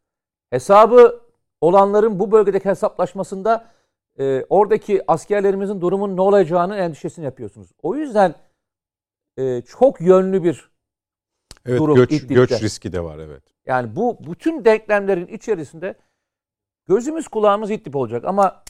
[0.49, 1.21] hesabı
[1.61, 3.71] olanların bu bölgedeki hesaplaşmasında
[4.19, 7.71] e, oradaki askerlerimizin durumun ne olacağını endişesini yapıyorsunuz.
[7.81, 8.35] O yüzden
[9.37, 10.71] e, çok yönlü bir
[11.65, 12.33] Evet durum göç, İdlib'de.
[12.33, 13.43] göç riski de var evet.
[13.65, 15.95] yani bu bütün denklemlerin içerisinde
[16.85, 18.63] gözümüz kulağımız İdlib olacak ama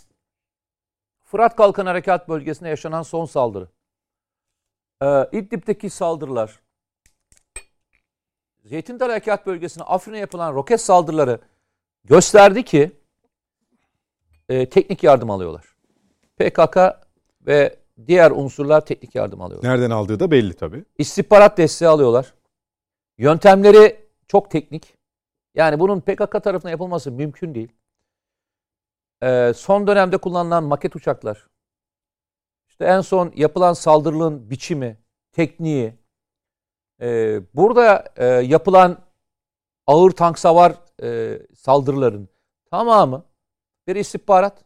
[1.23, 3.67] Fırat Kalkan Harekat Bölgesi'nde yaşanan son saldırı.
[5.01, 6.59] Ee, İdlib'deki saldırılar,
[8.67, 11.39] Zeytin Dalı Harekat Bölgesi'ne Afrin'e yapılan roket saldırıları
[12.03, 12.91] gösterdi ki
[14.49, 15.75] e, teknik yardım alıyorlar.
[16.37, 16.77] PKK
[17.41, 19.69] ve diğer unsurlar teknik yardım alıyorlar.
[19.69, 20.85] Nereden aldığı da belli tabii.
[20.97, 22.33] İstihbarat desteği alıyorlar.
[23.17, 24.97] Yöntemleri çok teknik.
[25.55, 27.71] Yani bunun PKK tarafından yapılması mümkün değil.
[29.23, 31.47] Ee, son dönemde kullanılan maket uçaklar,
[32.69, 34.97] işte en son yapılan saldırının biçimi,
[35.31, 35.93] tekniği,
[37.01, 38.97] e, burada e, yapılan
[39.87, 42.29] ağır tank savar e, saldırıların
[42.71, 43.25] tamamı
[43.87, 44.65] bir istihbarat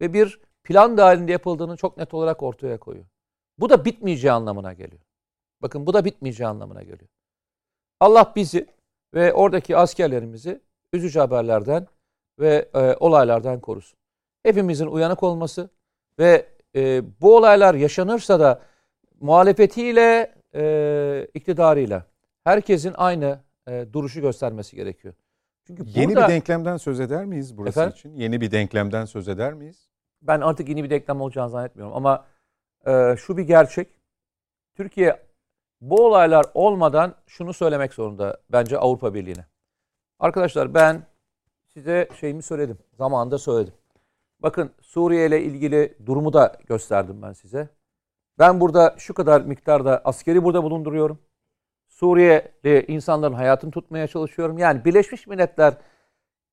[0.00, 3.06] ve bir plan dahilinde yapıldığını çok net olarak ortaya koyuyor.
[3.58, 5.02] Bu da bitmeyeceği anlamına geliyor.
[5.62, 7.08] Bakın bu da bitmeyeceği anlamına geliyor.
[8.00, 8.66] Allah bizi
[9.14, 10.60] ve oradaki askerlerimizi
[10.92, 11.86] üzücü haberlerden
[12.38, 13.98] ve e, olaylardan korusun.
[14.42, 15.70] Hepimizin uyanık olması
[16.18, 16.46] ve
[16.76, 18.62] e, bu olaylar yaşanırsa da
[19.20, 22.06] muhalefetiyle, e, iktidarıyla
[22.44, 25.14] herkesin aynı e, duruşu göstermesi gerekiyor.
[25.66, 27.96] Çünkü Yeni burada bir denklemden söz eder miyiz burası Efendim?
[27.96, 28.14] için?
[28.14, 29.92] Yeni bir denklemden söz eder miyiz?
[30.22, 32.26] ben artık yeni bir denklem olacağını zannetmiyorum ama
[32.86, 33.88] e, şu bir gerçek.
[34.74, 35.22] Türkiye
[35.80, 39.46] bu olaylar olmadan şunu söylemek zorunda bence Avrupa Birliği'ne.
[40.18, 41.02] Arkadaşlar ben
[41.74, 42.78] size şeyimi söyledim.
[42.92, 43.74] Zamanında söyledim.
[44.40, 47.68] Bakın Suriye ile ilgili durumu da gösterdim ben size.
[48.38, 51.18] Ben burada şu kadar miktarda askeri burada bulunduruyorum.
[51.88, 54.58] Suriyeli insanların hayatını tutmaya çalışıyorum.
[54.58, 55.74] Yani Birleşmiş Milletler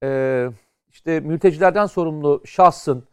[0.04, 0.50] e,
[0.90, 3.04] işte mültecilerden sorumlu şahsın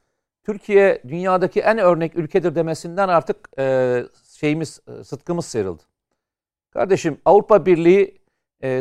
[0.45, 4.05] Türkiye dünyadaki en örnek ülkedir demesinden artık e,
[4.39, 5.83] şeyimiz e, sıtkımız sıyrıldı.
[6.71, 8.21] Kardeşim Avrupa Birliği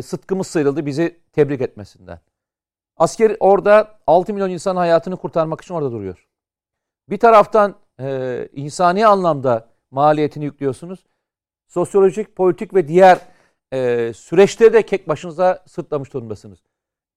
[0.02, 2.20] sıtkımız sıyrıldı bizi tebrik etmesinden.
[2.98, 6.28] Asker orada 6 milyon insan hayatını kurtarmak için orada duruyor.
[7.10, 11.06] Bir taraftan e, insani anlamda maliyetini yüklüyorsunuz.
[11.68, 13.20] Sosyolojik, politik ve diğer
[13.74, 16.60] e, süreçte de kek başınıza sırtlamış durumdasınız.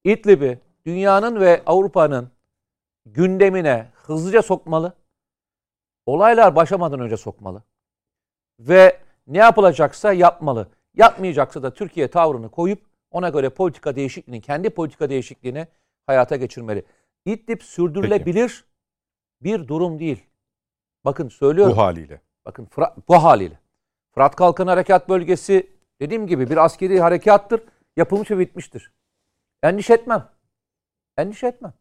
[0.04, 2.30] İdlib'i dünyanın ve Avrupa'nın
[3.06, 4.92] gündemine hızlıca sokmalı.
[6.06, 7.62] Olaylar başlamadan önce sokmalı.
[8.60, 10.68] Ve ne yapılacaksa yapmalı.
[10.94, 15.66] Yapmayacaksa da Türkiye tavrını koyup ona göre politika değişikliğini, kendi politika değişikliğini
[16.06, 16.84] hayata geçirmeli.
[17.24, 18.64] İdlib sürdürülebilir
[19.42, 20.26] bir durum değil.
[21.04, 21.72] Bakın söylüyorum.
[21.72, 22.20] Bu haliyle.
[22.48, 23.58] Bakın Fırat, bu haliyle.
[24.14, 25.70] Fırat Kalkan Harekat Bölgesi
[26.00, 27.62] dediğim gibi bir askeri harekattır.
[27.96, 28.92] Yapılmış ve bitmiştir.
[29.62, 30.28] Endişe etmem.
[31.16, 31.72] Endişe etmem.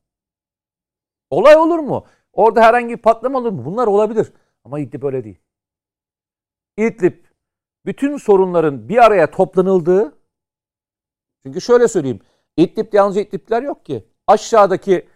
[1.30, 2.06] Olay olur mu?
[2.34, 3.66] Orada herhangi bir patlama olur mu?
[3.66, 4.34] Bunlar olabilir.
[4.64, 5.40] Ama İdlib öyle değil.
[6.78, 7.26] İdlib
[7.86, 10.18] bütün sorunların bir araya toplanıldığı
[11.46, 12.20] çünkü şöyle söyleyeyim.
[12.58, 14.06] İdlib'de yalnız İdlib'ler yok ki.
[14.28, 15.08] Aşağıdaki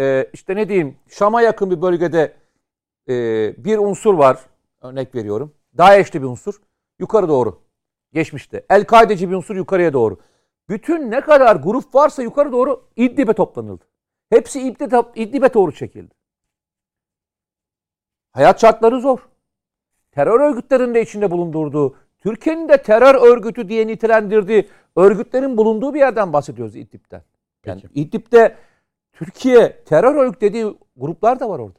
[0.00, 2.36] e, işte ne diyeyim Şam'a yakın bir bölgede
[3.08, 3.14] e,
[3.64, 4.48] bir unsur var.
[4.80, 5.54] Örnek veriyorum.
[5.78, 6.60] DAEŞ'li bir unsur.
[6.98, 7.62] Yukarı doğru.
[8.12, 8.66] Geçmişte.
[8.70, 10.18] El-Kaide'ci bir unsur yukarıya doğru.
[10.68, 13.84] Bütün ne kadar grup varsa yukarı doğru İdlib'e toplanıldı.
[14.30, 16.14] Hepsi İdlib'e, İdlib'e doğru çekildi.
[18.32, 19.28] Hayat şartları zor.
[20.10, 26.32] Terör örgütlerinin de içinde bulundurduğu, Türkiye'nin de terör örgütü diye nitelendirdiği örgütlerin bulunduğu bir yerden
[26.32, 27.22] bahsediyoruz İdlib'den.
[27.66, 28.00] Yani Peki.
[28.00, 28.56] İdlib'de
[29.12, 31.78] Türkiye terör örgütü dediği gruplar da var orada.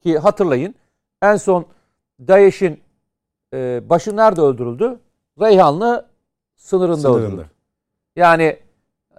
[0.00, 0.74] Ki hatırlayın
[1.24, 1.66] en son
[2.28, 2.80] DAEŞ'in
[3.54, 5.00] e, başı nerede öldürüldü?
[5.40, 6.06] Reyhanlı
[6.56, 7.26] sınırında, Sınırında.
[7.26, 7.50] öldürüldü.
[8.16, 8.58] Yani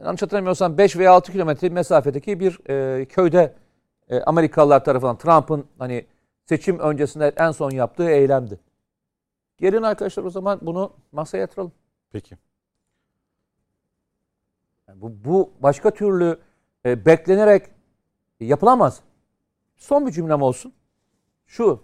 [0.03, 3.53] yanlış hatırlamıyorsam 5 veya 6 kilometre mesafedeki bir e, köyde
[4.09, 6.05] e, Amerikalılar tarafından Trump'ın hani
[6.45, 8.59] seçim öncesinde en son yaptığı eylemdi.
[9.57, 11.71] Gelin arkadaşlar o zaman bunu masaya yatıralım.
[12.11, 12.37] Peki.
[14.87, 16.39] Yani bu, bu başka türlü
[16.85, 17.65] e, beklenerek
[18.39, 19.01] yapılamaz.
[19.77, 20.73] Son bir cümlem olsun.
[21.47, 21.83] Şu.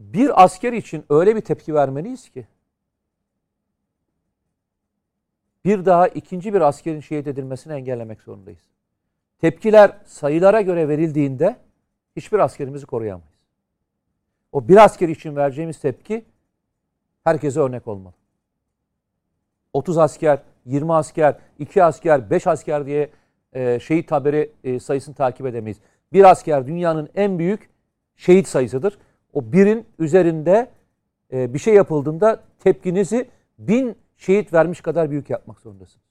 [0.00, 2.46] Bir asker için öyle bir tepki vermeliyiz ki
[5.64, 8.62] bir daha ikinci bir askerin şehit edilmesini engellemek zorundayız.
[9.40, 11.56] Tepkiler sayılara göre verildiğinde
[12.16, 13.36] hiçbir askerimizi koruyamayız.
[14.52, 16.24] O bir asker için vereceğimiz tepki
[17.24, 18.14] herkese örnek olmalı.
[19.72, 23.10] 30 asker, 20 asker, 2 asker, 5 asker diye
[23.52, 25.80] e, şehit haberi e, sayısını takip edemeyiz.
[26.12, 27.70] Bir asker dünyanın en büyük
[28.16, 28.98] şehit sayısıdır.
[29.36, 30.70] O birin üzerinde
[31.32, 36.06] e, bir şey yapıldığında tepkinizi bin şehit vermiş kadar büyük yapmak zorundasınız.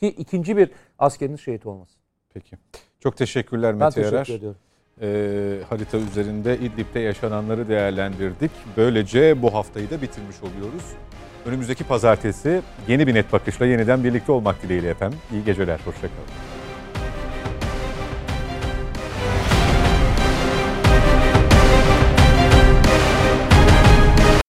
[0.00, 1.96] Ki ikinci bir askeriniz şehit olmasın.
[2.34, 2.56] Peki.
[3.00, 4.38] Çok teşekkürler Ben Mete teşekkür Yarar.
[4.38, 4.58] ediyorum.
[5.00, 8.50] Ee, harita üzerinde İdlib'de yaşananları değerlendirdik.
[8.76, 10.84] Böylece bu haftayı da bitirmiş oluyoruz.
[11.46, 15.18] Önümüzdeki pazartesi yeni bir net bakışla yeniden birlikte olmak dileğiyle efendim.
[15.32, 16.59] İyi geceler, hoşçakalın.